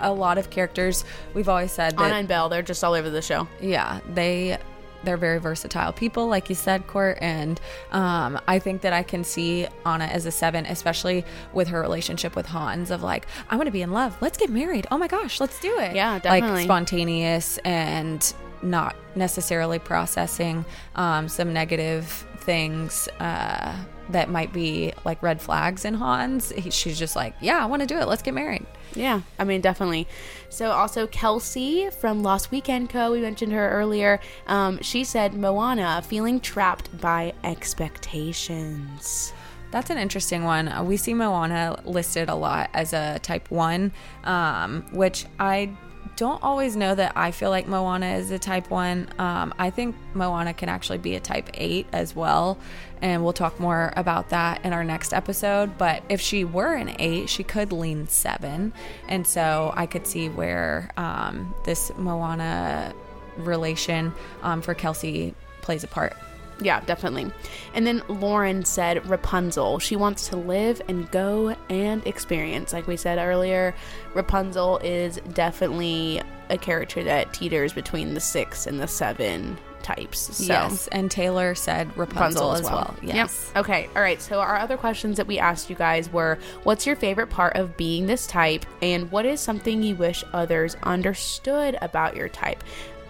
a 0.00 0.12
lot 0.12 0.38
of 0.38 0.50
characters. 0.50 1.04
We've 1.34 1.48
always 1.48 1.72
said 1.72 1.96
that. 1.96 2.02
Anna 2.02 2.14
and 2.14 2.28
Belle, 2.28 2.48
they're 2.48 2.62
just 2.62 2.82
all 2.82 2.94
over 2.94 3.10
the 3.10 3.22
show. 3.22 3.46
yeah, 3.60 4.00
they 4.14 4.58
they're 5.04 5.16
very 5.16 5.38
versatile 5.38 5.92
people, 5.92 6.28
like 6.28 6.48
you 6.48 6.54
said, 6.54 6.86
Court. 6.86 7.18
And 7.20 7.60
um, 7.90 8.40
I 8.46 8.58
think 8.58 8.82
that 8.82 8.92
I 8.92 9.02
can 9.02 9.24
see 9.24 9.66
Anna 9.84 10.04
as 10.04 10.26
a 10.26 10.30
seven, 10.30 10.64
especially 10.66 11.24
with 11.52 11.68
her 11.68 11.80
relationship 11.80 12.36
with 12.36 12.46
Hans. 12.46 12.90
Of 12.90 13.02
like, 13.02 13.26
I 13.50 13.56
want 13.56 13.66
to 13.66 13.72
be 13.72 13.82
in 13.82 13.92
love. 13.92 14.16
Let's 14.20 14.38
get 14.38 14.50
married. 14.50 14.86
Oh 14.90 14.98
my 14.98 15.08
gosh, 15.08 15.40
let's 15.40 15.58
do 15.60 15.76
it. 15.78 15.96
Yeah, 15.96 16.18
definitely. 16.18 16.58
Like 16.58 16.64
spontaneous 16.64 17.58
and 17.58 18.32
not 18.62 18.96
necessarily 19.14 19.78
processing 19.78 20.64
um, 20.94 21.28
some 21.28 21.52
negative 21.52 22.26
things 22.38 23.08
uh, 23.20 23.76
that 24.10 24.28
might 24.28 24.52
be 24.52 24.92
like 25.04 25.22
red 25.22 25.40
flags 25.40 25.84
in 25.84 25.94
Hans. 25.94 26.50
He, 26.50 26.70
she's 26.70 26.98
just 26.98 27.16
like, 27.16 27.34
yeah, 27.40 27.62
I 27.62 27.66
want 27.66 27.80
to 27.82 27.86
do 27.86 27.98
it. 27.98 28.08
Let's 28.08 28.22
get 28.22 28.34
married. 28.34 28.66
Yeah, 28.94 29.22
I 29.38 29.44
mean, 29.44 29.60
definitely. 29.60 30.06
So, 30.50 30.70
also 30.70 31.06
Kelsey 31.06 31.88
from 31.90 32.22
Lost 32.22 32.50
Weekend 32.50 32.90
Co., 32.90 33.12
we 33.12 33.20
mentioned 33.20 33.52
her 33.52 33.70
earlier. 33.70 34.20
Um, 34.46 34.80
she 34.82 35.04
said, 35.04 35.34
Moana, 35.34 36.02
feeling 36.02 36.40
trapped 36.40 37.00
by 37.00 37.32
expectations. 37.42 39.32
That's 39.70 39.88
an 39.88 39.96
interesting 39.96 40.44
one. 40.44 40.86
We 40.86 40.98
see 40.98 41.14
Moana 41.14 41.80
listed 41.86 42.28
a 42.28 42.34
lot 42.34 42.68
as 42.74 42.92
a 42.92 43.18
type 43.20 43.50
one, 43.50 43.92
um, 44.24 44.84
which 44.92 45.24
I 45.40 45.70
don't 46.16 46.42
always 46.42 46.76
know 46.76 46.94
that 46.94 47.12
I 47.16 47.30
feel 47.30 47.50
like 47.50 47.66
Moana 47.66 48.14
is 48.16 48.30
a 48.30 48.38
type 48.38 48.70
one. 48.70 49.08
Um, 49.18 49.54
I 49.58 49.70
think 49.70 49.96
Moana 50.14 50.54
can 50.54 50.68
actually 50.68 50.98
be 50.98 51.14
a 51.14 51.20
type 51.20 51.50
eight 51.54 51.86
as 51.92 52.14
well. 52.14 52.58
And 53.00 53.24
we'll 53.24 53.32
talk 53.32 53.58
more 53.58 53.92
about 53.96 54.28
that 54.30 54.64
in 54.64 54.72
our 54.72 54.84
next 54.84 55.12
episode. 55.12 55.76
But 55.78 56.04
if 56.08 56.20
she 56.20 56.44
were 56.44 56.74
an 56.74 56.94
eight, 56.98 57.28
she 57.28 57.42
could 57.42 57.72
lean 57.72 58.06
seven. 58.08 58.72
And 59.08 59.26
so 59.26 59.72
I 59.76 59.86
could 59.86 60.06
see 60.06 60.28
where 60.28 60.90
um, 60.96 61.54
this 61.64 61.90
Moana 61.96 62.94
relation 63.38 64.12
um, 64.42 64.62
for 64.62 64.74
Kelsey 64.74 65.34
plays 65.62 65.82
a 65.82 65.88
part. 65.88 66.14
Yeah, 66.60 66.80
definitely. 66.80 67.32
And 67.74 67.86
then 67.86 68.02
Lauren 68.08 68.64
said 68.64 69.08
Rapunzel. 69.08 69.78
She 69.78 69.96
wants 69.96 70.28
to 70.28 70.36
live 70.36 70.80
and 70.88 71.10
go 71.10 71.56
and 71.68 72.06
experience. 72.06 72.72
Like 72.72 72.86
we 72.86 72.96
said 72.96 73.18
earlier, 73.18 73.74
Rapunzel 74.14 74.78
is 74.78 75.16
definitely 75.32 76.22
a 76.50 76.58
character 76.58 77.02
that 77.04 77.32
teeters 77.32 77.72
between 77.72 78.14
the 78.14 78.20
six 78.20 78.66
and 78.66 78.80
the 78.80 78.88
seven 78.88 79.58
types. 79.82 80.36
So. 80.36 80.44
Yes, 80.44 80.88
and 80.92 81.10
Taylor 81.10 81.56
said 81.56 81.90
Rapunzel, 81.96 82.52
as 82.52 82.62
well. 82.62 82.94
Yes. 83.02 83.50
Yep. 83.54 83.64
Okay. 83.64 83.88
All 83.96 84.02
right. 84.02 84.22
So 84.22 84.38
our 84.38 84.56
other 84.56 84.76
questions 84.76 85.16
that 85.16 85.26
we 85.26 85.40
asked 85.40 85.68
you 85.68 85.74
guys 85.74 86.12
were, 86.12 86.38
"What's 86.62 86.86
your 86.86 86.94
favorite 86.94 87.28
part 87.30 87.56
of 87.56 87.76
being 87.76 88.06
this 88.06 88.26
type?" 88.26 88.64
and 88.80 89.10
"What 89.10 89.26
is 89.26 89.40
something 89.40 89.82
you 89.82 89.96
wish 89.96 90.22
others 90.32 90.76
understood 90.84 91.76
about 91.82 92.16
your 92.16 92.28
type?" 92.28 92.62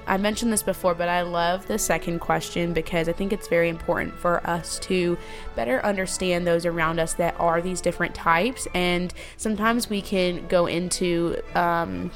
I 0.06 0.16
mentioned 0.16 0.52
this 0.52 0.62
before, 0.62 0.94
but 0.94 1.08
I 1.08 1.22
love 1.22 1.66
the 1.68 1.78
second 1.78 2.18
question 2.18 2.72
because 2.72 3.08
I 3.08 3.12
think 3.12 3.32
it's 3.32 3.48
very 3.48 3.68
important 3.68 4.14
for 4.14 4.44
us 4.46 4.78
to 4.80 5.16
better 5.54 5.84
understand 5.84 6.46
those 6.46 6.66
around 6.66 6.98
us 6.98 7.14
that 7.14 7.38
are 7.38 7.60
these 7.62 7.80
different 7.80 8.14
types. 8.14 8.66
And 8.74 9.14
sometimes 9.36 9.88
we 9.88 10.02
can 10.02 10.46
go 10.48 10.66
into, 10.66 11.40
um, 11.54 12.10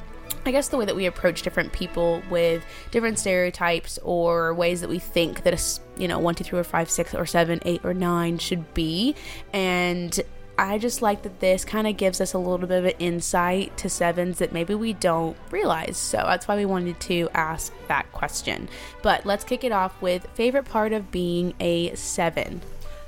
I 0.45 0.51
guess, 0.51 0.69
the 0.69 0.77
way 0.77 0.85
that 0.85 0.97
we 0.97 1.07
approach 1.07 1.43
different 1.43 1.73
people 1.73 2.23
with 2.29 2.65
different 2.91 3.19
stereotypes 3.19 3.99
or 4.03 4.53
ways 4.55 4.81
that 4.81 4.91
we 4.91 4.99
think 4.99 5.45
that 5.45 5.55
a 5.55 6.01
you 6.01 6.09
know 6.09 6.19
one, 6.19 6.35
two, 6.35 6.45
three, 6.45 6.59
or 6.59 6.65
five, 6.65 6.91
six, 6.91 7.15
or 7.15 7.27
seven, 7.27 7.61
eight, 7.65 7.85
or 7.85 7.95
nine 7.95 8.39
should 8.39 8.75
be, 8.75 9.15
and 9.53 10.21
I 10.59 10.79
just 10.79 11.03
like 11.03 11.23
that 11.23 11.41
this 11.41 11.65
kind 11.65 11.87
of 11.87 11.97
gives 11.97 12.21
us 12.21 12.33
a 12.33 12.39
little 12.39 12.67
bit 12.67 12.79
of 12.79 12.85
an 12.87 12.95
insight 12.99 13.77
to 13.79 13.91
sevens 13.91 14.39
that 14.39 14.53
maybe 14.53 14.75
we 14.75 14.95
don't 14.95 15.37
realize. 15.51 15.99
So 15.99 16.19
that's 16.19 16.49
why 16.49 16.57
we 16.57 16.65
wanted 16.65 16.99
to 17.01 17.29
ask 17.35 17.73
that 17.89 18.11
question. 18.13 18.69
But 19.03 19.27
let's 19.27 19.45
kick 19.45 19.65
it 19.65 19.73
off 19.73 20.01
with 20.01 20.27
favorite 20.35 20.65
part 20.65 20.93
of 20.93 21.11
being 21.11 21.55
a 21.61 21.95
seven. 21.95 22.63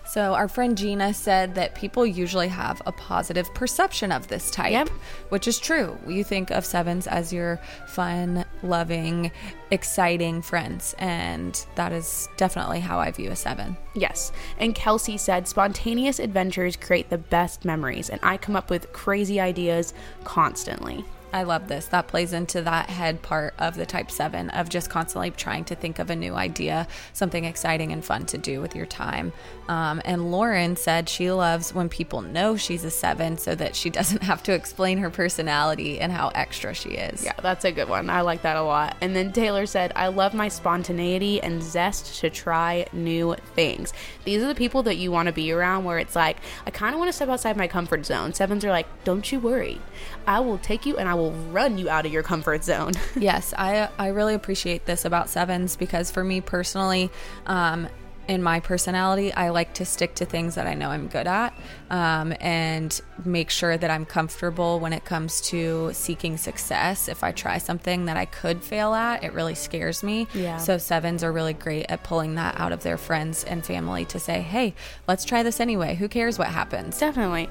So 0.09 0.33
our 0.33 0.49
friend 0.49 0.77
Gina 0.77 1.13
said 1.13 1.55
that 1.57 1.75
people 1.75 2.07
usually 2.07 2.49
have 2.49 2.81
a 2.87 2.93
positive 2.93 3.53
perception 3.53 4.11
of 4.11 4.27
this 4.29 4.51
type, 4.51 4.73
Yep. 4.73 4.89
which 5.29 5.47
is 5.47 5.59
true. 5.59 5.99
You 6.07 6.25
think 6.25 6.51
of 6.51 6.65
sevens 6.65 7.07
as 7.07 7.31
your 7.31 7.61
fun, 7.87 8.47
loving, 8.63 9.31
exciting 9.71 10.41
friends, 10.41 10.95
and 10.99 11.63
that 11.75 11.93
is 11.93 12.27
definitely 12.39 12.81
how 12.81 12.99
I 12.99 13.11
view 13.11 13.31
a 13.31 13.37
seven. 13.37 13.77
Yes. 13.95 14.33
And 14.59 14.75
Kelsey 14.75 15.19
said 15.19 15.47
spontaneous 15.47 16.19
adventures 16.19 16.75
create 16.75 17.11
the 17.11 17.19
best 17.19 17.67
memories, 17.67 18.09
and 18.09 18.19
I 18.23 18.39
come 18.39 18.57
up 18.57 18.71
with 18.71 18.91
crazy 18.95 19.39
ideas 19.41 19.93
constantly. 20.25 21.05
I 21.33 21.43
love 21.43 21.69
this. 21.69 21.87
That 21.87 22.09
plays 22.09 22.33
into 22.33 22.63
that 22.63 22.89
head 22.89 23.23
part 23.23 23.55
of 23.59 23.77
the 23.77 23.87
type 23.87 24.11
seven 24.11 24.51
of 24.51 24.69
just 24.69 24.91
constantly 24.91 25.31
trying 25.31 25.65
to 25.67 25.75
think 25.75 25.99
of 25.99 26.11
a 26.11 26.17
new 26.17 26.35
idea, 26.35 26.87
something 27.13 27.45
exciting 27.45 27.93
and 27.93 28.05
fun 28.05 28.27
to 28.27 28.39
do 28.39 28.61
with 28.61 28.75
your 28.75 28.87
time. 28.87 29.33
Um, 29.69 30.01
and 30.05 30.33
Lauren 30.33 30.77
said 30.77 31.09
she 31.09 31.31
loves 31.31 31.75
when 31.75 31.91
people 31.91 32.23
know 32.23 32.57
she's 32.57 32.85
a 32.85 32.91
seven 32.91 33.37
so 33.37 33.55
that 33.55 33.77
she 33.77 33.91
doesn't 33.99 34.23
have 34.23 34.43
to 34.45 34.53
explain 34.53 34.99
her 34.99 35.11
personality 35.11 36.01
and 36.01 36.11
how 36.11 36.29
extra 36.35 36.75
she 36.75 36.91
is. 36.91 37.25
Yeah, 37.25 37.35
that's 37.43 37.65
a 37.65 37.73
good 37.73 37.89
one. 37.89 38.09
I 38.09 38.23
like 38.23 38.43
that 38.43 38.57
a 38.57 38.63
lot. 38.63 38.97
And 39.01 39.15
then 39.15 39.33
Taylor 39.33 39.67
said, 39.67 39.93
I 39.95 40.09
love 40.09 40.33
my 40.33 40.49
spontaneity 40.49 41.43
and 41.43 41.63
zest 41.63 42.21
to 42.21 42.31
try 42.31 42.87
new 42.93 43.37
things. 43.55 43.93
These 44.25 44.43
are 44.43 44.49
the 44.49 44.55
people 44.55 44.83
that 44.85 44.97
you 44.97 45.11
want 45.11 45.27
to 45.27 45.33
be 45.33 45.53
around 45.53 45.85
where 45.85 45.99
it's 45.99 46.17
like, 46.17 46.39
I 46.67 46.71
kind 46.71 46.95
of 46.95 46.99
want 46.99 47.11
to 47.11 47.13
step 47.13 47.29
outside 47.29 47.57
my 47.57 47.69
comfort 47.69 48.07
zone. 48.07 48.33
Sevens 48.33 48.65
are 48.65 48.71
like, 48.71 48.87
don't 49.05 49.31
you 49.31 49.39
worry. 49.39 49.81
I 50.27 50.41
will 50.41 50.59
take 50.59 50.87
you 50.87 50.97
and 50.97 51.09
I 51.09 51.15
will 51.19 51.33
run 51.51 51.77
you 51.79 51.89
out 51.91 52.07
of 52.07 52.13
your 52.13 52.23
comfort 52.23 52.65
zone. 52.65 52.93
yes, 53.17 53.53
I 53.57 53.89
I 53.99 54.09
really 54.09 54.35
appreciate 54.35 54.87
this 54.87 55.05
about 55.05 55.29
sevens 55.29 55.77
because 55.77 56.11
for 56.11 56.25
me 56.25 56.41
personally, 56.41 57.11
um, 57.47 57.89
in 58.29 58.43
my 58.43 58.61
personality, 58.61 59.33
I 59.33 59.49
like 59.49 59.73
to 59.75 59.87
stick 59.87 60.15
to 60.17 60.27
things 60.27 60.55
that 60.57 60.67
I 60.67 60.75
know 60.75 60.91
I'm 60.91 61.09
good 61.09 61.27
at 61.27 61.55
um, 61.89 62.35
and 62.41 63.01
make 63.25 63.49
sure 63.49 63.79
that 63.79 63.91
I'm 63.91 64.05
comfortable 64.05 64.81
when 64.81 64.93
it 64.93 65.07
comes 65.07 65.41
to 65.49 65.91
seeking 65.95 66.37
success. 66.37 67.09
If 67.09 67.25
I 67.25 67.33
try 67.33 67.57
something 67.57 68.05
that 68.05 68.19
I 68.19 68.27
could 68.27 68.63
fail 68.63 68.93
at, 68.93 69.25
it 69.25 69.33
really 69.33 69.55
scares 69.55 70.03
me. 70.03 70.29
Yeah. 70.35 70.59
So 70.59 70.77
sevens 70.77 71.25
are 71.25 71.33
really 71.33 71.55
great 71.55 71.87
at 71.89 72.05
pulling 72.05 72.35
that 72.35 72.61
out 72.61 72.71
of 72.71 72.83
their 72.83 72.99
friends 72.99 73.45
and 73.45 73.65
family 73.65 74.05
to 74.05 74.21
say, 74.21 74.43
"Hey, 74.43 74.75
let's 75.07 75.25
try 75.25 75.43
this 75.43 75.59
anyway. 75.59 75.95
Who 75.95 76.07
cares 76.07 76.39
what 76.39 76.49
happens?" 76.49 76.99
Definitely. 76.99 77.49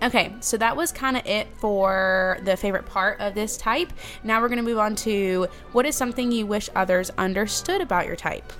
Okay, 0.00 0.32
so 0.38 0.56
that 0.58 0.76
was 0.76 0.92
kind 0.92 1.16
of 1.16 1.26
it 1.26 1.48
for 1.58 2.38
the 2.44 2.56
favorite 2.56 2.86
part 2.86 3.20
of 3.20 3.34
this 3.34 3.56
type. 3.56 3.92
Now 4.22 4.40
we're 4.40 4.48
going 4.48 4.58
to 4.58 4.62
move 4.62 4.78
on 4.78 4.94
to 4.96 5.48
what 5.72 5.86
is 5.86 5.96
something 5.96 6.30
you 6.30 6.46
wish 6.46 6.70
others 6.76 7.10
understood 7.18 7.80
about 7.80 8.06
your 8.06 8.16
type? 8.16 8.52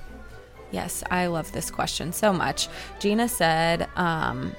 Yes, 0.71 1.03
I 1.11 1.27
love 1.27 1.51
this 1.53 1.71
question 1.71 2.13
so 2.13 2.33
much. 2.33 2.69
Gina 2.99 3.29
said, 3.29 3.89
um, 3.97 4.55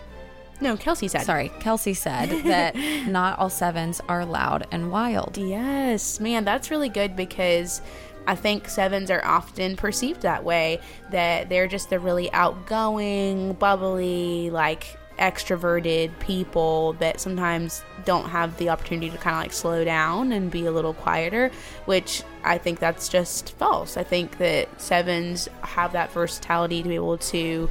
No, 0.59 0.77
Kelsey 0.77 1.07
said. 1.07 1.23
Sorry, 1.23 1.49
Kelsey 1.59 1.93
said 1.93 2.29
that 2.45 2.75
not 3.07 3.39
all 3.39 3.49
sevens 3.49 4.01
are 4.07 4.25
loud 4.25 4.67
and 4.71 4.91
wild. 4.91 5.37
Yes, 5.37 6.19
man, 6.19 6.43
that's 6.43 6.69
really 6.71 6.89
good 6.89 7.15
because 7.15 7.81
I 8.27 8.35
think 8.35 8.69
sevens 8.69 9.09
are 9.09 9.23
often 9.25 9.75
perceived 9.75 10.21
that 10.21 10.43
way 10.43 10.79
that 11.11 11.49
they're 11.49 11.67
just 11.67 11.89
the 11.89 11.99
really 11.99 12.31
outgoing, 12.33 13.53
bubbly, 13.53 14.49
like 14.51 14.97
extroverted 15.21 16.17
people 16.19 16.93
that 16.93 17.21
sometimes 17.21 17.83
don't 18.03 18.27
have 18.29 18.57
the 18.57 18.69
opportunity 18.69 19.09
to 19.11 19.17
kind 19.17 19.35
of 19.35 19.43
like 19.43 19.53
slow 19.53 19.85
down 19.85 20.31
and 20.31 20.49
be 20.49 20.65
a 20.65 20.71
little 20.71 20.95
quieter, 20.95 21.51
which 21.85 22.23
I 22.43 22.57
think 22.57 22.79
that's 22.79 23.07
just 23.07 23.51
false. 23.53 23.97
I 23.97 24.03
think 24.03 24.39
that 24.39 24.81
sevens 24.81 25.47
have 25.61 25.93
that 25.93 26.11
versatility 26.11 26.81
to 26.81 26.89
be 26.89 26.95
able 26.95 27.19
to 27.19 27.69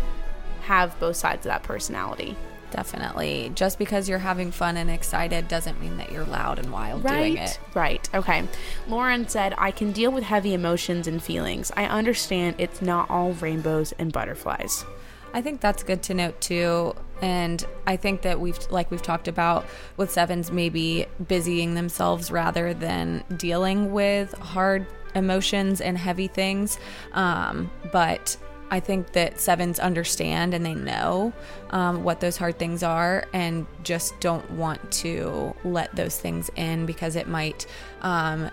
have 0.63 0.99
both 1.01 1.17
sides 1.17 1.45
of 1.45 1.51
that 1.51 1.65
personality. 1.65 2.37
Definitely. 2.71 3.51
Just 3.57 3.79
because 3.79 4.09
you're 4.09 4.21
having 4.21 4.53
fun 4.53 4.77
and 4.77 4.89
excited 4.89 5.49
doesn't 5.49 5.81
mean 5.81 5.97
that 5.97 6.13
you're 6.13 6.25
loud 6.25 6.61
and 6.61 6.71
wild 6.71 7.03
right, 7.03 7.19
doing 7.19 7.37
it. 7.39 7.59
Right. 7.75 8.09
Okay. 8.15 8.45
Lauren 8.87 9.27
said, 9.29 9.55
I 9.59 9.73
can 9.73 9.91
deal 9.91 10.13
with 10.13 10.23
heavy 10.23 10.55
emotions 10.55 11.09
and 11.09 11.21
feelings. 11.21 11.73
I 11.77 11.87
understand 11.87 12.57
it's 12.59 12.81
not 12.81 13.11
all 13.11 13.33
rainbows 13.33 13.93
and 13.99 14.13
butterflies. 14.13 14.85
I 15.33 15.43
think 15.43 15.61
that's 15.61 15.83
good 15.83 16.03
to 16.05 16.15
note 16.15 16.41
too. 16.41 16.95
And 17.23 17.65
I 17.87 17.97
think 17.97 18.23
that 18.23 18.41
we've, 18.41 18.59
like 18.71 18.91
we've 18.91 19.03
talked 19.03 19.29
about 19.29 19.67
with 19.97 20.11
sevens, 20.11 20.51
maybe 20.51 21.07
busying 21.27 21.75
themselves 21.75 22.31
rather 22.31 22.75
than 22.75 23.25
dealing 23.37 23.93
with 23.93 24.33
hard 24.39 24.87
emotions 25.15 25.81
and 25.81 25.99
heavy 25.99 26.29
things. 26.29 26.79
Um, 27.13 27.71
but 27.93 28.37
I 28.71 28.79
think 28.79 29.13
that 29.13 29.41
sevens 29.41 29.81
understand 29.81 30.55
and 30.55 30.65
they 30.65 30.75
know 30.75 31.33
um, 31.71 32.05
what 32.05 32.21
those 32.21 32.37
hard 32.37 32.59
things 32.59 32.83
are 32.83 33.27
and 33.33 33.67
just 33.83 34.19
don't 34.21 34.49
want 34.53 34.93
to 34.93 35.55
let 35.65 35.95
those 35.97 36.17
things 36.19 36.51
in 36.55 36.87
because 36.87 37.17
it 37.17 37.27
might 37.27 37.67
um, 38.03 38.51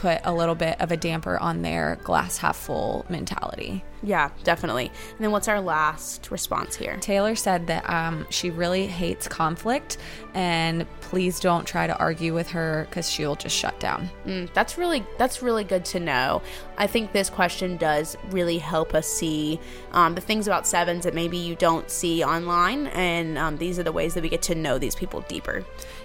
put 0.00 0.18
a 0.24 0.32
little 0.32 0.54
bit 0.54 0.80
of 0.80 0.90
a 0.90 0.96
damper 0.96 1.38
on 1.38 1.60
their 1.60 1.98
glass 2.02 2.38
half 2.38 2.56
full 2.56 3.04
mentality. 3.10 3.84
Yeah, 4.02 4.30
definitely. 4.44 4.86
And 4.86 5.18
then 5.18 5.30
what's 5.30 5.46
our 5.46 5.60
last 5.60 6.30
response 6.30 6.74
here? 6.74 6.96
Taylor 7.02 7.34
said 7.34 7.66
that 7.66 7.88
um, 7.88 8.26
she 8.30 8.48
really 8.48 8.86
hates 8.86 9.28
conflict 9.28 9.98
and 10.32 10.86
please 11.02 11.38
don't 11.38 11.66
try 11.66 11.86
to 11.86 11.94
argue 11.98 12.32
with 12.32 12.48
her 12.48 12.86
because 12.88 13.10
she'll 13.10 13.34
just 13.34 13.54
shut 13.54 13.78
down. 13.78 14.08
Mm, 14.24 14.50
that's 14.54 14.78
really 14.78 15.04
that's 15.18 15.42
really 15.42 15.64
good 15.64 15.84
to 15.86 16.00
know. 16.00 16.40
I 16.78 16.86
think 16.86 17.12
this 17.12 17.28
question 17.28 17.76
does 17.76 18.16
really 18.30 18.56
help 18.56 18.94
us 18.94 19.06
see 19.06 19.60
um, 19.92 20.14
the 20.14 20.22
things 20.22 20.46
about 20.46 20.66
sevens 20.66 21.04
that 21.04 21.12
maybe 21.12 21.36
you 21.36 21.56
don't 21.56 21.90
see 21.90 22.24
online, 22.24 22.86
and 22.88 23.36
um, 23.36 23.58
these 23.58 23.78
are 23.78 23.82
the 23.82 23.92
ways 23.92 24.14
that 24.14 24.22
we 24.22 24.30
get 24.30 24.40
to 24.42 24.54
know 24.54 24.78
these 24.78 24.94
people 24.94 25.20
deeper. 25.28 25.62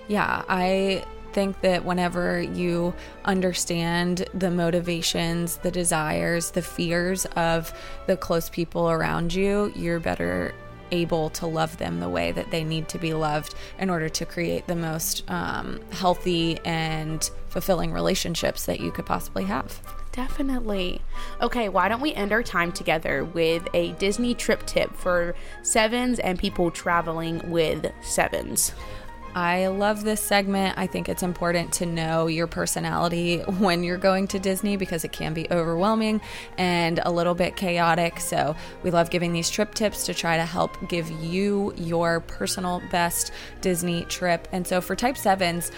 Yeah, 0.09 0.43
I 0.49 1.05
think 1.35 1.59
that 1.59 1.83
whenever 1.83 2.41
you 2.41 2.95
understand 3.25 4.25
the 4.33 4.49
motivations, 4.49 5.57
the 5.57 5.69
desires, 5.69 6.51
the 6.51 6.61
fears 6.61 7.25
of 7.35 7.73
the 8.07 8.15
close 8.15 8.49
people 8.49 8.89
around 8.89 9.33
you, 9.33 9.71
you're 9.75 9.99
better 9.99 10.55
able 10.91 11.29
to 11.31 11.45
love 11.45 11.77
them 11.77 11.99
the 11.99 12.07
way 12.07 12.31
that 12.31 12.51
they 12.51 12.63
need 12.63 12.87
to 12.87 12.97
be 12.97 13.13
loved 13.13 13.53
in 13.79 13.89
order 13.89 14.07
to 14.07 14.25
create 14.25 14.65
the 14.67 14.75
most 14.75 15.29
um, 15.29 15.81
healthy 15.91 16.57
and 16.63 17.29
fulfilling 17.49 17.91
relationships 17.91 18.65
that 18.65 18.79
you 18.79 18.89
could 18.91 19.05
possibly 19.05 19.43
have. 19.43 19.81
Definitely. 20.13 21.01
Okay, 21.41 21.67
why 21.67 21.89
don't 21.89 21.99
we 21.99 22.13
end 22.13 22.31
our 22.31 22.43
time 22.43 22.71
together 22.71 23.25
with 23.25 23.67
a 23.73 23.91
Disney 23.93 24.33
trip 24.33 24.65
tip 24.65 24.95
for 24.95 25.35
sevens 25.63 26.19
and 26.19 26.39
people 26.39 26.71
traveling 26.71 27.51
with 27.51 27.91
sevens? 28.01 28.71
I 29.35 29.67
love 29.67 30.05
this 30.05 30.21
segment. 30.21 30.77
I 30.77 30.87
think 30.87 31.09
it's 31.09 31.21
important 31.21 31.73
to 31.73 31.85
know 31.85 32.27
your 32.27 32.47
personality 32.47 33.39
when 33.59 33.83
you're 33.83 33.97
going 33.97 34.27
to 34.29 34.39
Disney 34.39 34.77
because 34.77 35.03
it 35.03 35.11
can 35.11 35.33
be 35.33 35.45
overwhelming 35.51 36.21
and 36.57 37.01
a 37.03 37.11
little 37.11 37.35
bit 37.35 37.57
chaotic. 37.57 38.21
So, 38.21 38.55
we 38.81 38.91
love 38.91 39.09
giving 39.09 39.33
these 39.33 39.49
trip 39.49 39.75
tips 39.75 40.05
to 40.05 40.13
try 40.13 40.37
to 40.37 40.45
help 40.45 40.87
give 40.87 41.11
you 41.11 41.73
your 41.75 42.21
personal 42.21 42.81
best 42.89 43.33
Disney 43.59 44.05
trip. 44.05 44.47
And 44.53 44.65
so, 44.65 44.79
for 44.79 44.95
type 44.95 45.17
sevens, 45.17 45.69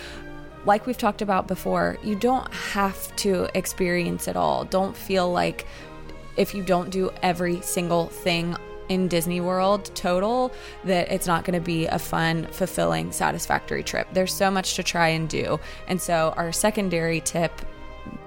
like 0.65 0.85
we've 0.85 0.97
talked 0.97 1.23
about 1.23 1.47
before, 1.47 1.97
you 2.03 2.15
don't 2.15 2.53
have 2.53 3.15
to 3.17 3.47
experience 3.57 4.27
it 4.27 4.35
all. 4.35 4.65
Don't 4.65 4.95
feel 4.95 5.31
like 5.31 5.65
if 6.35 6.53
you 6.53 6.61
don't 6.61 6.91
do 6.91 7.09
every 7.23 7.59
single 7.61 8.05
thing 8.07 8.55
in 8.89 9.07
Disney 9.07 9.41
World 9.41 9.91
total 9.95 10.51
that 10.83 11.11
it's 11.11 11.27
not 11.27 11.43
going 11.43 11.59
to 11.59 11.65
be 11.65 11.85
a 11.87 11.99
fun, 11.99 12.47
fulfilling, 12.51 13.11
satisfactory 13.11 13.83
trip. 13.83 14.07
There's 14.13 14.33
so 14.33 14.49
much 14.49 14.75
to 14.75 14.83
try 14.83 15.09
and 15.09 15.27
do. 15.27 15.59
And 15.87 16.01
so, 16.01 16.33
our 16.37 16.51
secondary 16.51 17.21
tip 17.21 17.51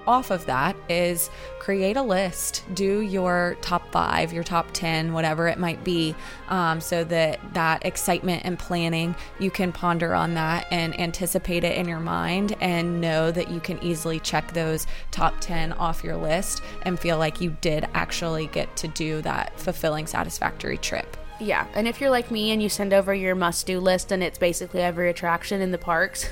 off 0.07 0.31
of 0.31 0.45
that 0.47 0.77
is 0.89 1.31
create 1.59 1.97
a 1.97 2.03
list 2.03 2.65
do 2.75 3.01
your 3.01 3.57
top 3.61 3.91
five 3.93 4.33
your 4.33 4.43
top 4.43 4.69
10 4.73 5.13
whatever 5.13 5.47
it 5.47 5.59
might 5.59 5.83
be 5.85 6.15
um, 6.49 6.81
so 6.81 7.05
that 7.05 7.39
that 7.55 7.85
excitement 7.85 8.43
and 8.45 8.59
planning 8.59 9.15
you 9.39 9.51
can 9.51 9.73
ponder 9.73 10.15
on 10.15 10.35
that 10.35 10.67
and 10.71 10.99
anticipate 10.99 11.65
it 11.65 11.77
in 11.77 11.87
your 11.87 12.01
mind 12.01 12.57
and 12.61 13.01
know 13.01 13.31
that 13.31 13.51
you 13.51 13.61
can 13.61 13.83
easily 13.83 14.19
check 14.21 14.53
those 14.53 14.87
top 15.11 15.35
10 15.41 15.73
off 15.75 16.03
your 16.03 16.17
list 16.17 16.63
and 16.83 16.99
feel 16.99 17.19
like 17.19 17.41
you 17.41 17.57
did 17.61 17.87
actually 17.95 18.47
get 18.49 18.75
to 18.77 18.89
do 18.89 19.21
that 19.23 19.59
fulfilling 19.59 20.07
satisfactory 20.07 20.79
trip 20.79 21.17
yeah, 21.41 21.67
and 21.75 21.89
if 21.89 22.01
you're 22.01 22.11
like 22.11 22.31
me 22.31 22.51
and 22.51 22.63
you 22.63 22.69
send 22.69 22.93
over 22.93 23.15
your 23.15 23.35
must-do 23.35 23.81
list 23.81 24.13
and 24.13 24.23
it's 24.23 24.39
basically 24.39 24.83
every 24.83 25.09
attraction 25.09 25.61
in 25.61 25.71
the 25.71 25.79
parks, 25.79 26.29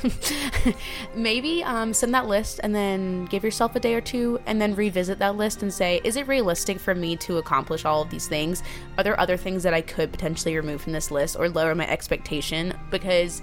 maybe 1.15 1.65
um, 1.65 1.95
send 1.95 2.15
that 2.15 2.27
list 2.27 2.61
and 2.63 2.75
then 2.75 3.25
give 3.27 3.43
yourself 3.43 3.75
a 3.75 3.81
day 3.81 3.95
or 3.95 4.01
two 4.01 4.39
and 4.47 4.61
then 4.61 4.75
revisit 4.75 5.19
that 5.19 5.37
list 5.37 5.63
and 5.63 5.73
say, 5.73 6.01
is 6.05 6.17
it 6.17 6.29
realistic 6.29 6.79
for 6.79 6.95
me 6.95 7.17
to 7.17 7.39
accomplish 7.39 7.85
all 7.85 8.03
of 8.03 8.11
these 8.11 8.29
things? 8.29 8.63
Are 8.99 9.05
there 9.05 9.19
other 9.19 9.37
things 9.37 9.63
that 9.63 9.73
I 9.73 9.81
could 9.81 10.13
potentially 10.13 10.55
remove 10.57 10.83
from 10.83 10.93
this 10.93 11.11
list 11.11 11.37
or 11.39 11.49
lower 11.49 11.75
my 11.75 11.89
expectation? 11.89 12.75
Because 12.91 13.41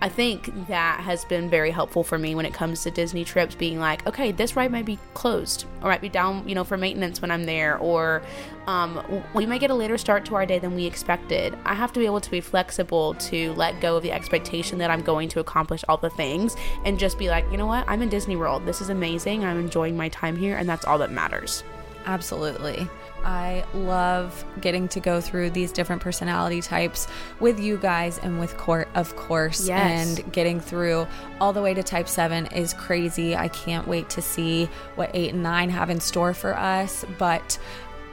I 0.00 0.08
think 0.08 0.68
that 0.68 1.00
has 1.00 1.24
been 1.24 1.50
very 1.50 1.72
helpful 1.72 2.04
for 2.04 2.18
me 2.18 2.36
when 2.36 2.46
it 2.46 2.54
comes 2.54 2.84
to 2.84 2.90
Disney 2.90 3.24
trips 3.24 3.56
being 3.56 3.80
like, 3.80 4.06
okay, 4.06 4.30
this 4.30 4.54
ride 4.54 4.70
might 4.70 4.84
be 4.84 4.96
closed 5.14 5.64
or 5.82 5.88
might 5.88 6.00
be 6.00 6.08
down, 6.08 6.48
you 6.48 6.54
know, 6.54 6.62
for 6.62 6.76
maintenance 6.76 7.20
when 7.20 7.32
I'm 7.32 7.44
there, 7.44 7.78
or 7.78 8.22
um, 8.68 9.02
we 9.34 9.44
might 9.44 9.60
get 9.60 9.70
a 9.70 9.74
later 9.74 9.98
start 9.98 10.24
to 10.26 10.36
our 10.36 10.46
day 10.46 10.60
than 10.60 10.76
we 10.76 10.86
expected. 10.86 11.58
I 11.64 11.74
have 11.74 11.92
to 11.94 12.00
be 12.00 12.06
able 12.06 12.20
to 12.20 12.30
be 12.30 12.40
flexible 12.40 13.14
to 13.14 13.52
let 13.54 13.80
go 13.80 13.96
of 13.96 14.04
the 14.04 14.12
expectation 14.12 14.78
that 14.78 14.88
I'm 14.88 15.02
going 15.02 15.28
to 15.30 15.40
accomplish 15.40 15.84
all 15.88 15.96
the 15.96 16.10
things 16.10 16.54
and 16.84 16.96
just 16.96 17.18
be 17.18 17.28
like, 17.28 17.44
you 17.50 17.56
know 17.56 17.66
what, 17.66 17.84
I'm 17.88 18.00
in 18.00 18.08
Disney 18.08 18.36
World. 18.36 18.66
This 18.66 18.80
is 18.80 18.90
amazing. 18.90 19.44
I'm 19.44 19.58
enjoying 19.58 19.96
my 19.96 20.10
time 20.10 20.36
here, 20.36 20.56
and 20.56 20.68
that's 20.68 20.84
all 20.84 20.98
that 20.98 21.10
matters. 21.10 21.64
Absolutely. 22.06 22.88
I 23.24 23.64
love 23.74 24.44
getting 24.60 24.88
to 24.88 25.00
go 25.00 25.20
through 25.20 25.50
these 25.50 25.72
different 25.72 26.00
personality 26.00 26.62
types 26.62 27.08
with 27.40 27.58
you 27.58 27.76
guys 27.76 28.18
and 28.18 28.38
with 28.38 28.56
Court, 28.56 28.88
of 28.94 29.16
course. 29.16 29.66
Yes. 29.66 30.18
And 30.18 30.32
getting 30.32 30.60
through 30.60 31.06
all 31.40 31.52
the 31.52 31.60
way 31.60 31.74
to 31.74 31.82
type 31.82 32.08
seven 32.08 32.46
is 32.46 32.72
crazy. 32.72 33.36
I 33.36 33.48
can't 33.48 33.86
wait 33.86 34.08
to 34.10 34.22
see 34.22 34.66
what 34.94 35.10
eight 35.14 35.34
and 35.34 35.42
nine 35.42 35.70
have 35.70 35.90
in 35.90 36.00
store 36.00 36.32
for 36.32 36.56
us. 36.56 37.04
But 37.18 37.58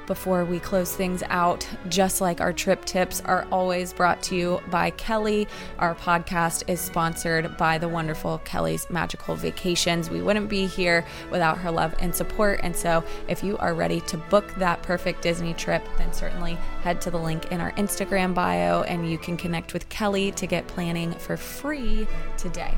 before 0.08 0.46
we 0.46 0.60
close 0.60 0.96
things 0.96 1.24
out, 1.30 1.68
just 1.90 2.22
like 2.22 2.42
our 2.42 2.54
trip 2.54 2.86
tips 2.86 3.22
are 3.22 3.48
always 3.52 3.94
brought 3.94 4.22
to 4.24 4.36
you 4.36 4.62
by 4.70 4.90
Kelly. 4.92 5.48
Our 5.80 5.96
podcast 5.96 6.64
is 6.68 6.80
sponsored 6.80 7.58
by 7.58 7.78
the 7.78 7.88
wonderful 7.88 8.40
Kelly's 8.40 8.90
Magical 8.90 9.36
Vacations. 9.36 10.10
We 10.10 10.22
wouldn't 10.22 10.50
be 10.50 10.66
here 10.66 11.06
without 11.32 11.58
her 11.58 11.72
love 11.72 11.96
and 12.00 12.14
support. 12.14 12.60
And 12.64 12.76
so, 12.76 13.04
if 13.28 13.44
you 13.44 13.58
are 13.58 13.74
ready 13.74 14.02
to 14.02 14.18
book 14.18 14.54
that 14.56 14.82
perfect 14.84 15.22
Disney 15.22 15.54
trip, 15.54 15.84
then 15.98 16.14
certainly 16.14 16.56
head 16.82 17.02
to 17.02 17.12
the 17.12 17.20
link 17.20 17.52
in 17.52 17.62
our 17.62 17.72
Instagram 17.74 18.34
bio 18.34 18.84
and 18.84 19.10
you 19.10 19.18
can 19.18 19.38
connect 19.38 19.74
with 19.74 19.90
Kelly 19.90 20.32
to 20.34 20.48
get 20.48 20.68
planning 20.68 21.12
for 21.14 21.38
free 21.38 22.08
today. 22.38 22.76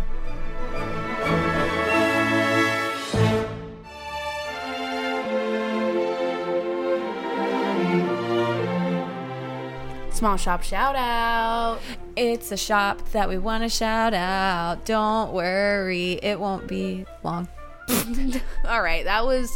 Small 10.18 10.36
shop 10.36 10.64
shout 10.64 10.96
out. 10.96 11.78
It's 12.16 12.52
a 12.52 12.58
shop 12.58 13.08
that 13.12 13.30
we 13.30 13.38
want 13.38 13.62
to 13.62 13.70
shout 13.70 14.16
out. 14.16 14.84
Don't 14.84 15.32
worry, 15.32 16.14
it 16.14 16.40
won't 16.40 16.66
be 16.66 17.06
long. 17.22 17.48
All 18.68 18.82
right, 18.82 19.06
that 19.06 19.28
was. 19.28 19.56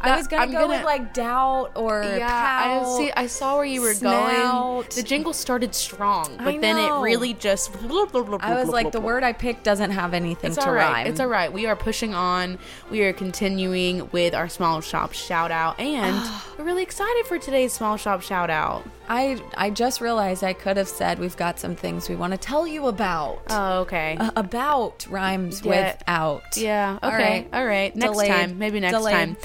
I 0.00 0.16
was 0.16 0.26
gonna 0.28 0.42
I'm 0.42 0.52
go 0.52 0.68
with 0.68 0.84
like 0.84 1.14
doubt 1.14 1.72
or 1.74 2.02
Yeah, 2.02 2.28
pout. 2.28 2.86
I 2.86 2.96
see. 2.98 3.12
I 3.16 3.26
saw 3.26 3.56
where 3.56 3.64
you 3.64 3.80
were 3.82 3.94
going. 3.94 4.84
The 4.94 5.02
jingle 5.02 5.32
started 5.32 5.74
strong, 5.74 6.36
but 6.38 6.60
then 6.60 6.76
it 6.78 7.00
really 7.02 7.34
just. 7.34 7.70
I 7.84 8.54
was 8.54 8.68
like, 8.68 8.92
the 8.92 9.00
word 9.00 9.22
I 9.24 9.32
picked 9.32 9.64
doesn't 9.64 9.90
have 9.92 10.14
anything 10.14 10.48
It's 10.52 10.58
to 10.58 10.66
all 10.68 10.72
right. 10.74 10.92
rhyme. 10.92 11.06
It's 11.06 11.20
all 11.20 11.26
right. 11.28 11.52
We 11.52 11.66
are 11.66 11.76
pushing 11.76 12.14
on. 12.14 12.58
We 12.90 13.02
are 13.02 13.12
continuing 13.12 14.08
with 14.12 14.34
our 14.34 14.48
small 14.48 14.80
shop 14.80 15.12
shout 15.12 15.50
out, 15.50 15.78
and 15.80 16.14
we're 16.58 16.64
really 16.64 16.82
excited 16.82 17.26
for 17.26 17.38
today's 17.38 17.72
small 17.72 17.96
shop 17.96 18.22
shout 18.22 18.50
out. 18.50 18.84
I 19.08 19.40
I 19.56 19.70
just 19.70 20.00
realized 20.00 20.42
I 20.42 20.52
could 20.52 20.76
have 20.76 20.88
said 20.88 21.18
we've 21.18 21.36
got 21.36 21.58
some 21.60 21.76
things 21.76 22.08
we 22.08 22.16
want 22.16 22.32
to 22.32 22.38
tell 22.38 22.66
you 22.66 22.86
about. 22.86 23.42
Oh, 23.48 23.80
okay. 23.80 24.16
Uh, 24.18 24.30
about 24.36 25.06
rhymes 25.08 25.62
Yeah. 25.64 25.68
with 25.92 26.02
out. 26.08 26.56
yeah. 26.56 26.98
Okay. 27.02 27.16
right. 27.16 27.48
All 27.52 27.64
right. 27.64 27.94
Next 27.94 28.12
Delayed. 28.12 28.30
time. 28.30 28.58
Maybe 28.58 28.80
next 28.80 28.96
Delayed. 28.96 29.14
time. 29.14 29.36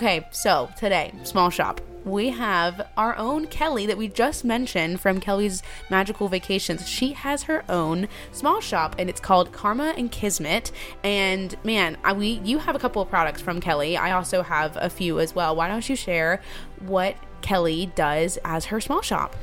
Okay. 0.00 0.26
So 0.30 0.70
today, 0.78 1.12
small 1.24 1.50
shop. 1.50 1.78
We 2.06 2.30
have 2.30 2.88
our 2.96 3.14
own 3.18 3.46
Kelly 3.48 3.84
that 3.84 3.98
we 3.98 4.08
just 4.08 4.46
mentioned 4.46 4.98
from 4.98 5.20
Kelly's 5.20 5.62
Magical 5.90 6.26
Vacations. 6.26 6.88
She 6.88 7.12
has 7.12 7.42
her 7.42 7.66
own 7.68 8.08
small 8.32 8.62
shop, 8.62 8.96
and 8.98 9.10
it's 9.10 9.20
called 9.20 9.52
Karma 9.52 9.92
and 9.98 10.10
Kismet. 10.10 10.72
And 11.04 11.54
man, 11.64 11.98
I, 12.02 12.14
we 12.14 12.40
you 12.42 12.60
have 12.60 12.74
a 12.74 12.78
couple 12.78 13.02
of 13.02 13.10
products 13.10 13.42
from 13.42 13.60
Kelly. 13.60 13.98
I 13.98 14.12
also 14.12 14.40
have 14.40 14.74
a 14.80 14.88
few 14.88 15.20
as 15.20 15.34
well. 15.34 15.54
Why 15.54 15.68
don't 15.68 15.86
you 15.86 15.96
share 15.96 16.40
what 16.86 17.14
Kelly 17.42 17.92
does 17.94 18.38
as 18.42 18.64
her 18.64 18.80
small 18.80 19.02
shop? 19.02 19.36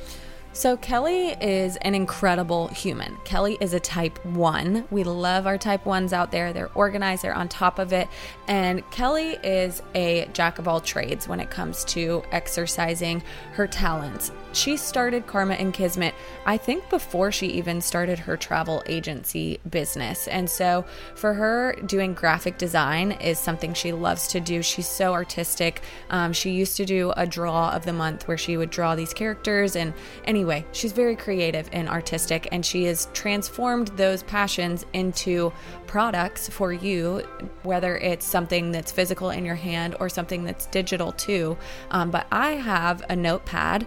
So, 0.57 0.75
Kelly 0.75 1.35
is 1.39 1.77
an 1.83 1.93
incredible 1.93 2.69
human. 2.69 3.15
Kelly 3.25 3.59
is 3.61 3.75
a 3.75 3.79
type 3.79 4.17
one. 4.25 4.85
We 4.89 5.03
love 5.03 5.45
our 5.45 5.59
type 5.59 5.85
ones 5.85 6.13
out 6.13 6.31
there. 6.31 6.51
They're 6.51 6.71
organized, 6.73 7.21
they're 7.21 7.35
on 7.35 7.47
top 7.47 7.77
of 7.77 7.93
it. 7.93 8.07
And 8.47 8.81
Kelly 8.89 9.37
is 9.43 9.83
a 9.93 10.27
jack 10.33 10.57
of 10.57 10.67
all 10.67 10.81
trades 10.81 11.27
when 11.27 11.39
it 11.39 11.51
comes 11.51 11.83
to 11.85 12.23
exercising 12.31 13.21
her 13.51 13.67
talents. 13.67 14.31
She 14.51 14.77
started 14.77 15.27
Karma 15.27 15.53
and 15.53 15.71
Kismet, 15.71 16.15
I 16.47 16.57
think, 16.57 16.89
before 16.89 17.31
she 17.31 17.45
even 17.49 17.79
started 17.79 18.17
her 18.17 18.35
travel 18.35 18.81
agency 18.87 19.59
business. 19.69 20.27
And 20.27 20.49
so, 20.49 20.85
for 21.13 21.35
her, 21.35 21.75
doing 21.85 22.15
graphic 22.15 22.57
design 22.57 23.11
is 23.11 23.37
something 23.37 23.75
she 23.75 23.91
loves 23.91 24.27
to 24.29 24.39
do. 24.39 24.63
She's 24.63 24.87
so 24.87 25.13
artistic. 25.13 25.83
Um, 26.09 26.33
she 26.33 26.49
used 26.49 26.77
to 26.77 26.85
do 26.85 27.13
a 27.15 27.27
draw 27.27 27.69
of 27.69 27.85
the 27.85 27.93
month 27.93 28.27
where 28.27 28.39
she 28.39 28.57
would 28.57 28.71
draw 28.71 28.95
these 28.95 29.13
characters. 29.13 29.75
And 29.75 29.93
anyway, 30.25 30.46
she's 30.71 30.91
very 30.91 31.15
creative 31.15 31.69
and 31.71 31.87
artistic, 31.87 32.47
and 32.51 32.65
she 32.65 32.85
has 32.85 33.07
transformed 33.13 33.89
those 33.89 34.23
passions 34.23 34.85
into 34.93 35.51
products 35.85 36.49
for 36.49 36.73
you, 36.73 37.23
whether 37.63 37.97
it's 37.97 38.25
something 38.25 38.71
that's 38.71 38.91
physical 38.91 39.29
in 39.29 39.45
your 39.45 39.55
hand 39.55 39.95
or 39.99 40.09
something 40.09 40.43
that's 40.43 40.65
digital 40.67 41.11
too. 41.11 41.57
Um, 41.91 42.11
but 42.11 42.27
I 42.31 42.51
have 42.51 43.03
a 43.09 43.15
notepad 43.15 43.85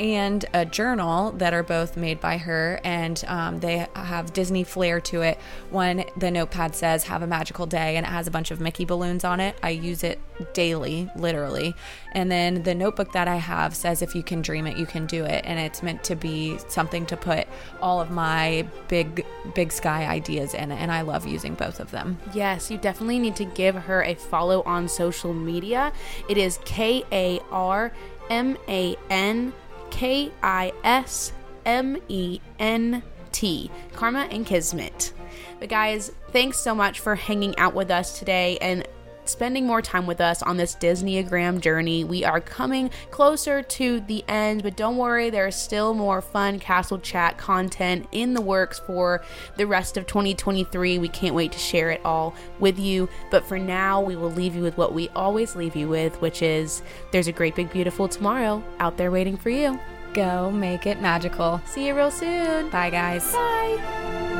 and 0.00 0.46
a 0.54 0.64
journal 0.64 1.30
that 1.32 1.52
are 1.52 1.62
both 1.62 1.94
made 1.94 2.20
by 2.20 2.38
her, 2.38 2.80
and 2.84 3.22
um, 3.28 3.60
they 3.60 3.86
have 3.94 4.32
Disney 4.32 4.64
flair 4.64 4.98
to 5.02 5.20
it. 5.20 5.38
One, 5.68 6.04
the 6.16 6.30
notepad 6.30 6.74
says, 6.74 7.04
Have 7.04 7.20
a 7.20 7.26
magical 7.26 7.66
day, 7.66 7.96
and 7.96 8.06
it 8.06 8.08
has 8.08 8.26
a 8.26 8.30
bunch 8.30 8.50
of 8.50 8.60
Mickey 8.60 8.86
balloons 8.86 9.24
on 9.24 9.40
it. 9.40 9.56
I 9.62 9.70
use 9.70 10.02
it 10.02 10.18
daily, 10.54 11.10
literally. 11.16 11.74
And 12.12 12.32
then 12.32 12.62
the 12.62 12.74
notebook 12.74 13.12
that 13.12 13.28
I 13.28 13.36
have 13.36 13.76
says, 13.76 14.00
If 14.00 14.14
you 14.14 14.22
can 14.22 14.40
dream 14.40 14.66
it, 14.66 14.78
you 14.78 14.86
can 14.86 15.04
do 15.04 15.26
it. 15.26 15.44
And 15.44 15.60
it's 15.60 15.82
meant 15.82 16.02
to 16.04 16.16
be 16.16 16.56
something 16.68 17.04
to 17.04 17.16
put 17.18 17.46
all 17.82 18.00
of 18.00 18.10
my 18.10 18.66
big, 18.88 19.26
big 19.54 19.70
sky 19.70 20.06
ideas 20.06 20.54
in, 20.54 20.72
and 20.72 20.90
I 20.90 21.02
love 21.02 21.26
using 21.26 21.52
both 21.52 21.78
of 21.78 21.90
them. 21.90 22.18
Yes, 22.32 22.70
you 22.70 22.78
definitely 22.78 23.18
need 23.18 23.36
to 23.36 23.44
give 23.44 23.74
her 23.74 24.02
a 24.02 24.14
follow 24.14 24.62
on 24.62 24.88
social 24.88 25.34
media. 25.34 25.92
It 26.26 26.38
is 26.38 26.58
K 26.64 27.04
A 27.12 27.38
R 27.50 27.92
M 28.30 28.56
A 28.66 28.96
N 29.10 29.52
K 29.90 30.30
I 30.42 30.72
S 30.84 31.32
M 31.66 31.98
E 32.08 32.40
N 32.58 33.02
T. 33.32 33.70
Karma 33.92 34.28
and 34.30 34.44
Kismet. 34.46 35.12
But 35.58 35.68
guys, 35.68 36.12
thanks 36.32 36.58
so 36.58 36.74
much 36.74 37.00
for 37.00 37.14
hanging 37.14 37.56
out 37.58 37.74
with 37.74 37.90
us 37.90 38.18
today 38.18 38.58
and 38.60 38.86
spending 39.30 39.66
more 39.66 39.80
time 39.80 40.06
with 40.06 40.20
us 40.20 40.42
on 40.42 40.56
this 40.56 40.74
Disneyagram 40.74 41.60
journey. 41.60 42.04
We 42.04 42.24
are 42.24 42.40
coming 42.40 42.90
closer 43.10 43.62
to 43.62 44.00
the 44.00 44.24
end, 44.28 44.62
but 44.62 44.76
don't 44.76 44.96
worry, 44.96 45.30
there's 45.30 45.56
still 45.56 45.94
more 45.94 46.20
fun 46.20 46.58
Castle 46.58 46.98
Chat 46.98 47.38
content 47.38 48.06
in 48.12 48.34
the 48.34 48.40
works 48.40 48.78
for 48.78 49.22
the 49.56 49.66
rest 49.66 49.96
of 49.96 50.06
2023. 50.06 50.98
We 50.98 51.08
can't 51.08 51.34
wait 51.34 51.52
to 51.52 51.58
share 51.58 51.90
it 51.90 52.00
all 52.04 52.34
with 52.58 52.78
you. 52.78 53.08
But 53.30 53.44
for 53.44 53.58
now, 53.58 54.00
we 54.00 54.16
will 54.16 54.30
leave 54.30 54.54
you 54.54 54.62
with 54.62 54.76
what 54.76 54.92
we 54.92 55.08
always 55.10 55.56
leave 55.56 55.76
you 55.76 55.88
with, 55.88 56.20
which 56.20 56.42
is 56.42 56.82
there's 57.12 57.28
a 57.28 57.32
great, 57.32 57.54
big, 57.54 57.70
beautiful 57.70 58.08
tomorrow 58.08 58.62
out 58.78 58.96
there 58.96 59.10
waiting 59.10 59.36
for 59.36 59.50
you. 59.50 59.78
Go 60.12 60.50
make 60.50 60.86
it 60.86 61.00
magical. 61.00 61.60
See 61.66 61.86
you 61.86 61.94
real 61.94 62.10
soon. 62.10 62.68
Bye, 62.70 62.90
guys. 62.90 63.32
Bye. 63.32 64.39